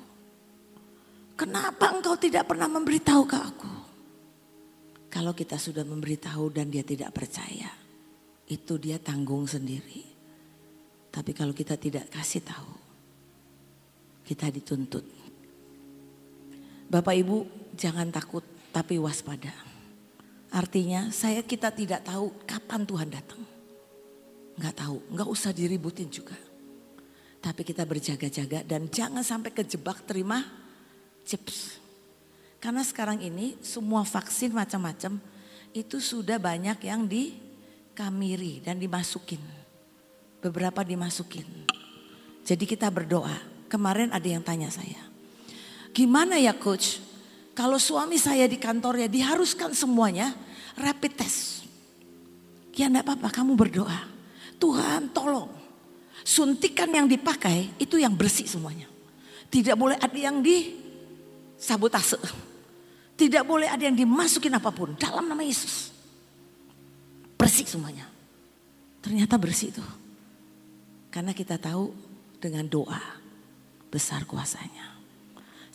Kenapa 1.37 1.93
engkau 1.93 2.17
tidak 2.17 2.49
pernah 2.49 2.65
memberitahu 2.65 3.23
ke 3.29 3.37
aku? 3.37 3.71
Kalau 5.13 5.37
kita 5.37 5.61
sudah 5.61 5.85
memberitahu 5.85 6.49
dan 6.49 6.73
dia 6.73 6.81
tidak 6.81 7.13
percaya, 7.13 7.69
itu 8.49 8.73
dia 8.81 8.97
tanggung 8.97 9.45
sendiri. 9.45 10.01
Tapi 11.13 11.31
kalau 11.37 11.53
kita 11.53 11.77
tidak 11.77 12.09
kasih 12.09 12.41
tahu, 12.41 12.73
kita 14.25 14.49
dituntut. 14.49 15.05
Bapak 16.89 17.15
Ibu 17.21 17.37
jangan 17.77 18.09
takut 18.09 18.41
tapi 18.73 18.97
waspada. 18.97 19.53
Artinya 20.49 21.13
saya 21.13 21.45
kita 21.45 21.69
tidak 21.69 22.01
tahu 22.01 22.33
kapan 22.49 22.81
Tuhan 22.81 23.09
datang. 23.13 23.43
Enggak 24.57 24.73
tahu, 24.73 25.05
enggak 25.13 25.29
usah 25.29 25.53
diributin 25.53 26.09
juga. 26.09 26.35
Tapi 27.37 27.61
kita 27.61 27.85
berjaga-jaga 27.85 28.65
dan 28.65 28.89
jangan 28.89 29.21
sampai 29.21 29.53
kejebak 29.53 30.01
terima 30.09 30.66
chips. 31.27 31.75
Karena 32.63 32.81
sekarang 32.81 33.19
ini 33.19 33.59
semua 33.59 34.07
vaksin 34.07 34.55
macam-macam 34.55 35.19
itu 35.75 35.99
sudah 35.99 36.39
banyak 36.39 36.79
yang 36.87 37.03
dikamiri 37.05 38.63
dan 38.63 38.79
dimasukin. 38.79 39.43
Beberapa 40.39 40.81
dimasukin. 40.87 41.45
Jadi 42.47 42.63
kita 42.63 42.87
berdoa. 42.87 43.35
Kemarin 43.67 44.15
ada 44.15 44.23
yang 44.23 44.39
tanya 44.39 44.71
saya. 44.71 45.03
Gimana 45.91 46.39
ya 46.39 46.55
coach? 46.55 47.03
Kalau 47.51 47.75
suami 47.75 48.15
saya 48.15 48.47
di 48.47 48.55
kantornya 48.55 49.11
diharuskan 49.11 49.75
semuanya 49.75 50.31
rapid 50.79 51.13
test. 51.19 51.67
Ya 52.77 52.87
enggak 52.87 53.11
apa-apa 53.11 53.29
kamu 53.33 53.59
berdoa. 53.59 54.07
Tuhan 54.61 55.11
tolong. 55.11 55.51
Suntikan 56.23 56.89
yang 56.93 57.09
dipakai 57.09 57.75
itu 57.81 57.97
yang 57.99 58.13
bersih 58.15 58.47
semuanya. 58.47 58.87
Tidak 59.51 59.75
boleh 59.75 59.97
ada 59.97 60.15
yang 60.15 60.39
di 60.39 60.86
sabotase. 61.57 62.21
Tidak 63.17 63.41
boleh 63.41 63.65
ada 63.65 63.81
yang 63.81 63.97
dimasukin 63.97 64.53
apa 64.53 64.69
pun 64.69 64.93
dalam 64.93 65.25
nama 65.25 65.41
Yesus. 65.41 65.89
Bersih 67.33 67.65
semuanya. 67.65 68.05
Ternyata 69.01 69.41
bersih 69.41 69.73
itu. 69.73 69.85
Karena 71.09 71.33
kita 71.33 71.57
tahu 71.57 71.89
dengan 72.37 72.69
doa 72.69 73.01
besar 73.89 74.21
kuasanya. 74.29 74.93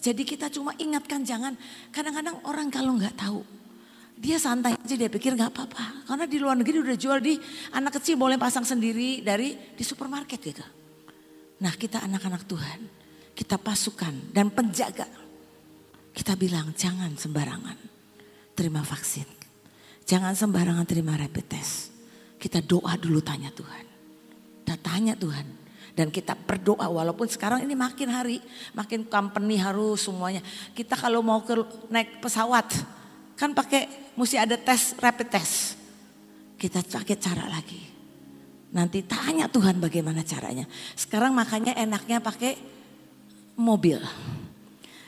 Jadi 0.02 0.22
kita 0.22 0.50
cuma 0.50 0.74
ingatkan 0.78 1.22
jangan 1.22 1.54
kadang-kadang 1.90 2.38
orang 2.46 2.70
kalau 2.70 2.94
nggak 2.98 3.14
tahu 3.18 3.42
dia 4.18 4.38
santai 4.38 4.74
aja 4.74 4.94
dia 4.94 5.10
pikir 5.10 5.34
nggak 5.34 5.50
apa-apa 5.50 6.06
karena 6.06 6.26
di 6.26 6.38
luar 6.38 6.54
negeri 6.58 6.78
udah 6.78 6.98
jual 6.98 7.18
di 7.22 7.38
anak 7.74 7.98
kecil 7.98 8.18
boleh 8.18 8.38
pasang 8.38 8.66
sendiri 8.66 9.22
dari 9.22 9.54
di 9.54 9.82
supermarket 9.86 10.38
gitu. 10.42 10.62
Nah 11.62 11.74
kita 11.78 12.02
anak-anak 12.02 12.42
Tuhan 12.46 12.80
kita 13.32 13.56
pasukan 13.62 14.34
dan 14.34 14.50
penjaga 14.50 15.06
kita 16.12 16.36
bilang 16.36 16.76
jangan 16.76 17.16
sembarangan 17.16 17.76
terima 18.52 18.84
vaksin. 18.84 19.24
Jangan 20.04 20.36
sembarangan 20.36 20.84
terima 20.84 21.16
rapid 21.16 21.46
test. 21.48 21.88
Kita 22.36 22.60
doa 22.60 22.98
dulu 23.00 23.24
tanya 23.24 23.48
Tuhan. 23.54 23.84
Kita 24.62 24.76
tanya 24.78 25.14
Tuhan. 25.16 25.46
Dan 25.92 26.08
kita 26.08 26.32
berdoa 26.32 26.88
walaupun 26.88 27.28
sekarang 27.28 27.68
ini 27.68 27.76
makin 27.76 28.08
hari 28.08 28.40
makin 28.72 29.04
company 29.04 29.60
harus 29.60 30.08
semuanya. 30.08 30.40
Kita 30.72 30.96
kalau 30.96 31.20
mau 31.20 31.44
ke 31.44 31.52
naik 31.92 32.24
pesawat 32.24 32.68
kan 33.36 33.52
pakai 33.52 34.12
mesti 34.16 34.40
ada 34.40 34.56
tes 34.56 34.96
rapid 34.96 35.28
test. 35.28 35.76
Kita 36.56 36.80
pakai 36.80 37.16
cara 37.20 37.44
lagi. 37.48 37.80
Nanti 38.72 39.04
tanya 39.04 39.52
Tuhan 39.52 39.84
bagaimana 39.84 40.24
caranya. 40.24 40.64
Sekarang 40.96 41.36
makanya 41.36 41.76
enaknya 41.76 42.24
pakai 42.24 42.56
mobil. 43.60 44.00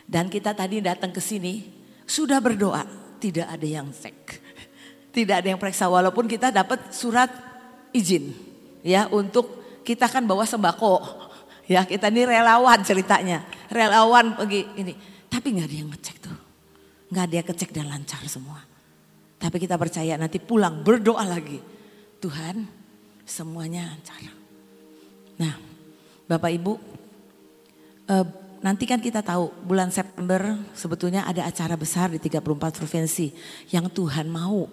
Dan 0.04 0.28
kita 0.28 0.52
tadi 0.52 0.84
datang 0.84 1.10
ke 1.10 1.20
sini 1.20 1.64
sudah 2.04 2.38
berdoa, 2.38 2.84
tidak 3.16 3.48
ada 3.48 3.66
yang 3.66 3.88
cek. 3.88 4.44
Tidak 5.14 5.30
ada 5.30 5.46
yang 5.46 5.62
periksa 5.62 5.86
walaupun 5.86 6.26
kita 6.26 6.50
dapat 6.50 6.90
surat 6.90 7.30
izin 7.94 8.34
ya 8.82 9.06
untuk 9.14 9.64
kita 9.86 10.10
kan 10.10 10.26
bawa 10.26 10.42
sembako. 10.42 11.22
Ya, 11.64 11.80
kita 11.86 12.12
ini 12.12 12.28
relawan 12.28 12.84
ceritanya. 12.84 13.40
Relawan 13.72 14.36
pergi 14.36 14.68
ini. 14.76 14.92
Tapi 15.32 15.54
nggak 15.54 15.66
ada 15.70 15.76
yang 15.80 15.88
ngecek 15.88 16.16
tuh. 16.20 16.38
nggak 17.08 17.24
ada 17.30 17.34
yang 17.40 17.48
kecek 17.48 17.70
dan 17.70 17.86
lancar 17.88 18.20
semua. 18.26 18.58
Tapi 19.38 19.56
kita 19.62 19.78
percaya 19.78 20.18
nanti 20.18 20.42
pulang 20.42 20.82
berdoa 20.82 21.24
lagi. 21.24 21.62
Tuhan 22.18 22.66
semuanya 23.22 23.86
lancar. 23.86 24.18
Nah 25.40 25.54
Bapak 26.26 26.50
Ibu 26.52 26.72
eh, 28.12 28.26
Nanti 28.64 28.88
kan 28.88 28.96
kita 28.96 29.20
tahu 29.20 29.52
bulan 29.60 29.92
September 29.92 30.56
sebetulnya 30.72 31.28
ada 31.28 31.44
acara 31.44 31.76
besar 31.76 32.08
di 32.08 32.16
34 32.16 32.80
provinsi 32.80 33.28
yang 33.68 33.92
Tuhan 33.92 34.24
mau. 34.24 34.64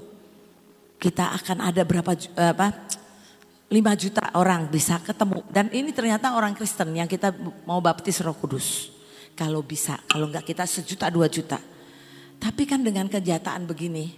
Kita 0.96 1.36
akan 1.36 1.60
ada 1.60 1.84
berapa 1.84 2.16
eh, 2.16 2.56
apa 2.56 2.72
5 3.68 3.76
juta 4.00 4.32
orang 4.40 4.72
bisa 4.72 4.96
ketemu 5.04 5.44
dan 5.52 5.68
ini 5.76 5.92
ternyata 5.92 6.32
orang 6.40 6.56
Kristen 6.56 6.96
yang 6.96 7.08
kita 7.12 7.36
mau 7.68 7.84
baptis 7.84 8.24
Roh 8.24 8.32
Kudus. 8.32 8.96
Kalau 9.36 9.60
bisa, 9.60 10.00
kalau 10.08 10.32
enggak 10.32 10.48
kita 10.48 10.64
sejuta 10.64 11.12
dua 11.12 11.28
juta. 11.28 11.60
Tapi 12.40 12.64
kan 12.68 12.84
dengan 12.84 13.12
kejataan 13.12 13.68
begini, 13.68 14.12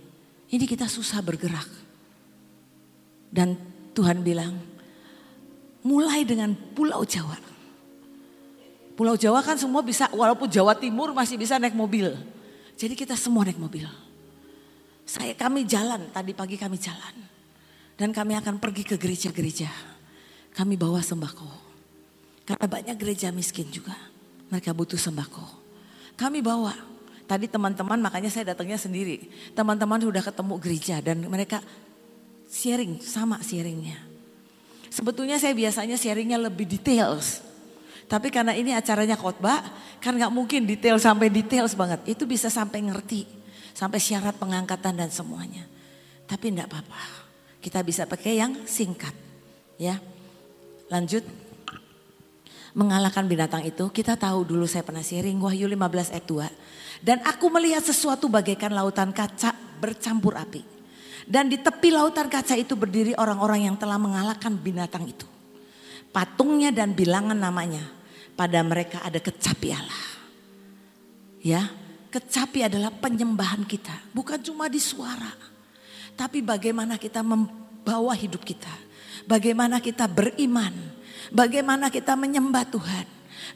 ini 0.54 0.66
kita 0.70 0.86
susah 0.86 1.22
bergerak. 1.22 1.70
Dan 3.30 3.58
Tuhan 3.94 4.22
bilang, 4.26 4.58
mulai 5.86 6.26
dengan 6.26 6.54
Pulau 6.54 7.06
Jawa 7.06 7.53
Pulau 8.94 9.18
Jawa 9.18 9.42
kan 9.42 9.58
semua 9.58 9.82
bisa, 9.82 10.06
walaupun 10.14 10.46
Jawa 10.46 10.78
Timur 10.78 11.14
masih 11.18 11.38
bisa 11.38 11.58
naik 11.58 11.74
mobil. 11.74 12.14
Jadi 12.78 12.94
kita 12.94 13.18
semua 13.18 13.42
naik 13.42 13.58
mobil. 13.58 13.90
Saya 15.04 15.34
kami 15.34 15.66
jalan, 15.66 16.14
tadi 16.14 16.32
pagi 16.38 16.56
kami 16.58 16.78
jalan. 16.78 17.16
Dan 17.98 18.14
kami 18.14 18.38
akan 18.38 18.58
pergi 18.58 18.86
ke 18.86 18.96
gereja-gereja. 18.98 19.70
Kami 20.54 20.78
bawa 20.78 21.02
sembako. 21.02 21.50
Karena 22.46 22.66
banyak 22.70 22.96
gereja 22.98 23.34
miskin 23.34 23.70
juga. 23.70 23.94
Mereka 24.50 24.74
butuh 24.74 24.98
sembako. 24.98 25.46
Kami 26.14 26.46
bawa. 26.46 26.74
Tadi 27.26 27.50
teman-teman 27.50 27.98
makanya 27.98 28.30
saya 28.30 28.54
datangnya 28.54 28.78
sendiri. 28.78 29.26
Teman-teman 29.58 30.02
sudah 30.02 30.22
ketemu 30.22 30.54
gereja 30.62 31.02
dan 31.02 31.26
mereka 31.26 31.62
sharing, 32.50 33.02
sama 33.02 33.42
sharingnya. 33.42 33.98
Sebetulnya 34.94 35.42
saya 35.42 35.58
biasanya 35.58 35.98
sharingnya 35.98 36.38
lebih 36.38 36.70
details 36.70 37.42
Tapi 38.14 38.30
karena 38.30 38.54
ini 38.54 38.78
acaranya 38.78 39.18
khotbah, 39.18 39.66
kan 39.98 40.14
nggak 40.14 40.30
mungkin 40.30 40.70
detail 40.70 41.02
sampai 41.02 41.34
detail 41.34 41.66
banget. 41.74 42.14
Itu 42.14 42.30
bisa 42.30 42.46
sampai 42.46 42.86
ngerti, 42.86 43.26
sampai 43.74 43.98
syarat 43.98 44.38
pengangkatan 44.38 45.02
dan 45.02 45.10
semuanya. 45.10 45.66
Tapi 46.30 46.54
enggak 46.54 46.70
apa-apa. 46.70 47.02
Kita 47.58 47.82
bisa 47.82 48.06
pakai 48.06 48.38
yang 48.38 48.70
singkat. 48.70 49.18
Ya. 49.82 49.98
Lanjut. 50.94 51.26
Mengalahkan 52.78 53.26
binatang 53.26 53.66
itu, 53.66 53.90
kita 53.90 54.14
tahu 54.14 54.46
dulu 54.46 54.70
saya 54.70 54.86
pernah 54.86 55.02
sharing 55.02 55.42
Wahyu 55.42 55.66
15 55.66 56.14
ayat 56.14 56.26
2. 57.02 57.02
Dan 57.02 57.18
aku 57.26 57.50
melihat 57.50 57.82
sesuatu 57.82 58.30
bagaikan 58.30 58.78
lautan 58.78 59.10
kaca 59.10 59.58
bercampur 59.82 60.38
api. 60.38 60.62
Dan 61.26 61.50
di 61.50 61.58
tepi 61.58 61.90
lautan 61.90 62.30
kaca 62.30 62.54
itu 62.54 62.78
berdiri 62.78 63.18
orang-orang 63.18 63.74
yang 63.74 63.76
telah 63.82 63.98
mengalahkan 63.98 64.54
binatang 64.54 65.10
itu. 65.10 65.26
Patungnya 66.14 66.70
dan 66.70 66.94
bilangan 66.94 67.34
namanya 67.34 68.03
pada 68.34 68.60
mereka 68.66 69.02
ada 69.06 69.22
kecapi 69.22 69.70
Allah. 69.74 70.06
Ya, 71.44 71.70
kecapi 72.14 72.64
adalah 72.64 72.94
penyembahan 72.94 73.68
kita, 73.68 73.94
bukan 74.16 74.40
cuma 74.40 74.72
di 74.72 74.80
suara. 74.80 75.34
Tapi 76.14 76.46
bagaimana 76.46 77.02
kita 77.02 77.26
membawa 77.26 78.14
hidup 78.14 78.46
kita. 78.46 78.72
Bagaimana 79.26 79.82
kita 79.82 80.06
beriman. 80.06 80.72
Bagaimana 81.34 81.90
kita 81.90 82.14
menyembah 82.14 82.70
Tuhan. 82.70 83.08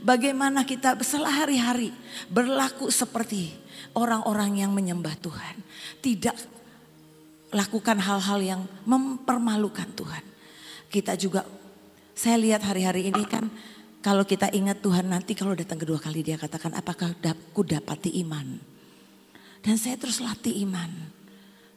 Bagaimana 0.01 0.65
kita 0.65 0.97
sehari-hari 0.99 1.93
berlaku 2.27 2.89
seperti 2.89 3.53
orang-orang 3.93 4.65
yang 4.65 4.71
menyembah 4.73 5.13
Tuhan. 5.21 5.55
Tidak 6.01 6.35
lakukan 7.53 7.97
hal-hal 8.01 8.39
yang 8.41 8.61
mempermalukan 8.83 9.87
Tuhan. 9.95 10.23
Kita 10.89 11.15
juga, 11.15 11.45
saya 12.17 12.35
lihat 12.41 12.65
hari-hari 12.65 13.13
ini 13.13 13.23
kan 13.23 13.47
kalau 13.97 14.23
kita 14.23 14.53
ingat 14.53 14.79
Tuhan 14.79 15.09
nanti 15.09 15.33
kalau 15.33 15.57
datang 15.57 15.81
kedua 15.81 15.97
kali 15.97 16.21
dia 16.21 16.37
katakan 16.37 16.73
apakah 16.77 17.17
aku 17.17 17.61
dapati 17.65 18.13
iman. 18.21 18.77
Dan 19.65 19.75
saya 19.75 19.97
terus 19.97 20.21
latih 20.21 20.53
iman. 20.69 20.89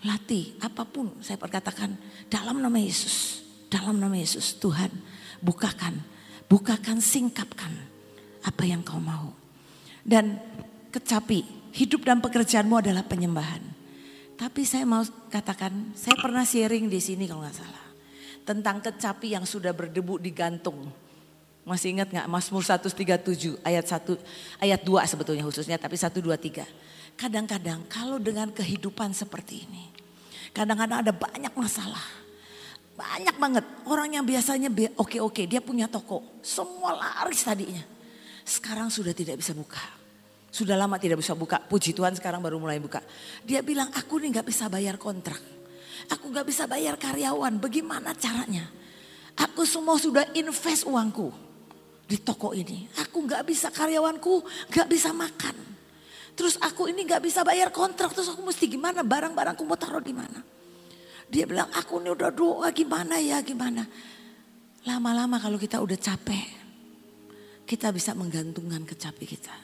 Latih 0.04 0.56
apa 0.60 0.84
pun 0.84 1.12
saya 1.24 1.40
perkatakan 1.40 1.96
dalam 2.28 2.60
nama 2.60 2.76
Yesus. 2.76 3.44
Dalam 3.72 3.96
nama 3.96 4.12
Yesus 4.14 4.60
Tuhan 4.60 4.92
bukakan. 5.40 5.96
Bukakan 6.50 6.98
singkapkan 6.98 7.72
apa 8.44 8.62
yang 8.66 8.84
kau 8.84 9.00
mau. 9.00 9.32
Dan 10.04 10.36
kecapi 10.90 11.72
hidup 11.72 12.04
dan 12.04 12.20
pekerjaanmu 12.20 12.84
adalah 12.84 13.06
penyembahan. 13.06 13.62
Tapi 14.36 14.66
saya 14.66 14.84
mau 14.84 15.04
katakan 15.30 15.94
saya 15.96 16.16
pernah 16.18 16.44
sharing 16.44 16.90
di 16.90 17.00
sini 17.00 17.24
kalau 17.24 17.46
nggak 17.46 17.56
salah. 17.56 17.86
Tentang 18.44 18.82
kecapi 18.82 19.36
yang 19.36 19.46
sudah 19.46 19.70
berdebu 19.70 20.18
di 20.18 20.34
gantung 20.34 21.09
masih 21.70 21.94
ingat 21.94 22.10
nggak 22.10 22.26
Mazmur 22.26 22.66
137 22.66 23.62
ayat 23.62 23.86
1 23.86 24.18
ayat 24.58 24.80
2 24.82 24.90
sebetulnya 25.06 25.46
khususnya 25.46 25.78
tapi 25.78 25.94
1 25.94 26.10
2 26.18 26.34
3. 26.34 26.66
Kadang-kadang 27.14 27.86
kalau 27.86 28.18
dengan 28.18 28.50
kehidupan 28.50 29.14
seperti 29.14 29.70
ini 29.70 29.86
kadang-kadang 30.50 31.06
ada 31.06 31.14
banyak 31.14 31.54
masalah. 31.54 32.02
Banyak 32.98 33.38
banget 33.38 33.64
orang 33.86 34.18
yang 34.18 34.26
biasanya 34.26 34.66
oke-oke 34.98 35.46
dia 35.46 35.62
punya 35.62 35.86
toko, 35.86 36.42
semua 36.42 36.98
laris 36.98 37.46
tadinya. 37.46 37.86
Sekarang 38.42 38.90
sudah 38.90 39.14
tidak 39.14 39.38
bisa 39.38 39.54
buka. 39.54 39.80
Sudah 40.50 40.74
lama 40.74 40.98
tidak 40.98 41.22
bisa 41.22 41.38
buka, 41.38 41.62
puji 41.62 41.94
Tuhan 41.94 42.18
sekarang 42.18 42.42
baru 42.42 42.58
mulai 42.58 42.82
buka. 42.82 42.98
Dia 43.46 43.62
bilang 43.62 43.94
aku 43.94 44.18
nih 44.18 44.34
nggak 44.34 44.48
bisa 44.50 44.66
bayar 44.66 44.98
kontrak. 44.98 45.38
Aku 46.10 46.34
nggak 46.34 46.50
bisa 46.50 46.66
bayar 46.66 46.98
karyawan, 46.98 47.62
bagaimana 47.62 48.10
caranya? 48.18 48.66
Aku 49.38 49.62
semua 49.62 49.94
sudah 49.94 50.26
invest 50.34 50.82
uangku 50.82 51.49
di 52.10 52.18
toko 52.18 52.50
ini. 52.50 52.90
Aku 52.98 53.22
nggak 53.22 53.46
bisa 53.46 53.70
karyawanku 53.70 54.42
nggak 54.74 54.88
bisa 54.90 55.14
makan. 55.14 55.54
Terus 56.34 56.58
aku 56.58 56.90
ini 56.90 57.06
nggak 57.06 57.22
bisa 57.22 57.46
bayar 57.46 57.70
kontrak. 57.70 58.10
Terus 58.10 58.34
aku 58.34 58.42
mesti 58.42 58.66
gimana? 58.66 59.06
Barang-barangku 59.06 59.62
mau 59.62 59.78
taruh 59.78 60.02
di 60.02 60.10
mana? 60.10 60.42
Dia 61.30 61.46
bilang 61.46 61.70
aku 61.70 62.02
ini 62.02 62.10
udah 62.10 62.34
doa 62.34 62.66
gimana 62.74 63.22
ya 63.22 63.38
gimana. 63.46 63.86
Lama-lama 64.82 65.38
kalau 65.38 65.54
kita 65.54 65.78
udah 65.78 65.94
capek. 65.94 66.58
Kita 67.62 67.94
bisa 67.94 68.18
menggantungkan 68.18 68.82
kecapi 68.82 69.24
kita. 69.30 69.54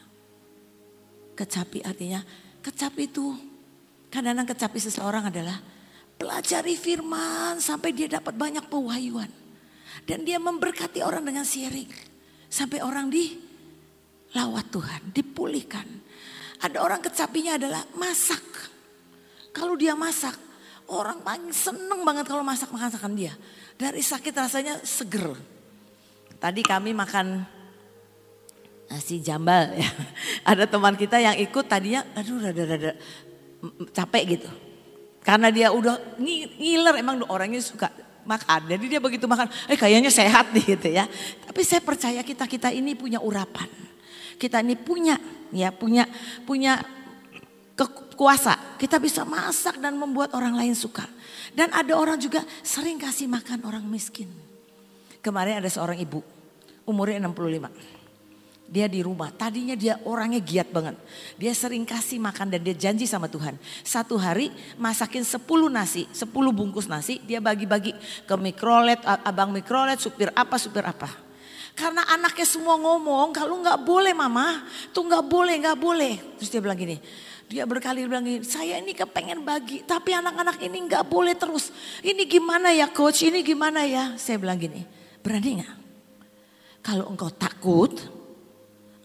Kecapi 1.34 1.82
artinya 1.82 2.22
kecapi 2.62 3.10
itu 3.10 3.34
kadang-kadang 4.06 4.46
kecapi 4.54 4.78
seseorang 4.78 5.34
adalah 5.34 5.58
pelajari 6.14 6.78
firman 6.78 7.58
sampai 7.58 7.90
dia 7.90 8.06
dapat 8.06 8.38
banyak 8.38 8.70
pewahyuan. 8.70 9.32
Dan 10.06 10.22
dia 10.22 10.38
memberkati 10.38 11.02
orang 11.02 11.26
dengan 11.26 11.42
sharing. 11.42 12.05
Sampai 12.56 12.80
orang 12.80 13.12
di 13.12 13.36
lawat 14.32 14.72
Tuhan, 14.72 15.12
dipulihkan. 15.12 15.84
Ada 16.64 16.80
orang 16.80 17.04
kecapinya 17.04 17.60
adalah 17.60 17.84
masak. 18.00 18.40
Kalau 19.52 19.76
dia 19.76 19.92
masak, 19.92 20.32
orang 20.88 21.20
paling 21.20 21.52
seneng 21.52 22.00
banget 22.00 22.24
kalau 22.24 22.40
masak 22.40 22.72
masakan 22.72 23.12
dia. 23.12 23.36
Dari 23.76 24.00
sakit 24.00 24.32
rasanya 24.32 24.80
seger. 24.80 25.36
Tadi 26.40 26.64
kami 26.64 26.96
makan 26.96 27.44
nasi 28.88 29.20
jambal 29.20 29.76
ya. 29.76 29.92
Ada 30.56 30.64
teman 30.64 30.96
kita 30.96 31.20
yang 31.20 31.36
ikut 31.36 31.68
tadinya 31.68 32.08
aduh 32.16 32.40
rada-rada 32.40 32.96
capek 33.92 34.40
gitu. 34.40 34.48
Karena 35.20 35.52
dia 35.52 35.76
udah 35.76 36.16
ngiler 36.16 37.04
emang 37.04 37.20
orangnya 37.28 37.60
suka 37.60 37.92
makan. 38.26 38.60
Jadi 38.66 38.84
dia 38.90 39.00
begitu 39.00 39.24
makan, 39.30 39.46
eh 39.70 39.78
kayaknya 39.78 40.10
sehat 40.10 40.50
nih 40.52 40.76
gitu 40.76 40.88
ya. 40.92 41.06
Tapi 41.46 41.60
saya 41.62 41.80
percaya 41.80 42.20
kita 42.20 42.44
kita 42.44 42.68
ini 42.74 42.98
punya 42.98 43.22
urapan. 43.22 43.70
Kita 44.36 44.60
ini 44.60 44.76
punya 44.76 45.16
ya 45.54 45.72
punya 45.72 46.04
punya 46.44 46.82
kekuasa. 47.78 48.76
Kita 48.76 49.00
bisa 49.00 49.24
masak 49.24 49.80
dan 49.80 49.96
membuat 49.96 50.34
orang 50.34 50.58
lain 50.58 50.74
suka. 50.76 51.06
Dan 51.56 51.72
ada 51.72 51.96
orang 51.96 52.20
juga 52.20 52.44
sering 52.60 53.00
kasih 53.00 53.30
makan 53.30 53.64
orang 53.64 53.86
miskin. 53.86 54.28
Kemarin 55.24 55.64
ada 55.64 55.70
seorang 55.72 55.96
ibu 55.96 56.20
umurnya 56.84 57.18
65. 57.18 57.95
Dia 58.66 58.90
di 58.90 58.98
rumah, 58.98 59.30
tadinya 59.30 59.78
dia 59.78 59.94
orangnya 60.02 60.42
giat 60.42 60.74
banget. 60.74 60.98
Dia 61.38 61.54
sering 61.54 61.86
kasih 61.86 62.18
makan 62.18 62.50
dan 62.50 62.60
dia 62.66 62.74
janji 62.74 63.06
sama 63.06 63.30
Tuhan. 63.30 63.54
Satu 63.86 64.18
hari 64.18 64.50
masakin 64.74 65.22
10 65.22 65.38
nasi, 65.70 66.10
10 66.10 66.26
bungkus 66.50 66.90
nasi. 66.90 67.22
Dia 67.22 67.38
bagi-bagi 67.38 67.94
ke 68.26 68.34
mikrolet, 68.34 68.98
abang 69.06 69.54
mikrolet, 69.54 70.02
supir 70.02 70.34
apa, 70.34 70.58
supir 70.58 70.82
apa. 70.82 71.06
Karena 71.78 72.08
anaknya 72.10 72.48
semua 72.48 72.74
ngomong, 72.74 73.30
kalau 73.36 73.62
nggak 73.62 73.86
boleh 73.86 74.10
mama, 74.16 74.66
tuh 74.90 75.06
nggak 75.06 75.24
boleh, 75.30 75.54
nggak 75.62 75.78
boleh. 75.78 76.14
Terus 76.40 76.50
dia 76.50 76.58
bilang 76.64 76.80
gini, 76.80 76.96
dia 77.46 77.62
berkali 77.68 78.02
bilang 78.02 78.24
gini, 78.26 78.42
saya 78.42 78.82
ini 78.82 78.96
kepengen 78.96 79.46
bagi, 79.46 79.86
tapi 79.86 80.10
anak-anak 80.10 80.58
ini 80.58 80.90
nggak 80.90 81.04
boleh 81.06 81.38
terus. 81.38 81.70
Ini 82.02 82.26
gimana 82.26 82.74
ya 82.74 82.90
coach, 82.90 83.28
ini 83.28 83.46
gimana 83.46 83.86
ya? 83.86 84.18
Saya 84.18 84.42
bilang 84.42 84.58
gini, 84.58 84.82
berani 85.22 85.62
nggak? 85.62 85.74
Kalau 86.80 87.12
engkau 87.12 87.28
takut, 87.30 87.92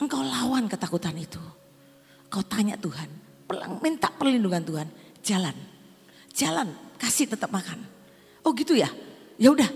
Engkau 0.02 0.26
lawan 0.26 0.66
ketakutan 0.66 1.14
itu. 1.14 1.38
Kau 2.32 2.42
tanya 2.42 2.74
Tuhan, 2.74 3.06
minta 3.86 4.10
perlindungan 4.10 4.66
Tuhan, 4.66 4.88
jalan. 5.22 5.54
Jalan, 6.34 6.74
kasih 6.98 7.30
tetap 7.30 7.54
makan. 7.54 7.86
Oh 8.42 8.56
gitu 8.58 8.74
ya? 8.74 8.90
Ya 9.38 9.54
udah, 9.54 9.70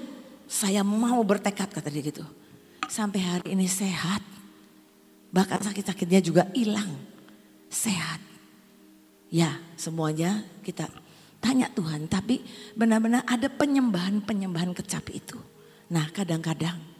saya 0.49 0.81
mau 0.81 1.21
bertekad 1.21 1.69
kata 1.69 1.93
dia 1.93 2.01
gitu. 2.01 2.25
Sampai 2.89 3.21
hari 3.21 3.53
ini 3.53 3.69
sehat. 3.69 4.23
Bahkan 5.29 5.61
sakit-sakitnya 5.67 6.21
juga 6.23 6.47
hilang. 6.55 6.95
Sehat. 7.67 8.23
Ya, 9.27 9.59
semuanya 9.75 10.47
kita 10.63 10.87
tanya 11.43 11.67
Tuhan, 11.75 12.07
tapi 12.07 12.39
benar-benar 12.73 13.27
ada 13.27 13.51
penyembahan-penyembahan 13.51 14.71
kecapi 14.71 15.11
itu. 15.21 15.37
Nah, 15.91 16.07
kadang-kadang 16.09 16.94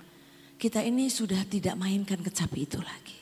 kita 0.56 0.80
ini 0.84 1.12
sudah 1.12 1.44
tidak 1.48 1.76
mainkan 1.76 2.20
kecapi 2.20 2.60
itu 2.64 2.80
lagi. 2.80 3.20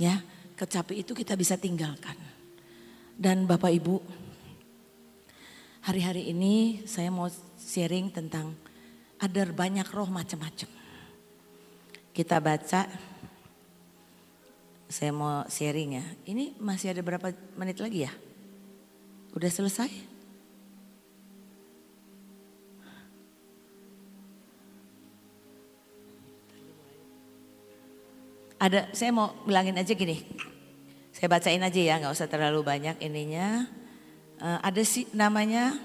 Ya, 0.00 0.20
kecapi 0.56 1.04
itu 1.04 1.12
kita 1.16 1.36
bisa 1.36 1.56
tinggalkan. 1.56 2.16
Dan 3.20 3.44
Bapak 3.44 3.68
Ibu, 3.72 4.00
hari-hari 5.84 6.32
ini 6.32 6.84
saya 6.88 7.12
mau 7.12 7.28
sharing 7.60 8.08
tentang 8.12 8.56
ada 9.20 9.42
banyak 9.52 9.84
roh 9.92 10.08
macam-macam. 10.08 10.68
Kita 12.16 12.40
baca, 12.40 12.88
saya 14.88 15.12
mau 15.12 15.44
sharing 15.48 15.90
ya. 16.00 16.04
Ini 16.24 16.56
masih 16.56 16.96
ada 16.96 17.04
berapa 17.04 17.32
menit 17.60 17.76
lagi 17.80 18.08
ya? 18.08 18.12
Udah 19.36 19.52
selesai? 19.52 20.09
Ada, 28.60 28.92
saya 28.92 29.08
mau 29.08 29.32
bilangin 29.48 29.72
aja 29.80 29.96
gini. 29.96 30.20
Saya 31.16 31.32
bacain 31.32 31.64
aja 31.64 31.80
ya, 31.80 31.96
nggak 31.96 32.12
usah 32.12 32.28
terlalu 32.28 32.60
banyak 32.60 33.00
ininya. 33.00 33.64
Uh, 34.36 34.60
ada 34.60 34.84
sih 34.84 35.08
namanya 35.16 35.80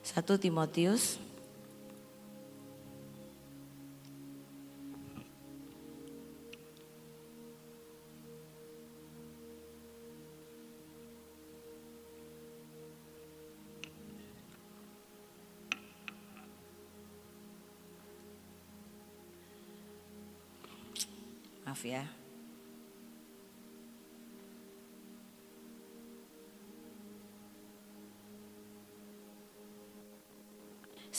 Satu 0.00 0.40
Timotius 0.40 1.29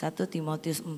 1 0.02 0.18
Timotius 0.26 0.82
4 0.82 0.97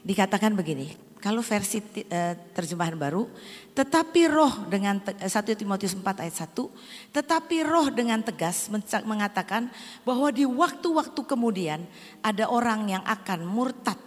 dikatakan 0.00 0.56
begini. 0.56 1.12
Kalau 1.22 1.38
versi 1.38 1.78
eh, 1.78 2.34
terjemahan 2.50 2.98
baru, 2.98 3.28
tetapi 3.76 4.26
roh 4.26 4.66
dengan 4.66 4.98
1 4.98 5.22
eh, 5.22 5.54
Timotius 5.54 5.94
4 5.94 6.02
ayat 6.02 6.34
1, 6.50 7.14
tetapi 7.14 7.62
roh 7.62 7.92
dengan 7.94 8.24
tegas 8.24 8.66
mengatakan 9.06 9.70
bahwa 10.02 10.34
di 10.34 10.42
waktu-waktu 10.42 11.20
kemudian 11.22 11.86
ada 12.24 12.50
orang 12.50 12.90
yang 12.90 13.04
akan 13.06 13.46
murtad 13.46 14.00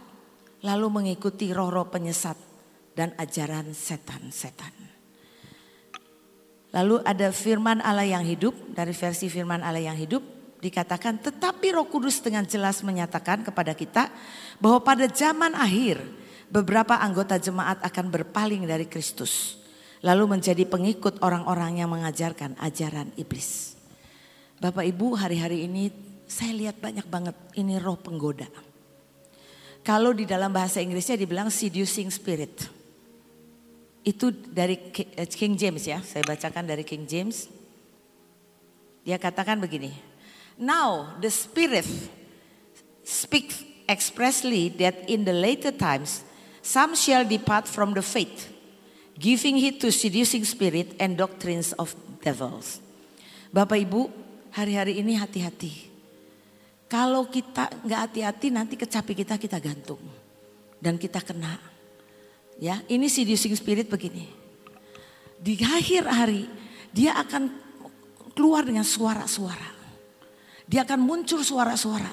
lalu 0.60 0.90
mengikuti 0.92 1.56
roh-roh 1.56 1.88
penyesat 1.88 2.45
dan 2.96 3.12
ajaran 3.20 3.76
setan-setan. 3.76 4.72
Lalu 6.76 7.00
ada 7.08 7.32
firman 7.32 7.80
Allah 7.80 8.04
yang 8.04 8.24
hidup 8.24 8.52
dari 8.76 8.92
versi 8.92 9.32
firman 9.32 9.64
Allah 9.64 9.80
yang 9.80 9.96
hidup 9.96 10.20
dikatakan 10.60 11.24
tetapi 11.24 11.72
Roh 11.72 11.88
Kudus 11.88 12.20
dengan 12.20 12.44
jelas 12.44 12.84
menyatakan 12.84 13.48
kepada 13.48 13.72
kita 13.72 14.12
bahwa 14.60 14.84
pada 14.84 15.08
zaman 15.08 15.56
akhir 15.56 16.04
beberapa 16.52 17.00
anggota 17.00 17.40
jemaat 17.40 17.80
akan 17.80 18.12
berpaling 18.12 18.68
dari 18.68 18.88
Kristus. 18.92 19.60
Lalu 20.04 20.38
menjadi 20.38 20.68
pengikut 20.68 21.24
orang-orang 21.24 21.82
yang 21.82 21.90
mengajarkan 21.90 22.60
ajaran 22.60 23.10
iblis. 23.16 23.74
Bapak 24.60 24.86
Ibu 24.86 25.16
hari-hari 25.16 25.66
ini 25.66 25.90
saya 26.28 26.54
lihat 26.54 26.78
banyak 26.84 27.08
banget 27.08 27.36
ini 27.58 27.80
roh 27.80 27.98
penggoda. 27.98 28.46
Kalau 29.86 30.12
di 30.12 30.26
dalam 30.26 30.50
bahasa 30.50 30.82
Inggrisnya 30.82 31.16
dibilang 31.16 31.54
seducing 31.54 32.10
spirit. 32.10 32.85
Itu 34.06 34.30
dari 34.30 34.78
eh, 35.18 35.26
King 35.26 35.58
James 35.58 35.84
ya, 35.90 36.00
saya 36.06 36.22
bacakan 36.22 36.70
dari 36.70 36.86
King 36.86 37.10
James. 37.10 37.50
Dia 39.02 39.18
katakan 39.18 39.58
begini. 39.58 39.92
Now 40.56 41.18
the 41.18 41.34
spirit 41.34 41.90
speaks 43.02 43.66
expressly 43.90 44.70
that 44.78 45.10
in 45.10 45.26
the 45.26 45.34
later 45.34 45.74
times 45.74 46.26
Some 46.66 46.98
shall 46.98 47.22
depart 47.30 47.70
from 47.70 47.94
the 47.94 48.02
faith, 48.02 48.50
giving 49.14 49.54
heed 49.62 49.78
to 49.86 49.94
seducing 49.94 50.42
spirit 50.42 50.98
and 50.98 51.14
doctrines 51.14 51.78
of 51.78 51.94
devils. 52.26 52.82
Bapak 53.54 53.86
Ibu, 53.86 54.10
hari-hari 54.50 54.98
ini 54.98 55.14
hati-hati. 55.14 55.94
Kalau 56.90 57.30
kita 57.30 57.70
nggak 57.86 58.02
hati-hati 58.10 58.48
nanti 58.50 58.74
kecapi 58.82 59.14
kita 59.14 59.38
kita 59.38 59.62
gantung 59.62 60.02
dan 60.82 60.98
kita 60.98 61.22
kena. 61.22 61.54
Ya, 62.56 62.80
ini 62.88 63.12
seducing 63.12 63.52
spirit 63.56 63.92
begini. 63.92 64.32
Di 65.36 65.60
akhir 65.60 66.08
hari 66.08 66.48
dia 66.96 67.20
akan 67.20 67.52
keluar 68.32 68.64
dengan 68.64 68.88
suara-suara. 68.88 69.76
Dia 70.64 70.88
akan 70.88 71.00
muncul 71.04 71.44
suara-suara. 71.44 72.12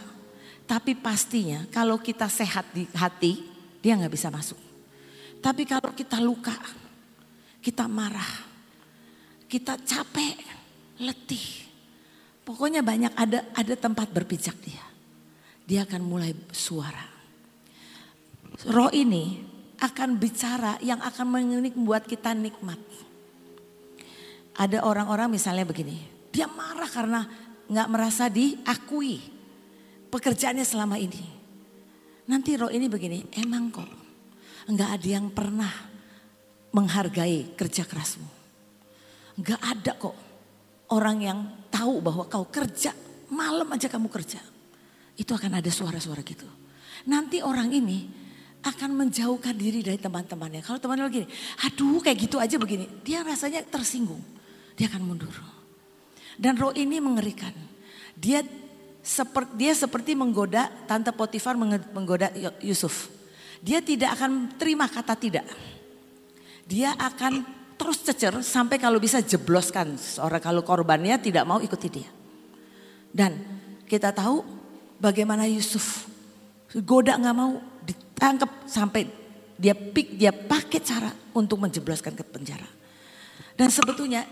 Tapi 0.66 0.99
pastinya 0.99 1.66
kalau 1.70 1.99
kita 2.03 2.26
sehat 2.26 2.70
di 2.74 2.86
hati, 2.95 3.38
dia 3.78 3.95
nggak 3.99 4.12
bisa 4.12 4.30
masuk. 4.30 4.59
Tapi 5.43 5.66
kalau 5.66 5.90
kita 5.95 6.22
luka, 6.22 6.55
kita 7.62 7.86
marah, 7.90 8.47
kita 9.47 9.78
capek, 9.82 10.38
letih. 11.03 11.66
Pokoknya 12.43 12.82
banyak 12.82 13.14
ada 13.14 13.47
ada 13.55 13.74
tempat 13.78 14.11
berpijak 14.11 14.59
dia. 14.62 14.82
Dia 15.66 15.86
akan 15.86 16.03
mulai 16.03 16.34
suara. 16.51 17.07
Roh 18.66 18.90
ini 18.90 19.51
akan 19.82 20.14
bicara 20.14 20.78
yang 20.78 21.02
akan 21.02 21.26
membuat 21.26 22.06
kita 22.06 22.30
nikmat. 22.38 22.78
Ada 24.54 24.86
orang-orang 24.86 25.34
misalnya 25.34 25.66
begini, 25.66 25.98
dia 26.30 26.46
marah 26.46 26.86
karena 26.86 27.26
nggak 27.66 27.88
merasa 27.90 28.30
diakui 28.30 29.18
pekerjaannya 30.06 30.62
selama 30.62 31.02
ini. 31.02 31.24
Nanti 32.30 32.54
roh 32.54 32.70
ini 32.70 32.86
begini, 32.86 33.26
emang 33.42 33.74
kok 33.74 33.90
enggak 34.70 35.02
ada 35.02 35.08
yang 35.08 35.26
pernah 35.34 35.72
menghargai 36.70 37.58
kerja 37.58 37.82
kerasmu. 37.82 38.30
Enggak 39.42 39.60
ada 39.66 39.92
kok 39.98 40.16
orang 40.94 41.18
yang 41.18 41.38
tahu 41.72 41.98
bahwa 42.04 42.30
kau 42.30 42.46
kerja, 42.46 42.94
malam 43.34 43.66
aja 43.72 43.90
kamu 43.90 44.06
kerja. 44.12 44.38
Itu 45.18 45.34
akan 45.34 45.58
ada 45.58 45.70
suara-suara 45.72 46.22
gitu. 46.22 46.46
Nanti 47.08 47.42
orang 47.42 47.72
ini 47.72 48.21
akan 48.62 48.90
menjauhkan 48.94 49.54
diri 49.58 49.82
dari 49.82 49.98
teman-temannya. 49.98 50.62
Kalau 50.62 50.78
teman 50.78 51.02
lagi, 51.02 51.26
aduh 51.66 51.98
kayak 51.98 52.18
gitu 52.30 52.38
aja 52.38 52.56
begini. 52.56 52.86
Dia 53.02 53.26
rasanya 53.26 53.66
tersinggung. 53.66 54.22
Dia 54.78 54.86
akan 54.86 55.02
mundur. 55.02 55.34
Dan 56.38 56.54
roh 56.56 56.70
ini 56.72 57.02
mengerikan. 57.02 57.52
Dia 58.14 58.46
seperti 59.02 59.52
dia 59.58 59.74
seperti 59.74 60.14
menggoda 60.14 60.70
tante 60.86 61.10
Potifar 61.10 61.58
menggoda 61.58 62.30
Yusuf. 62.62 63.10
Dia 63.58 63.82
tidak 63.82 64.14
akan 64.18 64.54
terima 64.54 64.86
kata 64.86 65.18
tidak. 65.18 65.46
Dia 66.62 66.94
akan 66.94 67.42
terus 67.74 67.98
cecer 68.06 68.38
sampai 68.46 68.78
kalau 68.78 69.02
bisa 69.02 69.18
jebloskan 69.18 69.98
seorang 69.98 70.38
kalau 70.38 70.62
korbannya 70.62 71.18
tidak 71.18 71.42
mau 71.42 71.58
ikuti 71.58 71.90
dia. 71.90 72.10
Dan 73.10 73.42
kita 73.90 74.14
tahu 74.14 74.40
bagaimana 75.02 75.50
Yusuf 75.50 76.06
goda 76.80 77.18
nggak 77.18 77.36
mau 77.36 77.71
ditangkap 78.22 78.70
sampai 78.70 79.10
dia 79.58 79.74
pik 79.74 80.14
dia 80.14 80.30
pakai 80.30 80.78
cara 80.78 81.10
untuk 81.34 81.58
menjebloskan 81.58 82.14
ke 82.14 82.22
penjara. 82.22 82.70
Dan 83.58 83.66
sebetulnya 83.66 84.22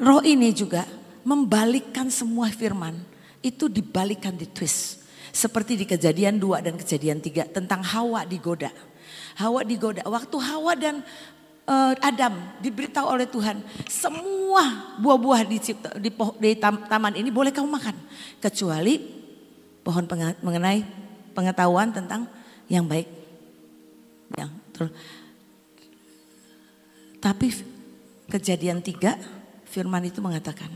roh 0.00 0.24
ini 0.24 0.56
juga 0.56 0.88
membalikkan 1.20 2.08
semua 2.08 2.48
firman 2.48 2.96
itu 3.44 3.68
dibalikan 3.68 4.32
di 4.32 4.48
twist. 4.48 5.04
Seperti 5.36 5.76
di 5.76 5.84
kejadian 5.84 6.40
dua 6.40 6.64
dan 6.64 6.80
kejadian 6.80 7.20
tiga 7.20 7.44
tentang 7.44 7.84
Hawa 7.84 8.24
digoda. 8.24 8.72
Hawa 9.36 9.68
digoda. 9.68 10.00
Waktu 10.08 10.36
Hawa 10.40 10.72
dan 10.72 11.04
uh, 11.68 11.92
Adam 12.00 12.40
diberitahu 12.64 13.04
oleh 13.04 13.28
Tuhan. 13.28 13.60
Semua 13.84 14.96
buah-buah 14.96 15.44
di, 15.44 15.60
di, 16.00 16.10
di 16.40 16.50
taman 16.56 17.12
ini 17.20 17.28
boleh 17.28 17.52
kamu 17.52 17.68
makan. 17.68 18.00
Kecuali 18.40 18.96
pohon 19.84 20.08
mengenai 20.40 20.88
pengetahuan 21.36 21.92
tentang 21.92 22.24
yang 22.72 22.88
baik. 22.88 23.15
Yang 24.34 24.50
terus. 24.74 24.92
Tapi 27.22 27.46
kejadian 28.26 28.82
tiga 28.82 29.14
firman 29.66 30.02
itu 30.02 30.18
mengatakan 30.18 30.70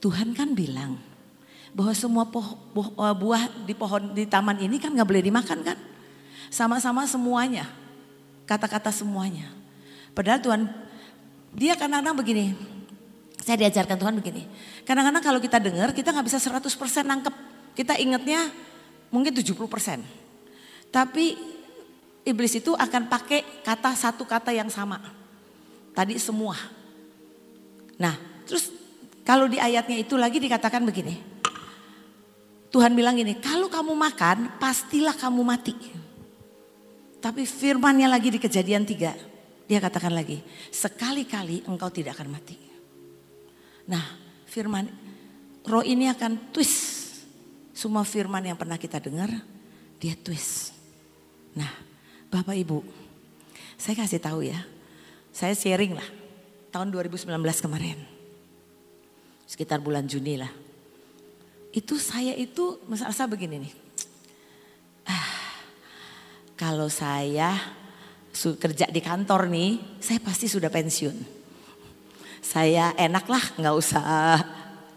Tuhan 0.00 0.32
kan 0.32 0.56
bilang 0.56 0.96
bahwa 1.76 1.92
semua 1.92 2.24
poh, 2.26 2.56
poh, 2.72 2.88
eh, 2.88 3.14
buah 3.14 3.44
di 3.68 3.74
pohon 3.76 4.16
di 4.16 4.24
taman 4.24 4.58
ini 4.58 4.80
kan 4.80 4.96
nggak 4.96 5.06
boleh 5.06 5.22
dimakan 5.22 5.60
kan? 5.60 5.78
Sama-sama 6.50 7.06
semuanya, 7.06 7.68
kata-kata 8.48 8.90
semuanya. 8.90 9.46
Padahal 10.16 10.42
Tuhan, 10.42 10.66
dia 11.54 11.78
kadang-kadang 11.78 12.16
begini, 12.18 12.58
saya 13.38 13.60
diajarkan 13.66 13.96
Tuhan 14.00 14.14
begini. 14.18 14.42
Kadang-kadang 14.82 15.22
kalau 15.22 15.38
kita 15.38 15.62
dengar 15.62 15.94
kita 15.94 16.10
nggak 16.10 16.26
bisa 16.26 16.42
100% 16.42 17.06
nangkep. 17.06 17.34
Kita 17.78 17.94
ingatnya 18.02 18.50
mungkin 19.14 19.30
70%. 19.30 20.02
Tapi 20.90 21.38
iblis 22.26 22.58
itu 22.58 22.74
akan 22.74 23.06
pakai 23.06 23.62
kata 23.62 23.94
satu 23.94 24.26
kata 24.26 24.50
yang 24.50 24.68
sama. 24.68 24.98
Tadi 25.94 26.18
semua. 26.18 26.54
Nah, 27.98 28.14
terus 28.46 28.70
kalau 29.26 29.46
di 29.46 29.58
ayatnya 29.58 30.00
itu 30.02 30.14
lagi 30.18 30.42
dikatakan 30.42 30.82
begini. 30.82 31.30
Tuhan 32.70 32.94
bilang 32.94 33.18
gini, 33.18 33.34
kalau 33.42 33.66
kamu 33.66 33.98
makan 33.98 34.62
pastilah 34.62 35.14
kamu 35.18 35.42
mati. 35.42 35.74
Tapi 37.20 37.42
firmannya 37.44 38.08
lagi 38.08 38.30
di 38.30 38.38
kejadian 38.40 38.86
tiga. 38.86 39.12
Dia 39.66 39.78
katakan 39.78 40.10
lagi, 40.10 40.42
sekali-kali 40.74 41.62
engkau 41.66 41.90
tidak 41.94 42.18
akan 42.18 42.34
mati. 42.34 42.58
Nah 43.86 44.02
firman, 44.46 44.90
roh 45.62 45.84
ini 45.86 46.10
akan 46.10 46.50
twist. 46.50 47.22
Semua 47.70 48.02
firman 48.02 48.42
yang 48.42 48.58
pernah 48.58 48.74
kita 48.78 48.98
dengar, 48.98 49.30
dia 50.02 50.18
twist. 50.18 50.79
Nah, 51.56 51.70
Bapak 52.30 52.54
Ibu, 52.54 52.82
saya 53.74 53.94
kasih 53.98 54.22
tahu 54.22 54.46
ya. 54.46 54.60
Saya 55.30 55.54
sharing 55.54 55.96
lah 55.96 56.06
tahun 56.70 56.94
2019 56.94 57.26
kemarin. 57.58 57.98
Sekitar 59.46 59.82
bulan 59.82 60.06
Juni 60.06 60.38
lah. 60.38 60.50
Itu 61.74 61.98
saya 61.98 62.34
itu 62.34 62.78
masa 62.86 63.26
begini 63.26 63.66
nih. 63.66 63.74
Ah, 65.06 65.30
kalau 66.54 66.86
saya 66.86 67.54
kerja 68.34 68.86
di 68.90 69.00
kantor 69.02 69.50
nih, 69.50 69.98
saya 69.98 70.22
pasti 70.22 70.46
sudah 70.46 70.70
pensiun. 70.70 71.42
Saya 72.40 72.94
enak 72.94 73.26
lah 73.26 73.44
nggak 73.58 73.74
usah 73.74 74.02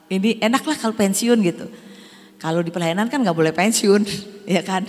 ini 0.10 0.38
enak 0.38 0.64
lah 0.66 0.78
kalau 0.78 0.94
pensiun 0.94 1.40
gitu. 1.42 1.66
Kalau 2.38 2.60
di 2.60 2.70
pelayanan 2.70 3.08
kan 3.08 3.24
nggak 3.24 3.38
boleh 3.38 3.54
pensiun, 3.56 4.04
ya 4.56 4.62
kan. 4.62 4.84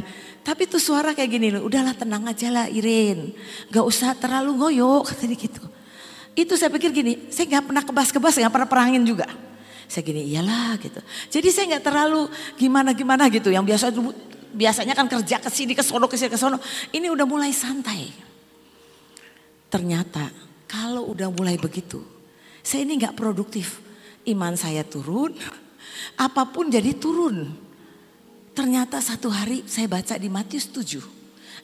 Tapi 0.44 0.68
tuh 0.68 0.76
suara 0.76 1.16
kayak 1.16 1.30
gini 1.32 1.48
loh, 1.48 1.64
udahlah 1.64 1.96
tenang 1.96 2.28
aja 2.28 2.52
lah 2.52 2.66
Irin. 2.68 3.32
Gak 3.72 3.80
usah 3.80 4.12
terlalu 4.12 4.52
ngoyo, 4.60 5.00
katanya 5.08 5.40
gitu. 5.40 5.64
Itu 6.36 6.60
saya 6.60 6.68
pikir 6.68 6.92
gini, 6.92 7.32
saya 7.32 7.48
gak 7.48 7.72
pernah 7.72 7.80
kebas-kebas, 7.80 8.36
gak 8.36 8.52
pernah 8.52 8.68
perangin 8.68 9.00
juga. 9.08 9.24
Saya 9.88 10.04
gini, 10.04 10.28
iyalah 10.28 10.76
gitu. 10.76 11.00
Jadi 11.32 11.48
saya 11.48 11.80
gak 11.80 11.88
terlalu 11.88 12.28
gimana-gimana 12.60 13.32
gitu. 13.32 13.48
Yang 13.48 13.64
biasa 13.72 13.84
biasanya 14.52 14.92
kan 14.92 15.08
kerja 15.08 15.40
ke 15.40 15.48
sini, 15.48 15.72
ke 15.72 15.80
sono, 15.80 16.04
ke 16.12 16.20
sini, 16.20 16.28
ke 16.28 16.36
sono. 16.36 16.60
Ini 16.92 17.08
udah 17.08 17.24
mulai 17.24 17.48
santai. 17.48 18.12
Ternyata 19.72 20.28
kalau 20.68 21.08
udah 21.08 21.32
mulai 21.32 21.56
begitu, 21.56 22.04
saya 22.60 22.84
ini 22.84 23.00
gak 23.00 23.16
produktif. 23.16 23.80
Iman 24.24 24.56
saya 24.56 24.84
turun, 24.84 25.36
apa 26.20 26.48
pun 26.52 26.68
jadi 26.68 26.96
turun. 26.96 27.63
Ternyata 28.54 29.02
satu 29.02 29.34
hari 29.34 29.66
saya 29.66 29.90
baca 29.90 30.14
di 30.14 30.30
Matius 30.30 30.70
7 30.70 31.02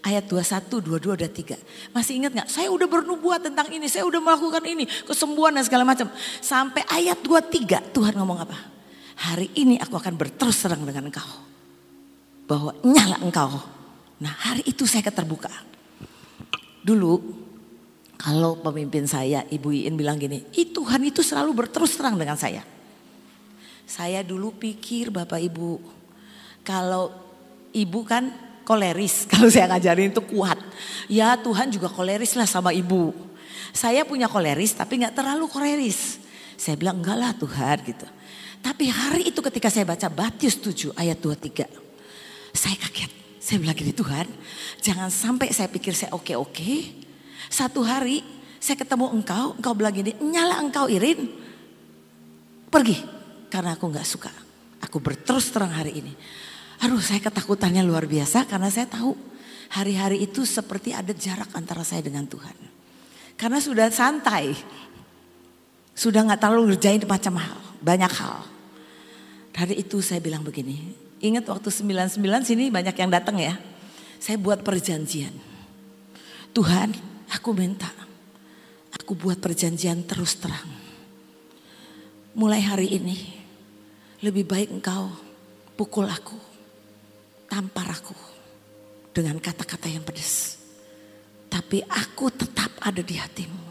ayat 0.03 0.27
21, 0.27 0.83
22, 0.83 1.23
dan 1.23 1.31
3. 1.31 1.95
Masih 1.95 2.19
ingat 2.19 2.33
gak? 2.35 2.49
Saya 2.51 2.69
udah 2.75 2.91
bernubuat 2.91 3.47
tentang 3.47 3.71
ini, 3.71 3.87
saya 3.87 4.03
udah 4.09 4.19
melakukan 4.19 4.65
ini, 4.67 4.91
kesembuhan 5.07 5.55
dan 5.55 5.63
segala 5.63 5.87
macam. 5.87 6.11
Sampai 6.43 6.83
ayat 6.91 7.23
23 7.23 7.95
Tuhan 7.95 8.15
ngomong 8.19 8.39
apa? 8.43 8.59
Hari 9.31 9.55
ini 9.55 9.79
aku 9.79 9.95
akan 10.01 10.19
berterus 10.19 10.59
terang 10.65 10.83
dengan 10.83 11.13
engkau. 11.13 11.31
Bahwa 12.51 12.75
nyala 12.83 13.23
engkau. 13.23 13.55
Nah 14.19 14.35
hari 14.51 14.67
itu 14.67 14.83
saya 14.89 15.07
keterbuka. 15.07 15.53
Dulu 16.83 17.13
kalau 18.19 18.59
pemimpin 18.59 19.07
saya 19.07 19.47
Ibu 19.47 19.69
Iin 19.71 19.95
bilang 19.95 20.19
gini, 20.19 20.43
Tuhan 20.51 21.07
itu 21.07 21.23
selalu 21.23 21.55
berterus 21.55 21.95
terang 21.95 22.19
dengan 22.19 22.35
saya. 22.35 22.65
Saya 23.85 24.25
dulu 24.25 24.55
pikir 24.55 25.13
Bapak 25.13 25.41
Ibu, 25.41 26.00
kalau 26.65 27.11
ibu 27.73 28.01
kan 28.05 28.31
koleris, 28.67 29.25
kalau 29.33 29.51
saya 29.51 29.67
ngajarin 29.71 30.15
itu 30.15 30.23
kuat. 30.25 30.59
Ya 31.11 31.35
Tuhan 31.41 31.71
juga 31.75 31.91
koleris 31.91 32.39
lah 32.39 32.47
sama 32.47 32.71
ibu. 32.71 33.13
Saya 33.71 34.03
punya 34.03 34.27
koleris 34.27 34.75
tapi 34.75 35.03
nggak 35.03 35.15
terlalu 35.15 35.47
koleris. 35.47 36.19
Saya 36.61 36.77
bilang 36.77 37.01
enggak 37.01 37.17
lah 37.17 37.33
Tuhan 37.35 37.77
gitu. 37.87 38.07
Tapi 38.61 38.93
hari 38.93 39.33
itu 39.33 39.41
ketika 39.41 39.73
saya 39.73 39.89
baca 39.89 40.13
Matius 40.13 40.61
7 40.61 40.93
ayat 40.93 41.17
23. 41.17 41.65
Saya 42.53 42.77
kaget. 42.77 43.13
Saya 43.41 43.57
bilang 43.57 43.73
gini 43.73 43.97
Tuhan 43.97 44.29
jangan 44.85 45.09
sampai 45.09 45.51
saya 45.51 45.67
pikir 45.73 45.97
saya 45.97 46.13
oke-oke. 46.13 47.01
Satu 47.49 47.81
hari 47.83 48.21
saya 48.61 48.77
ketemu 48.77 49.09
engkau, 49.17 49.57
engkau 49.57 49.73
bilang 49.73 49.97
gini 49.97 50.13
nyala 50.21 50.61
engkau 50.61 50.87
Irin. 50.93 51.25
Pergi 52.69 53.01
karena 53.49 53.75
aku 53.75 53.89
nggak 53.89 54.07
suka. 54.07 54.31
Aku 54.85 55.01
berterus 55.01 55.49
terang 55.49 55.73
hari 55.73 56.05
ini. 56.05 56.13
Aduh 56.81 57.01
saya 57.01 57.21
ketakutannya 57.21 57.85
luar 57.85 58.09
biasa 58.09 58.49
karena 58.49 58.73
saya 58.73 58.89
tahu 58.89 59.13
hari-hari 59.77 60.25
itu 60.25 60.49
seperti 60.49 60.97
ada 60.97 61.13
jarak 61.13 61.53
antara 61.53 61.85
saya 61.85 62.01
dengan 62.01 62.25
Tuhan. 62.25 62.57
Karena 63.37 63.61
sudah 63.61 63.93
santai. 63.93 64.57
Sudah 65.93 66.25
nggak 66.25 66.41
terlalu 66.41 66.73
ngerjain 66.73 67.05
macam 67.05 67.37
hal, 67.37 67.61
banyak 67.85 68.09
hal. 68.09 68.41
Dari 69.53 69.85
itu 69.85 70.01
saya 70.01 70.25
bilang 70.25 70.41
begini, 70.41 70.97
ingat 71.21 71.45
waktu 71.45 71.69
99 71.69 72.17
sini 72.49 72.73
banyak 72.73 72.97
yang 72.97 73.11
datang 73.13 73.37
ya. 73.37 73.61
Saya 74.17 74.41
buat 74.41 74.65
perjanjian. 74.65 75.33
Tuhan 76.57 76.97
aku 77.29 77.53
minta, 77.53 77.93
aku 78.97 79.13
buat 79.13 79.37
perjanjian 79.37 80.09
terus 80.09 80.41
terang. 80.41 80.73
Mulai 82.33 82.65
hari 82.65 82.89
ini 82.97 83.19
lebih 84.25 84.49
baik 84.49 84.73
engkau 84.73 85.13
pukul 85.77 86.09
aku 86.09 86.50
tampar 87.51 87.91
aku 87.91 88.15
dengan 89.11 89.43
kata-kata 89.43 89.91
yang 89.91 90.07
pedas. 90.07 90.55
Tapi 91.51 91.83
aku 91.83 92.31
tetap 92.31 92.71
ada 92.79 93.03
di 93.03 93.19
hatimu. 93.19 93.67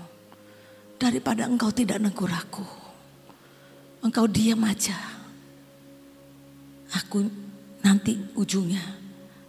Daripada 1.00 1.48
engkau 1.48 1.72
tidak 1.72 2.04
negur 2.04 2.28
aku. 2.28 2.68
Engkau 4.04 4.28
diam 4.28 4.60
aja. 4.68 5.00
Aku 6.92 7.24
nanti 7.80 8.20
ujungnya 8.36 8.84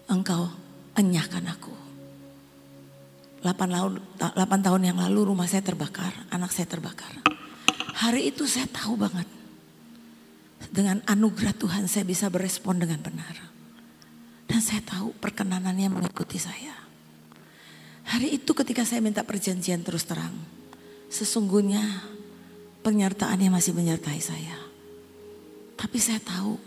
engkau 0.07 0.47
enyahkan 0.95 1.43
aku. 1.51 1.75
8 3.43 3.51
tahun, 3.51 3.93
8 4.21 4.37
tahun 4.39 4.83
yang 4.85 4.99
lalu 5.01 5.33
rumah 5.33 5.49
saya 5.51 5.65
terbakar, 5.65 6.13
anak 6.31 6.55
saya 6.55 6.71
terbakar. 6.71 7.11
Hari 7.99 8.31
itu 8.31 8.47
saya 8.47 8.69
tahu 8.71 8.95
banget. 8.95 9.27
Dengan 10.71 11.03
anugerah 11.09 11.57
Tuhan 11.57 11.91
saya 11.91 12.07
bisa 12.07 12.31
berespon 12.31 12.79
dengan 12.79 13.03
benar. 13.03 13.50
Dan 14.51 14.59
saya 14.59 14.83
tahu 14.83 15.15
perkenanannya 15.15 15.87
mengikuti 15.87 16.35
saya. 16.35 16.75
Hari 18.11 18.35
itu 18.35 18.51
ketika 18.51 18.83
saya 18.83 18.99
minta 18.99 19.23
perjanjian 19.23 19.87
terus 19.87 20.03
terang. 20.03 20.35
Sesungguhnya 21.07 21.79
penyertaannya 22.83 23.47
masih 23.47 23.79
menyertai 23.79 24.19
saya. 24.19 24.59
Tapi 25.79 25.99
saya 26.03 26.19
tahu 26.19 26.59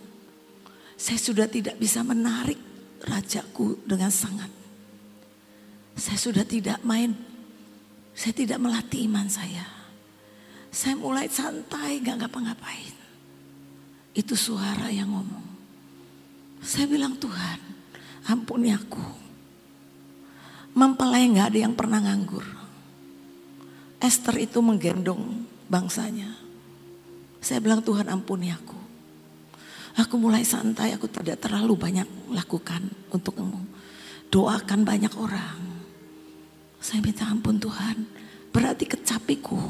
saya 0.95 1.19
sudah 1.19 1.51
tidak 1.51 1.75
bisa 1.75 1.99
menarik 2.07 2.55
rajaku 3.03 3.83
dengan 3.83 4.07
sangat. 4.07 4.47
Saya 5.99 6.15
sudah 6.15 6.47
tidak 6.47 6.79
main, 6.87 7.11
saya 8.15 8.31
tidak 8.31 8.63
melatih 8.63 9.11
iman 9.11 9.27
saya. 9.27 9.67
Saya 10.73 10.95
mulai 10.97 11.27
santai, 11.29 12.01
gak 12.01 12.23
ngapa-ngapain. 12.23 12.95
Itu 14.15 14.33
suara 14.33 14.89
yang 14.89 15.11
ngomong. 15.11 15.45
Saya 16.63 16.89
bilang 16.89 17.13
Tuhan, 17.19 17.72
ampuni 18.27 18.71
aku. 18.71 19.03
Mempelai 20.73 21.29
nggak 21.29 21.47
ada 21.53 21.59
yang 21.69 21.75
pernah 21.77 22.01
nganggur. 22.01 22.45
Esther 24.03 24.35
itu 24.41 24.59
menggendong 24.59 25.47
bangsanya. 25.69 26.35
Saya 27.39 27.59
bilang 27.63 27.83
Tuhan 27.83 28.09
ampuni 28.09 28.51
aku. 28.51 28.75
Aku 29.93 30.17
mulai 30.17 30.41
santai, 30.41 30.89
aku 30.97 31.05
tidak 31.05 31.37
terlalu 31.37 31.77
banyak 31.77 32.07
lakukan 32.33 32.81
untuk 33.13 33.37
doakan 34.33 34.81
banyak 34.81 35.13
orang. 35.13 35.59
Saya 36.81 36.99
minta 37.05 37.29
ampun 37.29 37.61
Tuhan, 37.61 38.09
berarti 38.49 38.89
kecapiku 38.89 39.61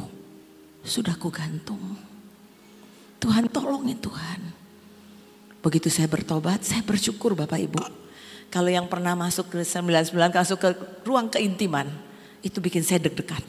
sudah 0.82 1.20
ku 1.20 1.28
gantung. 1.28 2.00
Tuhan 3.20 3.52
tolongin 3.52 4.00
Tuhan. 4.00 4.40
Begitu 5.64 5.92
saya 5.92 6.08
bertobat, 6.08 6.64
saya 6.64 6.84
bersyukur 6.84 7.36
Bapak 7.36 7.60
Ibu. 7.60 8.03
Kalau 8.54 8.70
yang 8.70 8.86
pernah 8.86 9.18
masuk 9.18 9.50
ke 9.50 9.66
99 9.66 10.14
masuk 10.14 10.62
ke 10.62 10.70
ruang 11.02 11.26
keintiman, 11.26 11.90
itu 12.46 12.62
bikin 12.62 12.86
saya 12.86 13.02
deg-degan. 13.02 13.42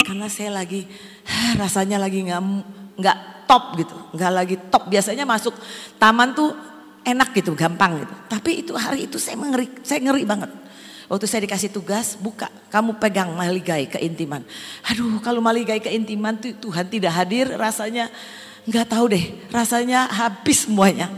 Karena 0.00 0.24
saya 0.32 0.56
lagi 0.56 0.88
rasanya 1.60 2.00
lagi 2.00 2.24
nggak 2.24 2.40
nggak 2.96 3.18
top 3.44 3.76
gitu, 3.76 3.92
nggak 4.16 4.32
lagi 4.32 4.56
top. 4.72 4.88
Biasanya 4.88 5.28
masuk 5.28 5.52
taman 6.00 6.32
tuh 6.32 6.56
enak 7.04 7.36
gitu, 7.36 7.52
gampang 7.52 8.00
gitu. 8.00 8.14
Tapi 8.24 8.64
itu 8.64 8.72
hari 8.72 9.04
itu 9.04 9.20
saya 9.20 9.36
ngeri, 9.36 9.84
saya 9.84 10.00
ngeri 10.00 10.24
banget. 10.24 10.48
Waktu 11.12 11.24
saya 11.28 11.44
dikasih 11.44 11.68
tugas, 11.68 12.16
buka, 12.16 12.48
kamu 12.72 12.96
pegang 12.96 13.28
maligai 13.36 13.84
keintiman. 13.84 14.40
Aduh, 14.88 15.20
kalau 15.20 15.44
maligai 15.44 15.80
keintiman 15.80 16.40
tuh 16.40 16.56
Tuhan 16.56 16.88
tidak 16.88 17.12
hadir, 17.12 17.52
rasanya 17.52 18.08
nggak 18.64 18.96
tahu 18.96 19.12
deh, 19.12 19.24
rasanya 19.52 20.08
habis 20.08 20.64
semuanya. 20.64 21.12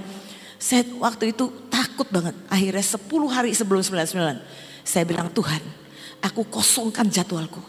Saya 0.61 0.85
waktu 1.01 1.32
itu 1.32 1.49
takut 1.73 2.05
banget. 2.12 2.37
Akhirnya 2.53 2.85
10 2.85 3.01
hari 3.32 3.57
sebelum 3.57 3.81
99. 3.81 4.45
Saya 4.85 5.09
bilang 5.09 5.32
Tuhan 5.32 5.81
aku 6.20 6.45
kosongkan 6.53 7.09
jadwalku. 7.09 7.65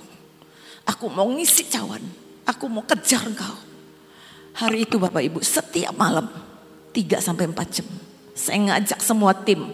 Aku 0.83 1.07
mau 1.07 1.27
ngisi 1.31 1.71
cawan. 1.71 2.03
Aku 2.43 2.67
mau 2.67 2.83
kejar 2.83 3.23
engkau. 3.23 3.55
Hari 4.51 4.83
itu 4.83 4.99
Bapak 4.99 5.23
Ibu 5.23 5.39
setiap 5.39 5.95
malam 5.95 6.27
3 6.91 7.23
sampai 7.23 7.47
4 7.47 7.55
jam. 7.71 7.87
Saya 8.35 8.59
ngajak 8.59 8.99
semua 8.99 9.31
tim. 9.31 9.71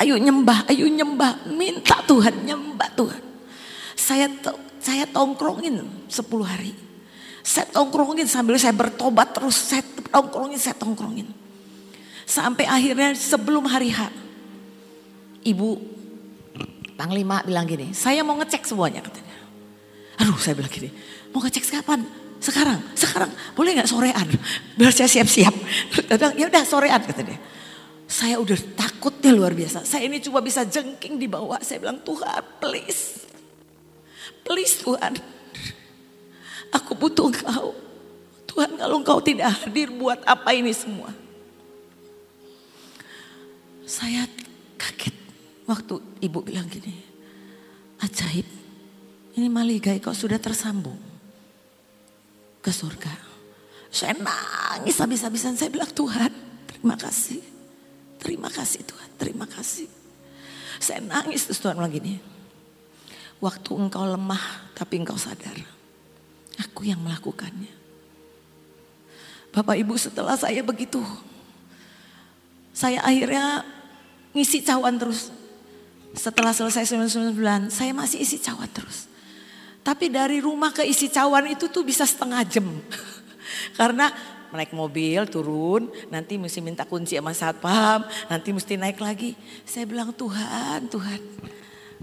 Ayo 0.00 0.16
nyembah, 0.16 0.64
ayo 0.72 0.88
nyembah. 0.88 1.52
Minta 1.52 2.00
Tuhan, 2.08 2.48
nyembah 2.48 2.88
Tuhan. 2.96 3.22
Saya 3.92 4.32
saya 4.80 5.04
tongkrongin 5.04 6.08
10 6.08 6.24
hari. 6.40 6.72
Saya 7.44 7.68
tongkrongin 7.68 8.24
sambil 8.24 8.56
saya 8.56 8.72
bertobat 8.72 9.36
terus. 9.36 9.58
Saya 9.60 9.84
tongkrongin, 10.08 10.56
saya 10.56 10.72
tongkrongin. 10.80 11.28
Sampai 12.30 12.62
akhirnya 12.62 13.10
sebelum 13.18 13.66
hari 13.66 13.90
H. 13.90 14.06
Ibu 15.42 15.98
Panglima 16.94 17.42
bilang 17.42 17.64
gini, 17.66 17.90
saya 17.96 18.22
mau 18.22 18.38
ngecek 18.38 18.70
semuanya 18.70 19.02
katanya. 19.02 19.34
Aduh 20.20 20.36
saya 20.36 20.52
bilang 20.52 20.68
gini, 20.68 20.92
mau 21.32 21.40
ngecek 21.40 21.80
kapan? 21.80 22.04
Sekarang, 22.38 22.76
sekarang 22.92 23.32
boleh 23.56 23.72
nggak 23.72 23.88
sorean? 23.88 24.28
Biar 24.78 24.92
saya 24.92 25.08
siap-siap. 25.08 25.54
ya 26.38 26.44
udah 26.46 26.62
sorean 26.62 27.00
kata 27.02 27.24
dia. 27.24 27.40
Saya 28.04 28.36
udah 28.36 28.54
takutnya 28.76 29.32
luar 29.32 29.56
biasa. 29.56 29.82
Saya 29.82 30.06
ini 30.06 30.20
cuma 30.20 30.44
bisa 30.44 30.62
jengking 30.62 31.16
di 31.16 31.26
bawah. 31.26 31.58
Saya 31.64 31.82
bilang 31.82 31.98
Tuhan 32.04 32.42
please. 32.60 33.26
Please 34.44 34.76
Tuhan. 34.84 35.16
Aku 36.78 36.94
butuh 36.94 37.32
engkau. 37.32 37.74
Tuhan 38.44 38.76
kalau 38.76 39.00
engkau 39.00 39.18
tidak 39.24 39.56
hadir 39.64 39.88
buat 39.88 40.20
apa 40.28 40.52
ini 40.52 40.70
semua. 40.76 41.10
Saya 43.90 44.22
kaget 44.78 45.10
waktu 45.66 45.98
ibu 46.22 46.38
bilang 46.46 46.70
gini. 46.70 46.94
Ajaib. 47.98 48.46
Ini 49.34 49.50
maligai 49.50 49.98
kok 49.98 50.14
sudah 50.14 50.38
tersambung 50.38 50.94
ke 52.62 52.70
surga. 52.70 53.10
Saya 53.90 54.14
nangis 54.14 54.94
habis-habisan. 54.94 55.58
Saya 55.58 55.74
bilang 55.74 55.90
Tuhan 55.90 56.30
terima 56.70 56.94
kasih. 56.94 57.42
Terima 58.22 58.46
kasih 58.46 58.86
Tuhan, 58.86 59.10
terima 59.18 59.50
kasih. 59.50 59.90
Saya 60.78 61.02
nangis 61.02 61.50
terus 61.50 61.58
Tuhan 61.58 61.74
bilang 61.74 61.90
gini. 61.90 62.22
Waktu 63.42 63.70
engkau 63.74 64.06
lemah 64.06 64.70
tapi 64.70 65.02
engkau 65.02 65.18
sadar. 65.18 65.58
Aku 66.62 66.86
yang 66.86 67.02
melakukannya. 67.02 67.74
Bapak 69.50 69.74
Ibu 69.82 69.98
setelah 69.98 70.38
saya 70.38 70.62
begitu. 70.62 71.02
Saya 72.70 73.02
akhirnya 73.02 73.66
ngisi 74.34 74.62
cawan 74.62 74.96
terus. 74.98 75.30
Setelah 76.10 76.50
selesai 76.50 76.90
99 76.90 77.38
bulan 77.38 77.60
saya 77.70 77.94
masih 77.94 78.22
isi 78.22 78.42
cawan 78.42 78.66
terus. 78.70 79.06
Tapi 79.80 80.12
dari 80.12 80.42
rumah 80.42 80.74
ke 80.74 80.84
isi 80.84 81.08
cawan 81.08 81.48
itu 81.48 81.70
tuh 81.70 81.86
bisa 81.86 82.04
setengah 82.04 82.42
jam. 82.44 82.66
Karena 83.78 84.10
naik 84.50 84.74
mobil 84.74 85.22
turun, 85.30 85.88
nanti 86.10 86.36
mesti 86.36 86.58
minta 86.58 86.82
kunci 86.82 87.16
sama 87.16 87.32
satpam, 87.32 88.04
nanti 88.26 88.50
mesti 88.50 88.74
naik 88.76 88.98
lagi. 88.98 89.38
Saya 89.62 89.86
bilang 89.86 90.10
Tuhan, 90.12 90.90
Tuhan, 90.90 91.20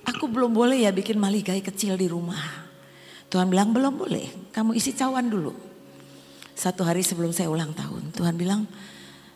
aku 0.07 0.25
belum 0.31 0.55
boleh 0.55 0.87
ya 0.87 0.91
bikin 0.95 1.19
maligai 1.19 1.59
kecil 1.59 1.99
di 1.99 2.07
rumah. 2.07 2.65
Tuhan 3.27 3.51
bilang 3.51 3.75
belum 3.75 3.99
boleh, 3.99 4.55
kamu 4.55 4.73
isi 4.79 4.95
cawan 4.95 5.27
dulu. 5.27 5.51
Satu 6.57 6.81
hari 6.87 7.05
sebelum 7.05 7.35
saya 7.35 7.51
ulang 7.51 7.75
tahun, 7.75 8.15
Tuhan 8.15 8.33
bilang 8.39 8.65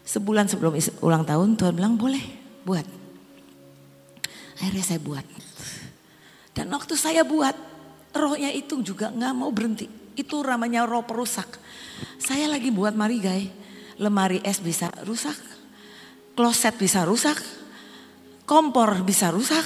sebulan 0.08 0.50
sebelum 0.50 0.74
ulang 1.04 1.28
tahun, 1.28 1.60
Tuhan 1.60 1.76
bilang 1.76 2.00
boleh 2.00 2.41
buat. 2.64 2.86
Akhirnya 4.62 4.86
saya 4.86 5.02
buat. 5.02 5.26
Dan 6.54 6.70
waktu 6.70 6.94
saya 6.94 7.26
buat, 7.26 7.56
rohnya 8.14 8.52
itu 8.54 8.84
juga 8.86 9.10
nggak 9.10 9.34
mau 9.34 9.50
berhenti. 9.50 9.88
Itu 10.14 10.44
namanya 10.44 10.86
roh 10.86 11.02
perusak. 11.02 11.58
Saya 12.22 12.46
lagi 12.52 12.70
buat 12.70 12.94
marigai, 12.94 13.50
lemari 13.98 14.44
es 14.46 14.62
bisa 14.62 14.92
rusak, 15.08 15.38
kloset 16.38 16.78
bisa 16.78 17.02
rusak, 17.08 17.40
kompor 18.46 19.02
bisa 19.02 19.34
rusak. 19.34 19.64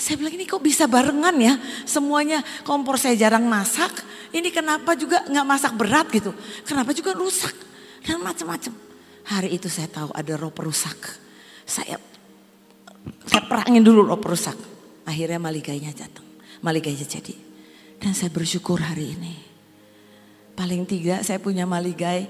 Saya 0.00 0.16
bilang 0.16 0.32
ini 0.32 0.48
kok 0.48 0.64
bisa 0.64 0.88
barengan 0.88 1.36
ya 1.36 1.60
semuanya 1.84 2.40
kompor 2.64 2.96
saya 2.96 3.12
jarang 3.20 3.44
masak. 3.44 3.92
Ini 4.32 4.48
kenapa 4.48 4.96
juga 4.96 5.20
nggak 5.28 5.46
masak 5.46 5.72
berat 5.76 6.08
gitu. 6.08 6.32
Kenapa 6.64 6.96
juga 6.96 7.12
rusak 7.12 7.52
dan 8.06 8.22
macam-macam. 8.24 8.72
Hari 9.28 9.52
itu 9.52 9.68
saya 9.68 9.92
tahu 9.92 10.08
ada 10.16 10.32
roh 10.40 10.48
perusak. 10.48 10.96
Saya 11.68 12.00
saya 13.26 13.42
perangin 13.46 13.82
dulu 13.84 14.06
roh 14.06 14.20
perusak. 14.20 14.56
Akhirnya 15.08 15.40
maligainya 15.40 15.90
datang. 15.96 16.26
Maligainya 16.60 17.06
jadi. 17.06 17.34
Dan 18.00 18.12
saya 18.12 18.32
bersyukur 18.32 18.80
hari 18.80 19.16
ini. 19.16 19.34
Paling 20.56 20.84
tiga 20.84 21.24
saya 21.24 21.40
punya 21.40 21.64
maligai. 21.64 22.28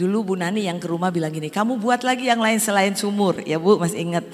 Dulu 0.00 0.32
Bu 0.32 0.34
Nani 0.36 0.64
yang 0.64 0.80
ke 0.80 0.88
rumah 0.88 1.12
bilang 1.12 1.28
gini, 1.28 1.52
kamu 1.52 1.76
buat 1.76 2.00
lagi 2.08 2.24
yang 2.24 2.40
lain 2.40 2.56
selain 2.56 2.96
sumur. 2.96 3.44
Ya 3.44 3.60
Bu 3.60 3.76
masih 3.76 4.00
ingat. 4.00 4.24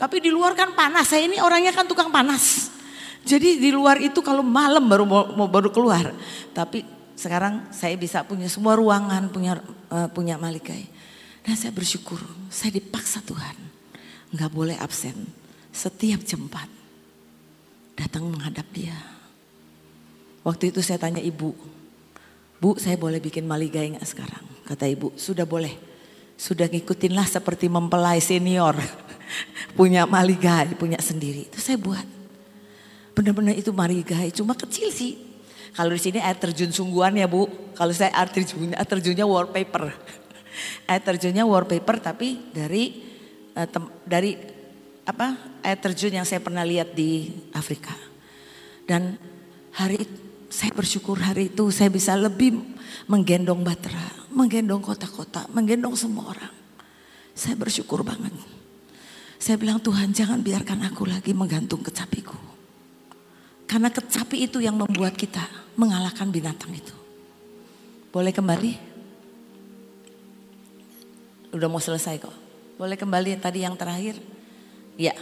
Tapi 0.00 0.16
di 0.16 0.32
luar 0.32 0.56
kan 0.56 0.72
panas, 0.72 1.12
saya 1.12 1.28
ini 1.28 1.36
orangnya 1.44 1.76
kan 1.76 1.84
tukang 1.84 2.08
panas. 2.08 2.72
Jadi 3.20 3.60
di 3.60 3.68
luar 3.68 4.00
itu 4.00 4.24
kalau 4.24 4.40
malam 4.40 4.88
baru 4.88 5.04
mau, 5.04 5.28
mau 5.36 5.44
baru 5.44 5.68
keluar. 5.68 6.16
Tapi 6.56 6.88
sekarang 7.20 7.68
saya 7.68 8.00
bisa 8.00 8.24
punya 8.24 8.48
semua 8.48 8.80
ruangan, 8.80 9.28
punya 9.28 9.60
uh, 9.92 10.08
punya 10.08 10.40
maligai. 10.40 10.88
Dan 11.44 11.52
saya 11.52 11.72
bersyukur, 11.76 12.20
saya 12.48 12.72
dipaksa 12.72 13.20
Tuhan. 13.20 13.69
Nggak 14.30 14.50
boleh 14.50 14.76
absen. 14.78 15.16
Setiap 15.70 16.22
jam 16.26 16.50
4 16.50 16.66
datang 17.94 18.26
menghadap 18.26 18.66
dia. 18.74 18.96
Waktu 20.40 20.72
itu 20.72 20.80
saya 20.80 20.96
tanya 20.96 21.20
ibu, 21.20 21.52
Bu 22.60 22.76
saya 22.76 23.00
boleh 23.00 23.24
bikin 23.24 23.48
maligai 23.48 23.96
nggak 23.96 24.04
sekarang? 24.04 24.44
Kata 24.68 24.84
ibu, 24.84 25.16
sudah 25.16 25.48
boleh. 25.48 25.72
Sudah 26.36 26.68
ngikutinlah 26.68 27.24
seperti 27.24 27.72
mempelai 27.72 28.20
senior. 28.20 28.76
punya 29.78 30.04
maligai, 30.04 30.76
punya 30.76 31.00
sendiri. 31.00 31.48
Itu 31.48 31.56
saya 31.56 31.80
buat. 31.80 32.04
Benar-benar 33.16 33.56
itu 33.56 33.72
maligai, 33.72 34.28
cuma 34.36 34.52
kecil 34.52 34.92
sih. 34.92 35.16
Kalau 35.72 35.96
di 35.96 36.02
sini 36.04 36.20
air 36.20 36.36
terjun 36.36 36.68
sungguhan 36.68 37.16
ya 37.16 37.24
bu. 37.24 37.48
Kalau 37.72 37.96
saya 37.96 38.12
air 38.12 38.28
terjunnya, 38.28 38.76
air 38.76 38.88
terjunnya 38.88 39.24
wallpaper. 39.24 39.96
air 40.92 41.00
terjunnya 41.00 41.48
wallpaper 41.48 41.96
tapi 41.96 42.52
dari 42.52 43.09
tem, 43.54 43.84
dari 44.06 44.36
apa 45.06 45.34
air 45.64 45.78
terjun 45.80 46.14
yang 46.14 46.26
saya 46.28 46.38
pernah 46.38 46.62
lihat 46.62 46.94
di 46.94 47.30
Afrika. 47.50 47.94
Dan 48.86 49.18
hari 49.74 50.02
saya 50.50 50.74
bersyukur 50.74 51.18
hari 51.22 51.46
itu 51.50 51.70
saya 51.70 51.88
bisa 51.88 52.18
lebih 52.18 52.58
menggendong 53.06 53.62
Batra, 53.62 54.26
menggendong 54.34 54.82
kota-kota, 54.82 55.46
menggendong 55.54 55.94
semua 55.94 56.34
orang. 56.34 56.54
Saya 57.34 57.54
bersyukur 57.54 58.02
banget. 58.02 58.34
Saya 59.40 59.56
bilang 59.56 59.80
Tuhan 59.80 60.12
jangan 60.12 60.42
biarkan 60.42 60.90
aku 60.90 61.08
lagi 61.08 61.32
menggantung 61.32 61.80
kecapiku. 61.80 62.36
Karena 63.64 63.88
kecapi 63.88 64.50
itu 64.50 64.58
yang 64.58 64.74
membuat 64.74 65.14
kita 65.14 65.46
mengalahkan 65.78 66.28
binatang 66.28 66.74
itu. 66.74 66.92
Boleh 68.10 68.34
kembali? 68.34 68.72
Udah 71.54 71.68
mau 71.70 71.78
selesai 71.78 72.18
kok. 72.18 72.49
Boleh 72.80 72.96
kembali 72.96 73.36
tadi 73.36 73.60
yang 73.60 73.76
terakhir? 73.76 74.16
Ya, 74.96 75.12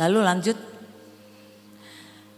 lalu 0.00 0.24
lanjut 0.24 0.56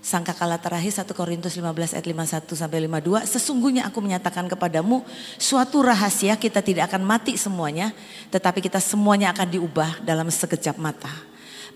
Sangka 0.05 0.37
kala 0.37 0.61
terakhir 0.61 0.93
1 0.93 1.17
Korintus 1.17 1.57
15 1.57 1.97
ayat 1.97 2.05
51 2.05 2.45
sampai 2.53 2.85
52. 2.85 3.25
Sesungguhnya 3.25 3.89
aku 3.89 4.05
menyatakan 4.05 4.45
kepadamu 4.53 5.01
suatu 5.41 5.81
rahasia 5.81 6.37
kita 6.37 6.61
tidak 6.61 6.93
akan 6.93 7.09
mati 7.09 7.41
semuanya. 7.41 7.97
Tetapi 8.29 8.61
kita 8.61 8.85
semuanya 8.85 9.33
akan 9.33 9.49
diubah 9.49 10.05
dalam 10.05 10.29
sekejap 10.29 10.77
mata. 10.77 11.09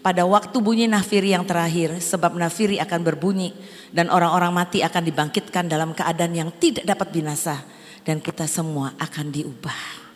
Pada 0.05 0.29
waktu 0.29 0.53
bunyi 0.61 0.85
nafiri 0.85 1.33
yang 1.33 1.49
terakhir 1.49 2.05
sebab 2.05 2.37
nafiri 2.37 2.77
akan 2.85 3.01
berbunyi. 3.01 3.57
Dan 3.89 4.13
orang-orang 4.13 4.53
mati 4.53 4.85
akan 4.85 5.09
dibangkitkan 5.09 5.65
dalam 5.65 5.97
keadaan 5.97 6.37
yang 6.37 6.51
tidak 6.61 6.85
dapat 6.85 7.09
binasa. 7.09 7.65
Dan 8.05 8.21
kita 8.21 8.45
semua 8.45 8.93
akan 9.01 9.33
diubah. 9.33 10.08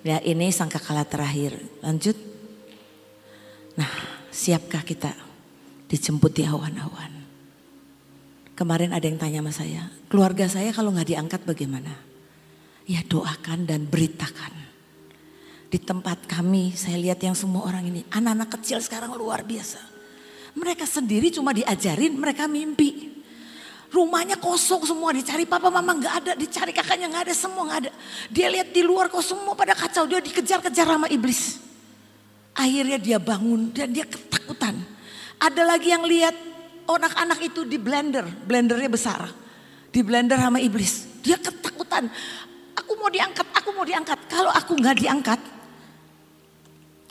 Ya 0.00 0.16
ini 0.24 0.48
sangka 0.48 0.80
kala 0.80 1.04
terakhir. 1.04 1.56
Lanjut. 1.84 2.16
Nah 3.76 3.90
siapkah 4.32 4.80
kita 4.86 5.12
dijemput 5.90 6.32
di 6.32 6.46
awan-awan? 6.46 7.12
Kemarin 8.56 8.92
ada 8.92 9.08
yang 9.08 9.16
tanya 9.16 9.40
sama 9.40 9.52
saya, 9.56 9.82
keluarga 10.12 10.44
saya 10.44 10.68
kalau 10.76 10.92
nggak 10.92 11.16
diangkat 11.16 11.40
bagaimana? 11.48 11.96
Ya 12.84 13.00
doakan 13.04 13.64
dan 13.64 13.88
beritakan. 13.88 14.52
Di 15.70 15.78
tempat 15.80 16.28
kami 16.28 16.76
saya 16.76 17.00
lihat 17.00 17.22
yang 17.24 17.32
semua 17.32 17.64
orang 17.64 17.88
ini, 17.88 18.04
anak-anak 18.12 18.60
kecil 18.60 18.82
sekarang 18.84 19.16
luar 19.16 19.46
biasa. 19.46 19.80
Mereka 20.58 20.84
sendiri 20.84 21.30
cuma 21.30 21.54
diajarin, 21.54 22.18
mereka 22.18 22.50
mimpi. 22.50 23.19
Rumahnya 23.90 24.38
kosong 24.38 24.86
semua, 24.86 25.10
dicari 25.10 25.42
papa 25.42 25.66
mama 25.66 25.98
nggak 25.98 26.14
ada, 26.22 26.32
dicari 26.38 26.70
kakaknya 26.70 27.10
nggak 27.10 27.26
ada, 27.26 27.34
semua 27.34 27.66
nggak 27.66 27.80
ada. 27.86 27.90
Dia 28.30 28.46
lihat 28.46 28.70
di 28.70 28.86
luar 28.86 29.10
kok 29.10 29.18
semua 29.18 29.58
pada 29.58 29.74
kacau, 29.74 30.06
dia 30.06 30.22
dikejar-kejar 30.22 30.86
sama 30.86 31.10
iblis. 31.10 31.58
Akhirnya 32.54 33.02
dia 33.02 33.18
bangun 33.18 33.74
dan 33.74 33.90
dia 33.90 34.06
ketakutan. 34.06 34.78
Ada 35.42 35.62
lagi 35.66 35.90
yang 35.90 36.06
lihat 36.06 36.38
anak-anak 36.86 37.42
itu 37.42 37.66
di 37.66 37.82
blender, 37.82 38.30
blendernya 38.46 38.86
besar. 38.86 39.26
Di 39.90 40.06
blender 40.06 40.38
sama 40.38 40.62
iblis. 40.62 41.10
Dia 41.26 41.34
ketakutan. 41.34 42.06
Aku 42.78 42.94
mau 42.94 43.10
diangkat, 43.10 43.46
aku 43.58 43.74
mau 43.74 43.82
diangkat. 43.82 44.18
Kalau 44.30 44.54
aku 44.54 44.78
nggak 44.78 44.96
diangkat, 45.02 45.40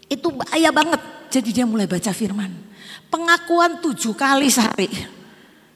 itu 0.07 0.27
bahaya 0.31 0.71
banget. 0.71 1.01
Jadi 1.27 1.49
dia 1.51 1.67
mulai 1.67 1.91
baca 1.91 2.15
firman. 2.15 2.55
Pengakuan 3.11 3.83
tujuh 3.83 4.15
kali 4.15 4.47
sehari. 4.47 5.18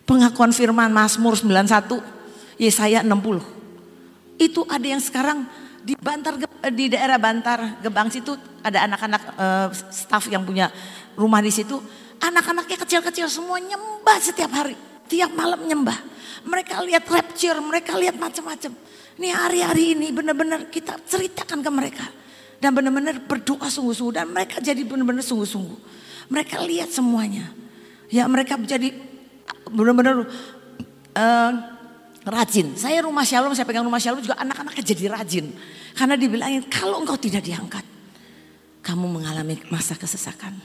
Pengakuan 0.04 0.52
firman 0.52 0.92
Mazmur 0.92 1.40
91, 1.40 2.60
Yesaya 2.60 3.00
60. 3.02 3.40
Itu 4.36 4.68
ada 4.68 4.84
yang 4.84 5.00
sekarang 5.00 5.48
di 5.84 5.96
Bantar 6.00 6.40
di 6.72 6.88
daerah 6.88 7.20
Bantar 7.20 7.84
Gebang 7.84 8.08
situ 8.08 8.40
ada 8.64 8.88
anak-anak 8.88 9.22
uh, 9.36 9.68
staff 9.92 10.32
yang 10.32 10.48
punya 10.48 10.72
rumah 11.20 11.44
di 11.44 11.52
situ 11.52 11.76
Anak-anaknya 12.24 12.80
kecil-kecil 12.80 13.28
semua 13.28 13.60
nyembah 13.60 14.16
setiap 14.24 14.48
hari. 14.56 14.80
Tiap 15.12 15.36
malam 15.36 15.68
nyembah. 15.68 16.00
Mereka 16.48 16.80
lihat 16.88 17.04
rapture, 17.12 17.60
mereka 17.60 18.00
lihat 18.00 18.16
macam-macam. 18.16 18.72
Ini 19.20 19.28
hari-hari 19.36 19.92
ini 19.92 20.08
benar-benar 20.16 20.72
kita 20.72 21.04
ceritakan 21.04 21.60
ke 21.60 21.68
mereka. 21.68 22.06
Dan 22.64 22.72
benar-benar 22.80 23.20
berdoa 23.28 23.68
sungguh-sungguh. 23.68 24.16
Dan 24.16 24.32
mereka 24.32 24.64
jadi 24.64 24.80
benar-benar 24.88 25.20
sungguh-sungguh. 25.20 25.80
Mereka 26.32 26.64
lihat 26.64 26.96
semuanya. 26.96 27.52
Ya 28.08 28.24
mereka 28.32 28.56
jadi 28.56 28.96
benar-benar 29.70 30.28
uh, 31.18 31.52
rajin. 32.24 32.76
Saya 32.80 33.04
rumah 33.04 33.28
Shalom, 33.28 33.52
saya 33.52 33.68
pegang 33.68 33.84
rumah 33.84 34.00
Shalom 34.00 34.24
juga 34.24 34.40
anak-anaknya 34.40 34.84
jadi 34.84 35.06
rajin. 35.12 35.46
Karena 35.94 36.16
dibilangin 36.16 36.64
kalau 36.68 37.04
engkau 37.04 37.20
tidak 37.20 37.44
diangkat. 37.44 37.84
Kamu 38.84 39.08
mengalami 39.08 39.60
masa 39.72 39.96
kesesakan. 39.96 40.60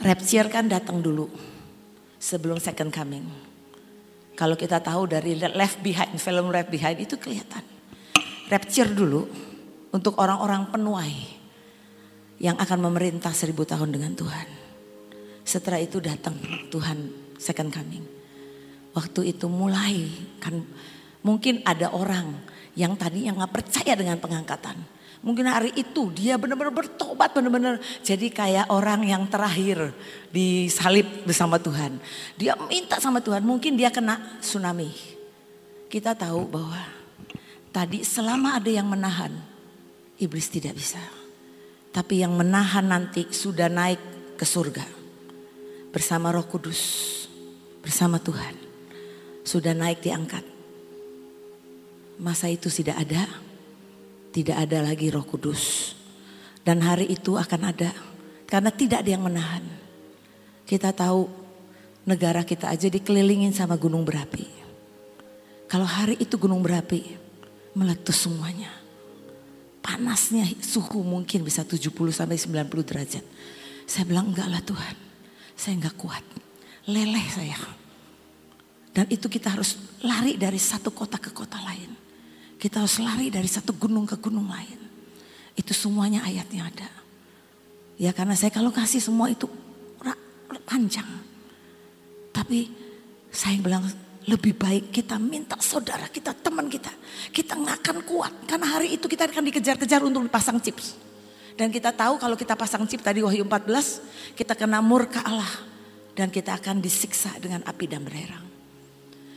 Rapture 0.00 0.48
kan 0.52 0.68
datang 0.68 1.00
dulu. 1.00 1.28
Sebelum 2.20 2.60
second 2.60 2.92
coming. 2.92 3.24
Kalau 4.36 4.56
kita 4.56 4.80
tahu 4.80 5.08
dari 5.08 5.36
Left 5.36 5.80
Behind, 5.80 6.16
film 6.20 6.52
Left 6.52 6.68
Behind 6.68 7.00
itu 7.00 7.16
kelihatan. 7.16 7.64
Rapture 8.48 8.92
dulu 8.92 9.24
untuk 9.92 10.16
orang-orang 10.20 10.68
penuai 10.68 11.16
yang 12.40 12.56
akan 12.56 12.78
memerintah 12.88 13.32
seribu 13.36 13.68
tahun 13.68 13.92
dengan 13.92 14.16
Tuhan. 14.16 14.59
Setelah 15.50 15.82
itu 15.82 15.98
datang 15.98 16.38
Tuhan 16.70 17.10
second 17.34 17.74
coming. 17.74 18.06
Waktu 18.94 19.34
itu 19.34 19.50
mulai 19.50 20.06
kan 20.38 20.62
mungkin 21.26 21.58
ada 21.66 21.90
orang 21.90 22.38
yang 22.78 22.94
tadi 22.94 23.26
yang 23.26 23.34
nggak 23.34 23.50
percaya 23.50 23.98
dengan 23.98 24.22
pengangkatan 24.22 24.78
Mungkin 25.20 25.44
hari 25.52 25.76
itu 25.76 26.08
dia 26.16 26.40
benar-benar 26.40 26.72
bertobat, 26.72 27.36
benar-benar 27.36 27.76
jadi 28.00 28.32
kayak 28.32 28.72
orang 28.72 29.04
yang 29.04 29.28
terakhir 29.28 29.92
disalib 30.32 31.04
bersama 31.28 31.60
Tuhan. 31.60 32.00
Dia 32.40 32.56
minta 32.56 32.96
sama 32.96 33.20
Tuhan, 33.20 33.44
mungkin 33.44 33.76
dia 33.76 33.92
kena 33.92 34.40
tsunami. 34.40 34.88
Kita 35.92 36.16
tahu 36.16 36.48
bahwa 36.48 36.80
tadi 37.68 38.00
selama 38.00 38.56
ada 38.56 38.72
yang 38.72 38.88
menahan, 38.88 39.36
iblis 40.16 40.48
tidak 40.48 40.80
bisa. 40.80 41.00
Tapi 41.92 42.24
yang 42.24 42.32
menahan 42.32 42.88
nanti 42.88 43.28
sudah 43.28 43.68
naik 43.68 44.00
ke 44.40 44.48
surga 44.48 44.99
bersama 45.90 46.30
Roh 46.30 46.46
Kudus, 46.46 46.80
bersama 47.82 48.22
Tuhan. 48.22 48.54
Sudah 49.42 49.74
naik 49.74 50.04
diangkat. 50.04 50.44
Masa 52.20 52.52
itu 52.52 52.68
tidak 52.68 53.00
ada, 53.00 53.24
tidak 54.30 54.56
ada 54.60 54.84
lagi 54.84 55.08
roh 55.08 55.24
kudus. 55.24 55.96
Dan 56.60 56.84
hari 56.84 57.08
itu 57.08 57.40
akan 57.40 57.72
ada. 57.72 57.90
Karena 58.44 58.68
tidak 58.68 59.00
ada 59.00 59.10
yang 59.10 59.24
menahan. 59.24 59.64
Kita 60.68 60.92
tahu 60.92 61.26
negara 62.04 62.44
kita 62.44 62.68
aja 62.68 62.92
dikelilingin 62.92 63.56
sama 63.56 63.80
gunung 63.80 64.04
berapi. 64.04 64.44
Kalau 65.64 65.88
hari 65.88 66.20
itu 66.20 66.36
gunung 66.36 66.60
berapi 66.60 67.16
meletus 67.72 68.28
semuanya. 68.28 68.68
Panasnya 69.80 70.44
suhu 70.60 71.00
mungkin 71.00 71.40
bisa 71.40 71.64
70 71.64 71.88
sampai 72.12 72.36
90 72.36 72.84
derajat. 72.84 73.24
Saya 73.88 74.04
bilang 74.04 74.28
enggak 74.30 74.52
lah 74.52 74.60
Tuhan. 74.60 75.09
Saya 75.60 75.76
enggak 75.76 76.00
kuat. 76.00 76.24
Leleh 76.88 77.26
saya. 77.28 77.60
Dan 78.96 79.04
itu 79.12 79.28
kita 79.28 79.52
harus 79.52 79.76
lari 80.00 80.40
dari 80.40 80.56
satu 80.56 80.88
kota 80.88 81.20
ke 81.20 81.36
kota 81.36 81.60
lain. 81.60 81.92
Kita 82.56 82.80
harus 82.80 82.96
lari 82.96 83.28
dari 83.28 83.44
satu 83.44 83.76
gunung 83.76 84.08
ke 84.08 84.16
gunung 84.16 84.48
lain. 84.48 84.80
Itu 85.52 85.76
semuanya 85.76 86.24
ayatnya 86.24 86.64
ada. 86.64 86.88
Ya 88.00 88.16
karena 88.16 88.32
saya 88.32 88.48
kalau 88.48 88.72
kasih 88.72 89.04
semua 89.04 89.28
itu 89.28 89.44
panjang. 90.64 91.06
Tapi 92.32 92.72
saya 93.28 93.60
bilang 93.60 93.84
lebih 94.24 94.56
baik 94.56 94.88
kita 94.88 95.20
minta 95.20 95.60
saudara 95.60 96.08
kita, 96.08 96.32
teman 96.40 96.72
kita. 96.72 96.88
Kita 97.28 97.52
nggak 97.60 97.84
akan 97.84 97.98
kuat. 98.08 98.32
Karena 98.48 98.80
hari 98.80 98.96
itu 98.96 99.04
kita 99.04 99.28
akan 99.28 99.44
dikejar-kejar 99.44 100.00
untuk 100.08 100.24
dipasang 100.24 100.56
chips. 100.56 101.09
Dan 101.60 101.68
kita 101.68 101.92
tahu 101.92 102.16
kalau 102.16 102.40
kita 102.40 102.56
pasang 102.56 102.88
chip 102.88 103.04
tadi 103.04 103.20
Wahyu 103.20 103.44
14, 103.44 104.32
kita 104.32 104.56
kena 104.56 104.80
murka 104.80 105.20
Allah. 105.20 105.68
Dan 106.16 106.32
kita 106.32 106.56
akan 106.56 106.80
disiksa 106.80 107.36
dengan 107.36 107.60
api 107.68 107.84
dan 107.84 108.00
belerang. 108.00 108.48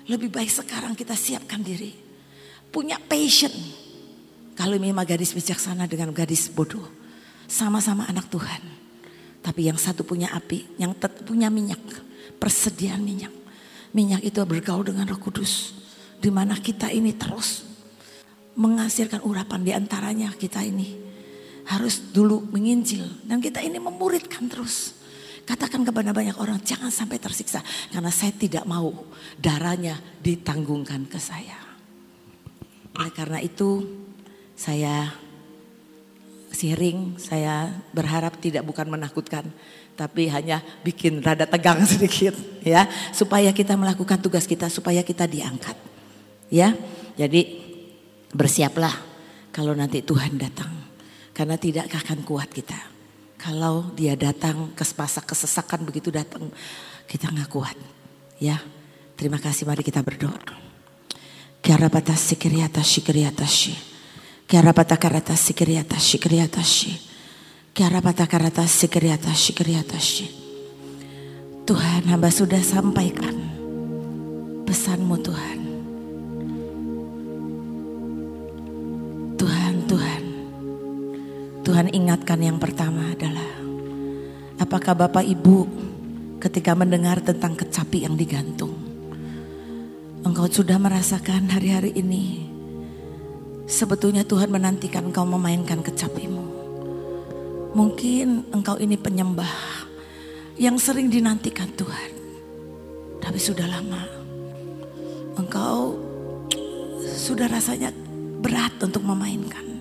Lebih 0.08 0.32
baik 0.32 0.48
sekarang 0.48 0.96
kita 0.96 1.20
siapkan 1.20 1.60
diri 1.60 2.14
punya 2.74 2.98
passion. 2.98 3.54
Kalau 4.58 4.82
memang 4.82 5.06
gadis 5.06 5.38
bijaksana 5.38 5.86
dengan 5.86 6.10
gadis 6.10 6.50
bodoh. 6.50 6.90
Sama-sama 7.46 8.10
anak 8.10 8.34
Tuhan. 8.34 8.62
Tapi 9.46 9.70
yang 9.70 9.78
satu 9.78 10.02
punya 10.02 10.34
api, 10.34 10.80
yang 10.82 10.98
punya 10.98 11.54
minyak. 11.54 11.80
Persediaan 12.42 13.06
minyak. 13.06 13.30
Minyak 13.94 14.26
itu 14.26 14.42
bergaul 14.42 14.82
dengan 14.82 15.06
roh 15.06 15.22
kudus. 15.22 15.78
Di 16.18 16.34
mana 16.34 16.58
kita 16.58 16.90
ini 16.90 17.14
terus 17.14 17.62
menghasilkan 18.58 19.22
urapan 19.22 19.62
di 19.62 19.72
antaranya 19.74 20.34
kita 20.34 20.66
ini. 20.66 21.13
Harus 21.68 22.00
dulu 22.12 22.44
menginjil. 22.52 23.06
Dan 23.24 23.40
kita 23.40 23.64
ini 23.64 23.80
memuridkan 23.80 24.48
terus. 24.52 24.96
Katakan 25.44 25.84
kepada 25.84 26.16
banyak 26.16 26.40
orang 26.40 26.60
jangan 26.64 26.92
sampai 26.92 27.20
tersiksa. 27.20 27.60
Karena 27.92 28.12
saya 28.12 28.32
tidak 28.36 28.64
mau 28.64 28.92
darahnya 29.40 30.00
ditanggungkan 30.24 31.08
ke 31.08 31.20
saya. 31.20 31.60
Oleh 32.94 33.12
karena 33.12 33.42
itu 33.42 33.84
saya 34.54 35.12
sharing, 36.54 37.18
saya 37.18 37.74
berharap 37.92 38.38
tidak 38.38 38.64
bukan 38.64 38.86
menakutkan, 38.88 39.44
tapi 39.98 40.30
hanya 40.30 40.62
bikin 40.86 41.20
rada 41.20 41.50
tegang 41.50 41.82
sedikit 41.90 42.38
ya, 42.62 42.86
supaya 43.12 43.50
kita 43.52 43.74
melakukan 43.74 44.22
tugas 44.22 44.46
kita, 44.46 44.70
supaya 44.70 45.02
kita 45.02 45.26
diangkat. 45.26 45.76
Ya, 46.54 46.78
jadi 47.18 47.60
bersiaplah 48.30 48.94
kalau 49.50 49.74
nanti 49.74 50.06
Tuhan 50.06 50.38
datang, 50.38 50.70
karena 51.34 51.58
tidak 51.58 51.90
akan 51.90 52.22
kuat 52.24 52.48
kita. 52.54 52.78
Kalau 53.42 53.92
dia 53.92 54.16
datang 54.16 54.72
ke 54.72 54.86
kesesakan 55.28 55.84
begitu 55.84 56.08
datang, 56.14 56.48
kita 57.10 57.28
nggak 57.28 57.50
kuat. 57.52 57.76
Ya, 58.40 58.62
terima 59.20 59.36
kasih. 59.42 59.68
Mari 59.68 59.84
kita 59.84 60.00
berdoa. 60.00 60.40
Kiarapata 61.60 62.16
sikiriata 62.16 62.80
shikiriatashi. 62.80 63.76
Kiarapata 64.48 64.96
karata 64.96 65.36
sikiriata 65.36 66.00
shikiriatashi. 66.00 66.92
Kiarapata 67.74 68.28
karata 68.28 68.64
sikiriata 68.64 69.32
shikiriatashi. 69.34 70.28
Tuhan 71.64 72.04
hamba 72.12 72.28
sudah 72.28 72.60
sampaikan 72.60 73.36
pesanmu 74.68 75.16
Tuhan. 75.24 75.60
Tuhan, 79.40 79.76
Tuhan. 79.88 80.23
Tuhan 81.64 81.90
ingatkan 81.96 82.44
yang 82.44 82.60
pertama 82.60 83.16
adalah 83.16 83.50
apakah 84.60 84.94
Bapak 84.96 85.24
Ibu 85.24 85.58
ketika 86.44 86.76
mendengar 86.76 87.24
tentang 87.24 87.56
kecapi 87.56 88.04
yang 88.04 88.20
digantung 88.20 88.84
Engkau 90.24 90.48
sudah 90.48 90.80
merasakan 90.80 91.52
hari-hari 91.52 92.00
ini. 92.00 92.48
Sebetulnya 93.68 94.24
Tuhan 94.24 94.48
menantikan 94.56 95.12
engkau 95.12 95.28
memainkan 95.28 95.84
kecapimu. 95.84 96.48
Mungkin 97.76 98.48
engkau 98.56 98.80
ini 98.80 98.96
penyembah 98.96 99.52
yang 100.56 100.80
sering 100.80 101.12
dinantikan 101.12 101.68
Tuhan. 101.76 102.12
Tapi 103.20 103.36
sudah 103.36 103.68
lama. 103.68 104.00
Engkau 105.36 106.00
sudah 107.04 107.52
rasanya 107.52 107.92
berat 108.40 108.80
untuk 108.80 109.04
memainkan. 109.04 109.73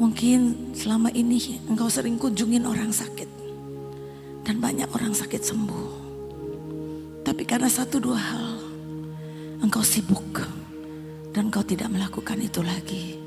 Mungkin 0.00 0.72
selama 0.72 1.12
ini 1.12 1.60
engkau 1.68 1.92
sering 1.92 2.16
kunjungin 2.16 2.64
orang 2.64 2.88
sakit. 2.88 3.28
Dan 4.40 4.56
banyak 4.56 4.88
orang 4.96 5.12
sakit 5.12 5.44
sembuh. 5.44 5.90
Tapi 7.20 7.44
karena 7.44 7.68
satu 7.68 8.00
dua 8.00 8.16
hal, 8.16 8.48
engkau 9.60 9.84
sibuk 9.84 10.40
dan 11.36 11.52
engkau 11.52 11.60
tidak 11.60 11.92
melakukan 11.92 12.40
itu 12.40 12.64
lagi. 12.64 13.20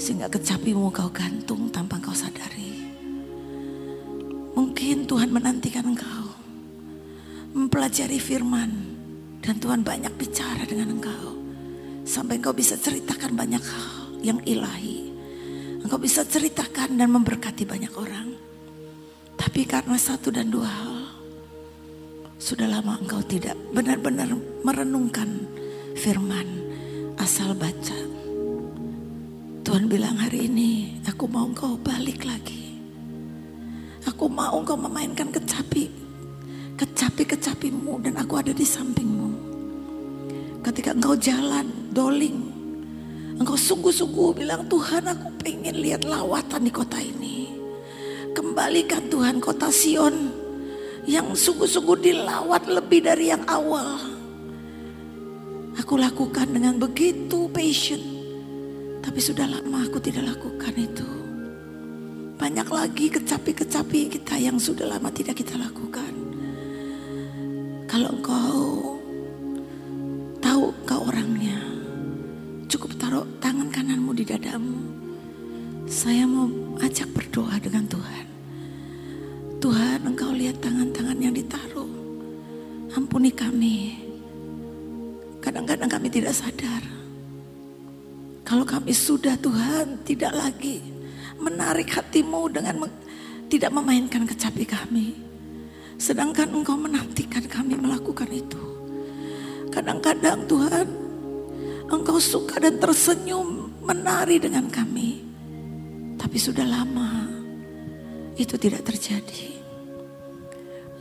Sehingga 0.00 0.32
kecapimu 0.32 0.88
kau 0.88 1.12
gantung 1.12 1.68
tanpa 1.68 2.00
engkau 2.00 2.16
sadari. 2.16 2.72
Mungkin 4.56 5.04
Tuhan 5.04 5.28
menantikan 5.28 5.92
engkau 5.92 6.32
mempelajari 7.52 8.16
firman 8.16 8.96
dan 9.44 9.60
Tuhan 9.60 9.84
banyak 9.84 10.12
bicara 10.16 10.64
dengan 10.64 10.96
engkau. 10.96 11.36
Sampai 12.08 12.40
engkau 12.40 12.56
bisa 12.56 12.74
ceritakan 12.80 13.36
banyak 13.36 13.60
hal 13.60 14.16
yang 14.24 14.40
ilahi. 14.48 15.11
Engkau 15.92 16.08
bisa 16.08 16.24
ceritakan 16.24 16.96
dan 16.96 17.12
memberkati 17.12 17.68
banyak 17.68 17.92
orang. 18.00 18.32
Tapi 19.36 19.68
karena 19.68 19.92
satu 20.00 20.32
dan 20.32 20.48
dua 20.48 20.64
hal, 20.64 21.04
sudah 22.40 22.64
lama 22.64 22.96
engkau 22.96 23.20
tidak 23.20 23.52
benar-benar 23.76 24.32
merenungkan 24.64 25.44
firman 25.92 26.48
asal 27.20 27.52
baca. 27.52 27.92
Tuhan 29.68 29.84
bilang 29.92 30.16
hari 30.16 30.48
ini 30.48 30.96
aku 31.04 31.28
mau 31.28 31.44
engkau 31.44 31.76
balik 31.76 32.24
lagi. 32.24 32.72
Aku 34.08 34.32
mau 34.32 34.64
engkau 34.64 34.80
memainkan 34.80 35.28
kecapi. 35.28 35.92
Kecapi-kecapimu 36.80 38.00
dan 38.00 38.16
aku 38.16 38.40
ada 38.40 38.56
di 38.56 38.64
sampingmu. 38.64 39.30
Ketika 40.64 40.96
engkau 40.96 41.12
jalan, 41.20 41.68
doling. 41.92 42.41
Engkau 43.40 43.56
sungguh-sungguh 43.56 44.44
bilang 44.44 44.68
Tuhan 44.68 45.08
aku 45.08 45.28
pengen 45.40 45.78
lihat 45.80 46.04
lawatan 46.04 46.68
di 46.68 46.72
kota 46.72 47.00
ini. 47.00 47.48
Kembalikan 48.32 49.08
Tuhan 49.08 49.40
kota 49.40 49.68
Sion 49.68 50.32
yang 51.08 51.32
sungguh-sungguh 51.32 51.98
dilawat 52.00 52.68
lebih 52.68 53.04
dari 53.04 53.32
yang 53.32 53.44
awal. 53.48 53.98
Aku 55.80 55.96
lakukan 55.96 56.52
dengan 56.52 56.76
begitu 56.76 57.48
passion. 57.48 58.00
Tapi 59.02 59.18
sudah 59.18 59.48
lama 59.48 59.88
aku 59.88 59.98
tidak 59.98 60.36
lakukan 60.36 60.74
itu. 60.76 61.08
Banyak 62.38 62.68
lagi 62.68 63.06
kecapi-kecapi 63.10 64.12
kita 64.18 64.36
yang 64.38 64.60
sudah 64.60 64.86
lama 64.86 65.08
tidak 65.10 65.40
kita 65.40 65.56
lakukan. 65.58 66.12
Kalau 67.88 68.08
engkau 68.12 68.58
tahu 70.38 70.64
kau 70.86 71.02
orangnya, 71.08 71.60
cukup 72.72 72.96
taruh 72.96 73.28
tangan 73.36 73.68
kananmu 73.68 74.16
di 74.16 74.24
dadamu. 74.24 74.80
Saya 75.84 76.24
mau 76.24 76.48
ajak 76.80 77.04
berdoa 77.12 77.60
dengan 77.60 77.84
Tuhan. 77.84 78.26
Tuhan 79.60 80.00
engkau 80.08 80.32
lihat 80.32 80.56
tangan-tangan 80.64 81.20
yang 81.20 81.36
ditaruh. 81.36 81.92
Ampuni 82.96 83.28
kami. 83.28 84.00
Kadang-kadang 85.44 85.84
kami 85.84 86.08
tidak 86.08 86.32
sadar. 86.32 86.80
Kalau 88.40 88.64
kami 88.64 88.96
sudah 88.96 89.36
Tuhan 89.36 90.00
tidak 90.08 90.32
lagi 90.32 90.80
menarik 91.36 91.92
hatimu 91.92 92.48
dengan 92.48 92.88
tidak 93.52 93.68
memainkan 93.68 94.24
kecapi 94.24 94.64
kami. 94.64 95.20
Sedangkan 96.00 96.48
engkau 96.48 96.80
menantikan 96.80 97.44
kami 97.44 97.76
melakukan 97.76 98.32
itu. 98.32 98.64
Kadang-kadang 99.68 100.48
Tuhan, 100.48 101.01
engkau 101.92 102.16
suka 102.16 102.56
dan 102.56 102.80
tersenyum 102.80 103.76
menari 103.84 104.40
dengan 104.40 104.64
kami. 104.72 105.20
Tapi 106.16 106.36
sudah 106.40 106.64
lama 106.64 107.28
itu 108.40 108.56
tidak 108.56 108.88
terjadi. 108.88 109.60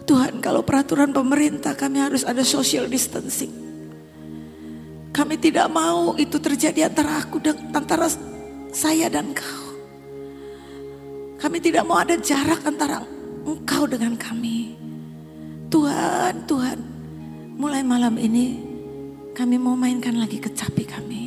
Tuhan 0.03 0.43
kalau 0.43 0.59
peraturan 0.67 1.15
pemerintah 1.15 1.71
kami 1.71 2.03
harus 2.03 2.27
ada 2.27 2.43
social 2.43 2.91
distancing. 2.91 3.53
Kami 5.15 5.35
tidak 5.39 5.71
mau 5.71 6.15
itu 6.19 6.35
terjadi 6.35 6.91
antara 6.91 7.23
aku 7.23 7.39
dan 7.39 7.55
antara 7.71 8.11
saya 8.75 9.07
dan 9.07 9.31
kau. 9.31 9.71
Kami 11.39 11.57
tidak 11.63 11.87
mau 11.87 11.99
ada 11.99 12.19
jarak 12.19 12.63
antara 12.67 13.03
engkau 13.47 13.87
dengan 13.87 14.15
kami. 14.19 14.75
Tuhan, 15.71 16.43
Tuhan, 16.47 16.79
mulai 17.55 17.79
malam 17.83 18.19
ini 18.19 18.70
kami 19.31 19.55
mau 19.55 19.75
mainkan 19.75 20.15
lagi 20.15 20.39
kecapi 20.39 20.83
kami. 20.83 21.23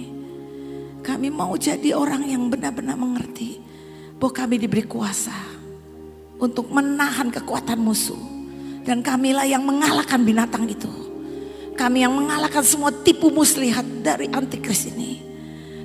Kami 1.05 1.29
mau 1.29 1.53
jadi 1.57 1.93
orang 1.93 2.25
yang 2.25 2.49
benar-benar 2.49 2.97
mengerti 2.97 3.61
bahwa 4.17 4.33
kami 4.33 4.57
diberi 4.57 4.85
kuasa 4.89 5.37
untuk 6.41 6.73
menahan 6.73 7.29
kekuatan 7.29 7.81
musuh. 7.81 8.33
Dan 8.85 9.01
kamilah 9.01 9.49
yang 9.49 9.65
mengalahkan 9.65 10.21
binatang 10.21 10.69
itu. 10.69 10.91
Kami 11.73 12.05
yang 12.05 12.13
mengalahkan 12.13 12.61
semua 12.61 12.93
tipu 12.93 13.33
muslihat 13.33 13.85
dari 14.05 14.29
antikris 14.29 14.93
ini. 14.93 15.14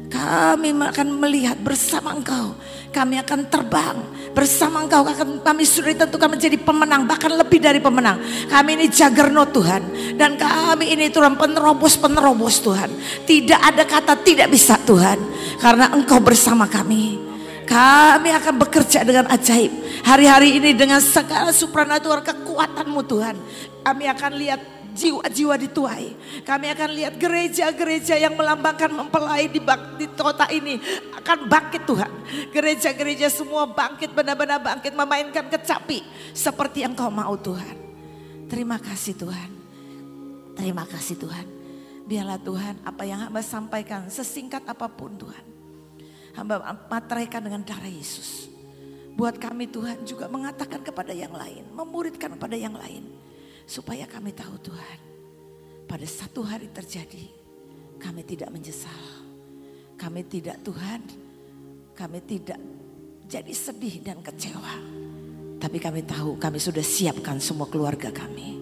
Kami 0.09 0.73
akan 0.73 1.07
melihat 1.21 1.57
bersama 1.61 2.17
engkau. 2.17 2.57
Kami 2.89 3.21
akan 3.21 3.45
terbang 3.45 3.97
bersama 4.33 4.81
engkau. 4.81 5.05
Kami 5.45 5.61
sudah 5.61 5.93
ditentukan 5.93 6.33
menjadi 6.33 6.57
pemenang. 6.57 7.05
Bahkan 7.05 7.37
lebih 7.37 7.61
dari 7.61 7.77
pemenang. 7.77 8.17
Kami 8.49 8.69
ini 8.73 8.85
jagerno 8.89 9.45
Tuhan. 9.53 9.81
Dan 10.17 10.33
kami 10.35 10.97
ini 10.97 11.13
Tuhan 11.13 11.37
penerobos-penerobos 11.37 12.65
Tuhan. 12.65 12.89
Tidak 13.29 13.59
ada 13.61 13.85
kata 13.85 14.17
tidak 14.25 14.49
bisa 14.49 14.81
Tuhan. 14.81 15.21
Karena 15.61 15.93
engkau 15.93 16.17
bersama 16.17 16.65
kami. 16.65 17.21
Kami 17.69 18.33
akan 18.33 18.65
bekerja 18.65 19.05
dengan 19.05 19.29
ajaib. 19.29 19.69
Hari-hari 20.01 20.57
ini 20.57 20.73
dengan 20.73 20.97
segala 20.97 21.53
supranatural 21.53 22.25
kekuatanmu 22.25 23.01
Tuhan. 23.05 23.37
Kami 23.85 24.05
akan 24.09 24.31
lihat 24.33 24.61
jiwa-jiwa 24.99 25.55
dituai. 25.55 26.07
Kami 26.43 26.67
akan 26.75 26.89
lihat 26.91 27.15
gereja-gereja 27.15 28.19
yang 28.19 28.35
melambangkan 28.35 28.91
mempelai 28.91 29.47
di, 29.47 29.63
di 29.95 30.05
kota 30.11 30.51
ini 30.51 30.75
akan 31.15 31.47
bangkit 31.47 31.87
Tuhan. 31.87 32.11
Gereja-gereja 32.51 33.31
semua 33.31 33.63
bangkit 33.63 34.11
benar-benar 34.11 34.59
bangkit 34.59 34.91
memainkan 34.91 35.47
kecapi 35.47 36.03
seperti 36.35 36.83
yang 36.83 36.91
kau 36.91 37.07
mau 37.07 37.39
Tuhan. 37.39 37.75
Terima 38.51 38.75
kasih 38.75 39.15
Tuhan. 39.15 39.49
Terima 40.59 40.83
kasih 40.83 41.15
Tuhan. 41.15 41.45
Biarlah 42.03 42.41
Tuhan 42.41 42.75
apa 42.83 43.03
yang 43.07 43.29
hamba 43.29 43.39
sampaikan 43.39 44.11
sesingkat 44.11 44.67
apa 44.67 44.91
pun 44.91 45.15
Tuhan. 45.15 45.45
Hamba 46.35 46.75
materaikan 46.91 47.39
dengan 47.39 47.63
darah 47.63 47.87
Yesus. 47.87 48.51
Buat 49.15 49.35
kami 49.39 49.67
Tuhan 49.67 50.03
juga 50.07 50.31
mengatakan 50.31 50.79
kepada 50.79 51.11
yang 51.11 51.35
lain, 51.35 51.67
memuridkan 51.75 52.39
kepada 52.39 52.55
yang 52.55 52.71
lain 52.71 53.28
Supaya 53.69 54.09
kami 54.09 54.33
tahu 54.33 54.57
Tuhan, 54.65 54.99
pada 55.85 56.01
satu 56.09 56.41
hari 56.41 56.73
terjadi, 56.73 57.29
kami 58.01 58.25
tidak 58.25 58.49
menyesal. 58.49 59.29
Kami 59.93 60.25
tidak 60.25 60.57
Tuhan, 60.65 61.05
kami 61.93 62.17
tidak 62.25 62.57
jadi 63.29 63.53
sedih 63.53 64.01
dan 64.01 64.25
kecewa. 64.25 64.73
Tapi 65.61 65.77
kami 65.77 66.01
tahu 66.01 66.41
kami 66.41 66.57
sudah 66.57 66.81
siapkan 66.81 67.37
semua 67.37 67.69
keluarga 67.69 68.09
kami. 68.09 68.57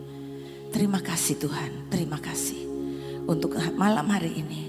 Terima 0.76 1.00
kasih 1.00 1.40
Tuhan, 1.40 1.88
terima 1.88 2.20
kasih 2.20 2.68
untuk 3.32 3.56
malam 3.80 4.12
hari 4.12 4.44
ini. 4.44 4.64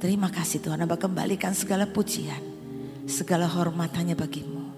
Terima 0.00 0.32
kasih 0.32 0.64
Tuhan, 0.64 0.88
Abah 0.88 0.96
kembalikan 0.96 1.52
segala 1.52 1.84
pujian, 1.84 2.40
segala 3.04 3.44
hormat 3.44 3.92
hanya 4.00 4.16
bagimu. 4.16 4.72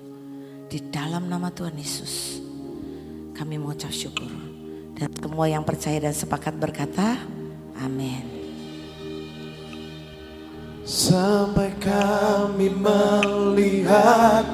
Di 0.66 0.90
dalam 0.90 1.30
nama 1.30 1.54
Tuhan 1.54 1.78
Yesus, 1.78 2.42
kami 3.34 3.58
mengucap 3.58 3.94
syukur. 3.94 4.45
Dan 4.96 5.12
semua 5.12 5.44
yang 5.44 5.60
percaya 5.60 6.08
dan 6.08 6.16
sepakat 6.16 6.56
berkata, 6.56 7.20
amin. 7.76 8.24
Sampai 10.88 11.76
kami 11.76 12.72
melihat 12.72 14.48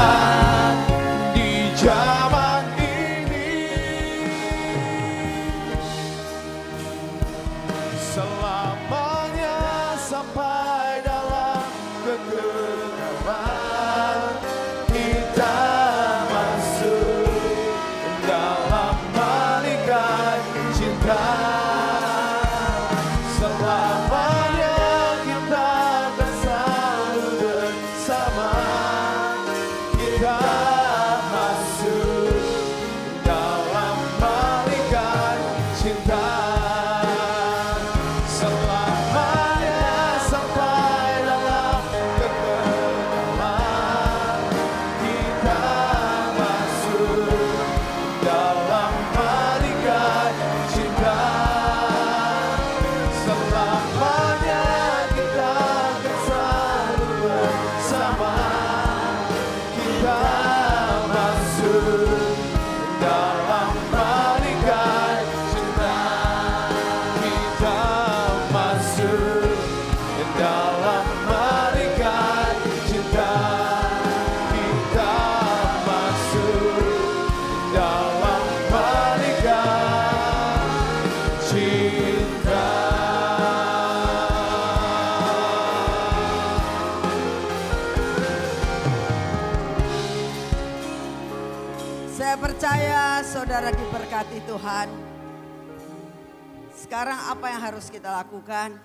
apa 97.28 97.52
yang 97.52 97.60
harus 97.60 97.92
kita 97.92 98.08
lakukan? 98.08 98.80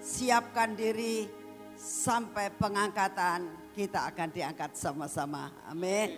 Siapkan 0.00 0.72
diri 0.72 1.28
sampai 1.76 2.48
pengangkatan 2.56 3.44
kita 3.76 4.08
akan 4.08 4.32
diangkat 4.32 4.72
sama-sama. 4.72 5.52
Amin. 5.68 6.16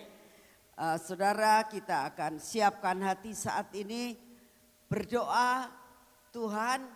Uh, 0.79 0.95
saudara 0.95 1.67
kita 1.67 2.07
akan 2.07 2.39
siapkan 2.39 3.03
hati 3.03 3.35
saat 3.35 3.67
ini 3.75 4.15
berdoa 4.87 5.67
Tuhan 6.31 6.87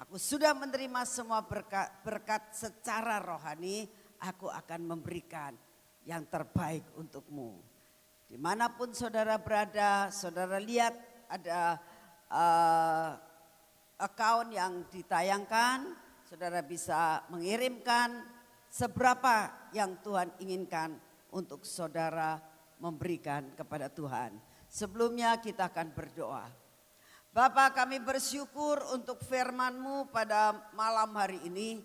aku 0.00 0.16
sudah 0.16 0.56
menerima 0.56 1.04
semua 1.04 1.44
berkat, 1.44 1.92
berkat 2.00 2.56
secara 2.56 3.20
rohani 3.20 3.84
aku 4.16 4.48
akan 4.48 4.96
memberikan 4.96 5.52
yang 6.08 6.24
terbaik 6.24 6.88
untukmu. 6.96 7.60
Di 8.32 8.40
mana 8.40 8.72
pun 8.72 8.96
saudara 8.96 9.36
berada, 9.36 10.08
saudara 10.08 10.56
lihat 10.56 10.96
ada 11.28 11.76
uh, 12.32 13.28
account 14.00 14.50
yang 14.56 14.88
ditayangkan, 14.88 15.92
saudara 16.24 16.64
bisa 16.64 17.22
mengirimkan 17.28 18.24
seberapa 18.72 19.52
yang 19.76 20.00
Tuhan 20.00 20.32
inginkan 20.40 20.96
untuk 21.30 21.62
saudara 21.68 22.40
memberikan 22.80 23.52
kepada 23.54 23.92
Tuhan. 23.92 24.34
Sebelumnya 24.70 25.36
kita 25.38 25.68
akan 25.68 25.92
berdoa. 25.92 26.46
Bapak 27.30 27.78
kami 27.78 28.02
bersyukur 28.02 28.82
untuk 28.90 29.22
firman-Mu 29.22 30.10
pada 30.10 30.70
malam 30.74 31.14
hari 31.14 31.38
ini. 31.46 31.78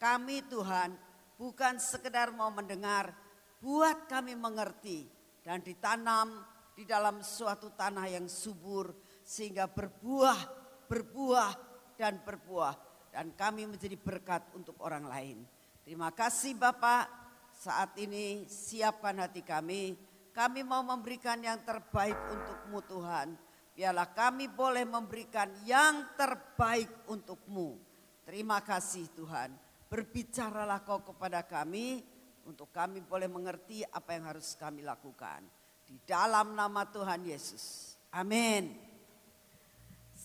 Kami 0.00 0.44
Tuhan 0.48 0.96
bukan 1.36 1.76
sekedar 1.76 2.32
mau 2.32 2.48
mendengar, 2.48 3.12
buat 3.60 4.08
kami 4.08 4.32
mengerti 4.36 5.08
dan 5.44 5.60
ditanam 5.60 6.44
di 6.76 6.84
dalam 6.84 7.24
suatu 7.24 7.72
tanah 7.72 8.08
yang 8.08 8.28
subur 8.28 8.92
sehingga 9.24 9.68
berbuah, 9.68 10.55
berbuah 10.88 11.52
dan 11.98 12.22
berbuah 12.22 12.74
dan 13.16 13.32
kami 13.32 13.64
menjadi 13.64 13.96
berkat 13.96 14.44
untuk 14.52 14.76
orang 14.84 15.08
lain. 15.08 15.40
Terima 15.80 16.12
kasih 16.12 16.52
Bapak, 16.58 17.08
saat 17.56 17.96
ini 17.96 18.44
siapkan 18.44 19.16
hati 19.16 19.40
kami. 19.40 19.96
Kami 20.36 20.60
mau 20.60 20.84
memberikan 20.84 21.40
yang 21.40 21.64
terbaik 21.64 22.16
untukmu 22.28 22.84
Tuhan. 22.84 23.32
Biarlah 23.72 24.12
kami 24.12 24.52
boleh 24.52 24.84
memberikan 24.84 25.48
yang 25.64 26.12
terbaik 26.12 27.08
untukmu. 27.08 27.80
Terima 28.28 28.60
kasih 28.60 29.08
Tuhan. 29.16 29.56
Berbicaralah 29.88 30.84
kau 30.84 31.00
kepada 31.00 31.40
kami 31.40 32.04
untuk 32.44 32.68
kami 32.68 33.00
boleh 33.00 33.32
mengerti 33.32 33.80
apa 33.88 34.12
yang 34.12 34.28
harus 34.28 34.52
kami 34.60 34.84
lakukan. 34.84 35.40
Di 35.88 35.96
dalam 36.04 36.52
nama 36.52 36.84
Tuhan 36.84 37.24
Yesus. 37.24 37.96
Amin. 38.12 38.85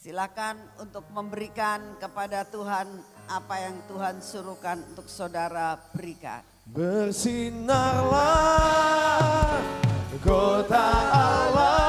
Silakan 0.01 0.57
untuk 0.81 1.05
memberikan 1.13 1.77
kepada 2.01 2.41
Tuhan 2.49 2.89
apa 3.29 3.55
yang 3.61 3.85
Tuhan 3.85 4.17
suruhkan 4.17 4.81
untuk 4.89 5.05
saudara 5.05 5.77
berikan. 5.93 6.41
Bersinarlah 6.65 8.01
kota 10.25 10.89
Allah 11.13 11.80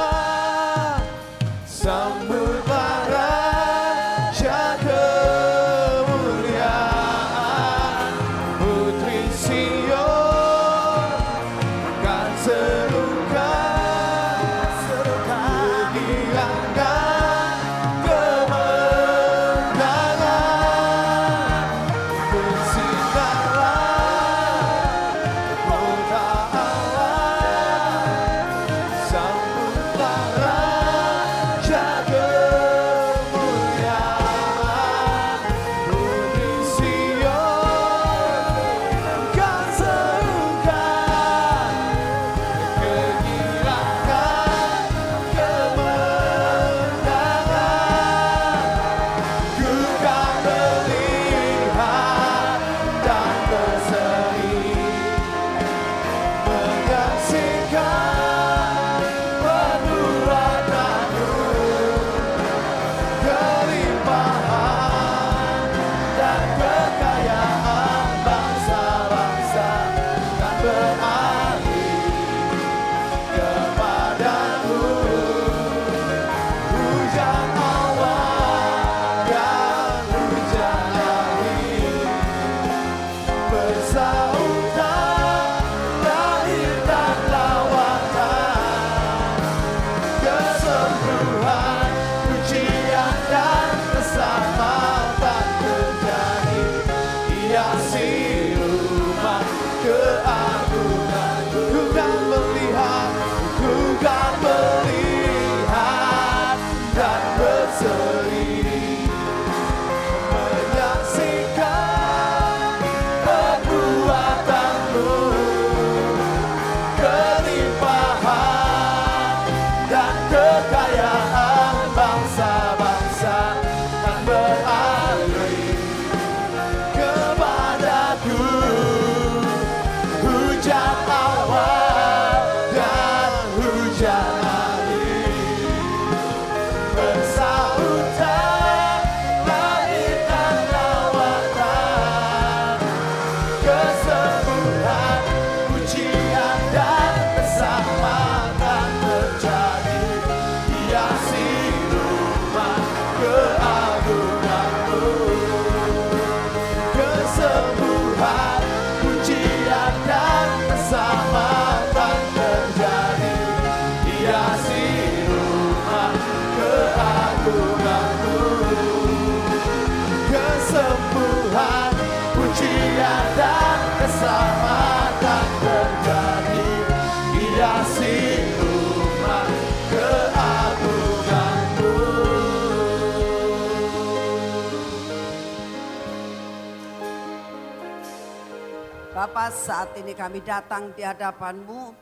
Bapak 189.32 189.64
saat 189.64 189.96
ini 189.96 190.12
kami 190.12 190.44
datang 190.44 190.92
di 190.92 191.00
hadapanmu 191.00 191.96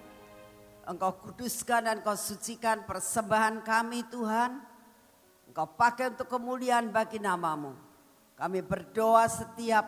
Engkau 0.83 1.15
kuduskan 1.23 1.87
dan 1.87 2.03
Engkau 2.03 2.19
sucikan 2.19 2.83
persembahan 2.83 3.63
kami 3.63 4.03
Tuhan. 4.11 4.59
Engkau 5.47 5.71
pakai 5.79 6.11
untuk 6.11 6.27
kemuliaan 6.27 6.91
bagi 6.91 7.23
namamu. 7.23 7.71
Kami 8.35 8.67
berdoa 8.67 9.31
setiap 9.31 9.87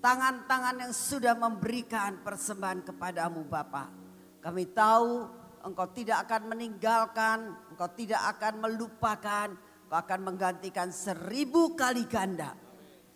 tangan-tangan 0.00 0.80
yang 0.80 0.96
sudah 0.96 1.36
memberikan 1.36 2.24
persembahan 2.24 2.88
kepadamu 2.88 3.44
Bapak. 3.44 3.92
Kami 4.40 4.72
tahu 4.72 5.28
Engkau 5.60 5.92
tidak 5.92 6.24
akan 6.24 6.56
meninggalkan, 6.56 7.52
Engkau 7.68 7.92
tidak 7.92 8.32
akan 8.32 8.64
melupakan, 8.64 9.48
Engkau 9.60 9.98
akan 10.00 10.20
menggantikan 10.24 10.88
seribu 10.88 11.76
kali 11.76 12.08
ganda. 12.08 12.56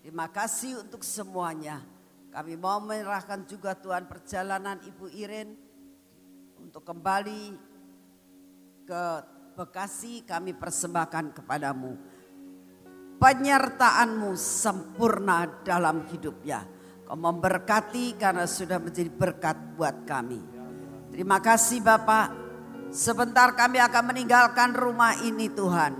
Terima 0.04 0.28
kasih 0.28 0.84
untuk 0.84 1.00
semuanya. 1.00 1.95
Kami 2.36 2.52
mau 2.60 2.76
menyerahkan 2.84 3.48
juga 3.48 3.72
Tuhan 3.72 4.04
perjalanan 4.04 4.76
Ibu 4.84 5.08
Irin 5.08 5.56
untuk 6.60 6.84
kembali 6.84 7.56
ke 8.84 9.04
Bekasi 9.56 10.20
kami 10.28 10.52
persembahkan 10.52 11.32
kepadamu. 11.32 11.96
Penyertaanmu 13.16 14.36
sempurna 14.36 15.48
dalam 15.64 16.04
hidupnya. 16.12 16.60
Kau 17.08 17.16
memberkati 17.16 18.20
karena 18.20 18.44
sudah 18.44 18.84
menjadi 18.84 19.08
berkat 19.08 19.56
buat 19.72 20.04
kami. 20.04 20.36
Terima 21.08 21.40
kasih 21.40 21.80
Bapak. 21.80 22.36
Sebentar 22.92 23.56
kami 23.56 23.80
akan 23.80 24.12
meninggalkan 24.12 24.76
rumah 24.76 25.16
ini 25.24 25.48
Tuhan. 25.48 25.92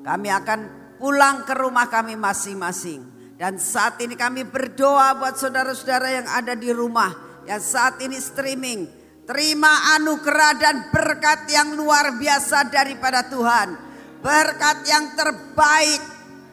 Kami 0.00 0.28
akan 0.32 0.60
pulang 0.96 1.44
ke 1.44 1.52
rumah 1.52 1.84
kami 1.92 2.16
masing-masing. 2.16 3.15
Dan 3.36 3.60
saat 3.60 4.00
ini 4.00 4.16
kami 4.16 4.48
berdoa 4.48 5.12
buat 5.20 5.36
saudara-saudara 5.36 6.08
yang 6.08 6.26
ada 6.28 6.56
di 6.56 6.72
rumah. 6.72 7.12
Yang 7.44 7.62
saat 7.76 8.00
ini 8.00 8.16
streaming. 8.16 8.88
Terima 9.28 9.92
anugerah 10.00 10.52
dan 10.56 10.76
berkat 10.88 11.44
yang 11.52 11.76
luar 11.76 12.16
biasa 12.16 12.72
daripada 12.72 13.28
Tuhan. 13.28 13.76
Berkat 14.24 14.78
yang 14.88 15.12
terbaik. 15.12 16.02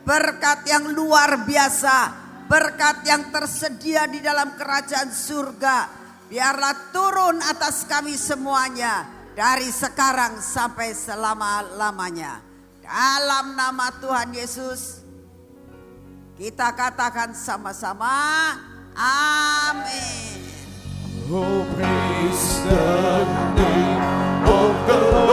Berkat 0.04 0.68
yang 0.68 0.92
luar 0.92 1.48
biasa. 1.48 1.98
Berkat 2.52 3.08
yang 3.08 3.32
tersedia 3.32 4.04
di 4.12 4.20
dalam 4.20 4.60
kerajaan 4.60 5.08
surga. 5.08 5.78
Biarlah 6.28 6.92
turun 6.92 7.40
atas 7.40 7.88
kami 7.88 8.20
semuanya. 8.20 9.08
Dari 9.32 9.72
sekarang 9.72 10.44
sampai 10.44 10.92
selama-lamanya. 10.92 12.44
Dalam 12.84 13.56
nama 13.56 13.88
Tuhan 14.04 14.36
Yesus. 14.36 15.03
Kita 16.34 16.74
katakan 16.74 17.30
sama-sama, 17.38 18.58
amin. 18.98 20.42
Oh, 21.30 21.62
praise 21.78 22.66
the 22.66 23.22
name 23.54 24.02
of 24.50 24.74
the 24.90 24.98
Lord. 25.14 25.33